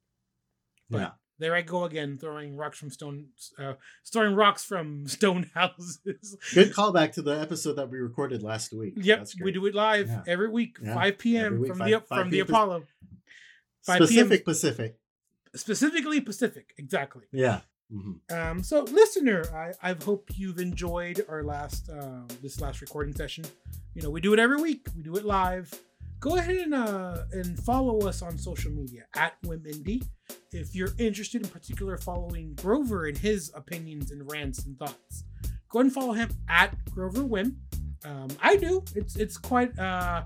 But 0.90 0.99
yeah. 0.99 1.11
There 1.40 1.53
I 1.57 1.62
go 1.62 1.82
again, 1.82 2.16
throwing 2.16 2.57
rocks 2.57 2.78
from 2.78 2.90
stone, 2.90 3.26
uh, 3.59 3.72
throwing 4.07 4.36
rocks 4.36 4.62
from 4.64 5.09
stone 5.09 5.51
houses. 5.53 6.36
Good 6.55 6.72
callback 6.72 7.12
to 7.14 7.22
the 7.22 7.32
episode 7.40 7.72
that 7.74 7.90
we 7.90 7.99
recorded 7.99 8.45
last 8.45 8.72
week. 8.72 8.95
Yep, 8.97 9.26
we 9.42 9.51
do 9.51 9.66
it 9.66 9.74
live 9.74 10.07
Yeah. 10.09 10.22
every 10.28 10.49
week, 10.49 10.78
Yeah, 10.80 10.95
5 10.95 11.18
p.m. 11.18 11.59
week, 11.59 11.70
from 11.70 11.78
five- 11.80 11.90
the 11.90 12.01
five 12.01 12.18
from 12.20 12.30
the 12.30 12.38
Apollo. 12.38 12.84
5 13.84 14.09
p.m. 14.09 14.30
Pacific. 14.45 14.97
Specifically 15.57 16.20
Pacific, 16.20 16.72
exactly. 16.78 17.24
Yeah. 17.32 17.61
Mhm. 17.92 18.20
Um, 18.32 18.62
so 18.62 18.82
listener, 18.84 19.45
I, 19.53 19.90
I 19.90 19.95
hope 20.05 20.30
you've 20.36 20.59
enjoyed 20.61 21.24
our 21.28 21.42
last 21.42 21.90
um, 21.90 22.28
this 22.42 22.61
last 22.61 22.80
recording 22.80 23.14
session. 23.14 23.45
You 23.95 24.03
know, 24.03 24.11
we 24.11 24.20
do 24.20 24.32
it 24.32 24.38
every 24.38 24.57
week. 24.62 24.86
We 24.97 25.03
do 25.03 25.16
it 25.16 25.24
live. 25.24 25.72
Go 26.25 26.37
ahead 26.37 26.57
and 26.57 26.72
uh, 26.75 27.18
and 27.33 27.59
follow 27.64 28.09
us 28.09 28.22
on 28.22 28.39
social 28.39 28.70
media 28.72 29.03
at 29.14 29.35
WimIndie. 29.43 30.03
If 30.53 30.75
you're 30.75 30.95
interested 30.97 31.43
in 31.43 31.49
particular 31.51 31.99
following 31.99 32.55
Grover 32.55 33.05
and 33.09 33.18
his 33.18 33.53
opinions 33.55 34.11
and 34.11 34.22
rants 34.33 34.64
and 34.64 34.79
thoughts, 34.79 35.25
go 35.68 35.81
ahead 35.81 35.85
and 35.85 35.93
follow 35.93 36.14
him 36.14 36.31
at 36.49 36.75
Grover 36.95 37.25
Wim. 37.25 37.57
Um, 38.07 38.29
I 38.41 38.57
do. 38.57 38.83
It's 38.95 39.16
it's 39.16 39.37
quite. 39.37 39.79
Uh, 39.79 40.22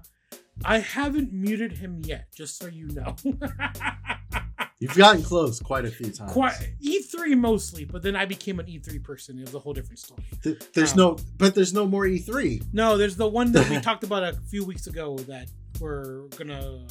I 0.64 0.78
haven't 0.78 1.32
muted 1.32 1.72
him 1.72 2.01
yet, 2.05 2.26
just 2.32 2.59
so 2.61 2.68
you 2.68 2.86
know. 2.90 3.16
You've 4.80 4.94
gotten 4.94 5.24
close 5.24 5.59
quite 5.59 5.84
a 5.84 5.90
few 5.90 6.12
times. 6.12 6.32
quite 6.32 6.55
E3 6.80 7.36
mostly, 7.36 7.84
but 7.84 8.01
then 8.05 8.14
I 8.14 8.24
became 8.24 8.61
an 8.61 8.66
E3 8.66 9.03
person. 9.03 9.36
It 9.36 9.46
was 9.46 9.55
a 9.55 9.59
whole 9.59 9.72
different 9.72 9.99
story. 9.99 10.22
Th- 10.44 10.61
There's 10.72 10.92
Um, 10.92 10.99
no, 10.99 11.16
but 11.36 11.57
there's 11.57 11.74
no 11.74 11.84
more 11.88 12.07
E 12.07 12.20
E3. 12.20 12.72
No, 12.72 12.96
there's 12.96 13.16
the 13.16 13.26
one 13.26 13.51
that 13.53 13.68
we 13.68 13.80
talked 13.88 14.05
about 14.05 14.22
a 14.22 14.34
few 14.49 14.64
weeks 14.64 14.86
ago 14.86 15.16
that 15.26 15.49
we're 15.81 16.29
gonna 16.39 16.87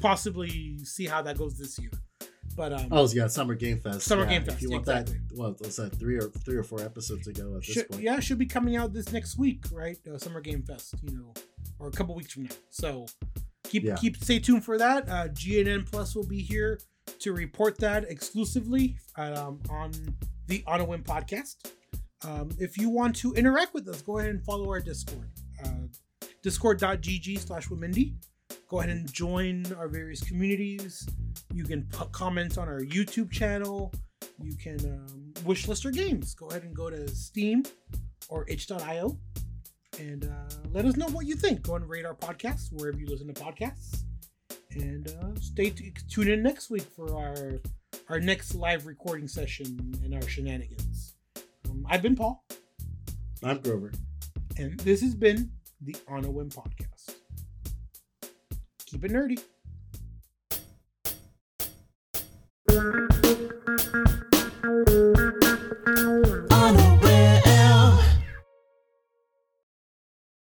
possibly 0.00 0.78
see 0.84 1.06
how 1.06 1.22
that 1.22 1.38
goes 1.38 1.56
this 1.58 1.78
year. 1.78 1.90
But 2.56 2.72
um, 2.72 2.88
Oh 2.92 3.08
yeah, 3.08 3.26
Summer 3.26 3.54
Game 3.54 3.80
Fest. 3.80 4.02
Summer 4.02 4.24
yeah, 4.24 4.30
Game 4.30 4.42
If 4.42 4.48
Fest, 4.48 4.62
you 4.62 4.70
want 4.70 4.82
exactly. 4.82 5.14
that, 5.28 5.36
what 5.36 5.60
was 5.60 5.76
that? 5.76 5.94
Three 5.96 6.16
or 6.16 6.28
three 6.44 6.56
or 6.56 6.62
four 6.62 6.80
episodes 6.80 7.26
ago 7.26 7.54
at 7.56 7.62
this 7.62 7.74
should, 7.74 7.88
point. 7.90 8.02
yeah, 8.02 8.20
should 8.20 8.38
be 8.38 8.46
coming 8.46 8.76
out 8.76 8.92
this 8.92 9.10
next 9.12 9.36
week, 9.36 9.64
right? 9.72 9.96
Uh, 10.06 10.18
Summer 10.18 10.40
Game 10.40 10.62
Fest, 10.62 10.94
you 11.02 11.16
know, 11.16 11.32
or 11.80 11.88
a 11.88 11.90
couple 11.90 12.14
weeks 12.14 12.32
from 12.32 12.44
now. 12.44 12.50
So 12.70 13.06
keep 13.64 13.82
Yeah. 13.82 13.96
keep 13.96 14.16
stay 14.22 14.38
tuned 14.38 14.64
for 14.64 14.78
that. 14.78 15.08
Uh, 15.08 15.28
GNN 15.28 15.90
Plus 15.90 16.14
will 16.14 16.26
be 16.26 16.42
here 16.42 16.78
to 17.18 17.32
report 17.32 17.78
that 17.78 18.04
exclusively 18.04 18.98
um, 19.16 19.60
on 19.68 19.90
the 20.46 20.62
On 20.66 20.80
a 20.80 20.84
Whim 20.84 21.02
podcast. 21.02 21.56
Um, 22.24 22.50
if 22.58 22.78
you 22.78 22.88
want 22.88 23.16
to 23.16 23.34
interact 23.34 23.74
with 23.74 23.88
us, 23.88 24.00
go 24.00 24.18
ahead 24.18 24.30
and 24.30 24.44
follow 24.44 24.68
our 24.70 24.80
Discord. 24.80 25.28
Uh, 25.62 25.68
discord.gg 26.44 27.38
slash 27.38 27.68
womindy. 27.68 28.12
Go 28.68 28.80
ahead 28.80 28.90
and 28.90 29.10
join 29.10 29.64
our 29.78 29.88
various 29.88 30.22
communities. 30.22 31.08
You 31.52 31.64
can 31.64 31.84
put 31.84 32.12
comments 32.12 32.58
on 32.58 32.68
our 32.68 32.80
YouTube 32.80 33.30
channel. 33.32 33.92
You 34.42 34.54
can 34.54 34.78
um, 34.84 35.32
wish 35.44 35.66
list 35.66 35.86
our 35.86 35.90
games. 35.90 36.34
Go 36.34 36.46
ahead 36.48 36.62
and 36.64 36.76
go 36.76 36.90
to 36.90 37.08
Steam 37.08 37.62
or 38.28 38.44
itch.io 38.48 39.18
and 39.98 40.24
uh, 40.24 40.54
let 40.72 40.84
us 40.84 40.96
know 40.96 41.06
what 41.08 41.24
you 41.24 41.34
think. 41.34 41.62
Go 41.62 41.76
and 41.76 41.88
rate 41.88 42.04
our 42.04 42.14
podcast 42.14 42.72
wherever 42.72 42.98
you 42.98 43.06
listen 43.06 43.32
to 43.32 43.40
podcasts. 43.40 44.02
And 44.72 45.08
uh, 45.08 45.40
stay 45.40 45.70
t- 45.70 45.94
tune 46.10 46.28
in 46.28 46.42
next 46.42 46.68
week 46.68 46.82
for 46.82 47.16
our 47.16 47.60
our 48.10 48.20
next 48.20 48.54
live 48.54 48.86
recording 48.86 49.28
session 49.28 49.98
and 50.04 50.14
our 50.14 50.28
shenanigans. 50.28 51.14
Um, 51.70 51.86
I've 51.88 52.02
been 52.02 52.16
Paul, 52.16 52.44
I'm 53.42 53.58
Grover. 53.60 53.92
and 54.58 54.78
this 54.80 55.00
has 55.00 55.14
been 55.14 55.50
the 55.80 55.96
On 56.08 56.24
a 56.24 56.30
Whim 56.30 56.50
podcast. 56.50 57.14
Keep 58.86 59.04
it 59.04 59.12
nerdy. 59.12 59.38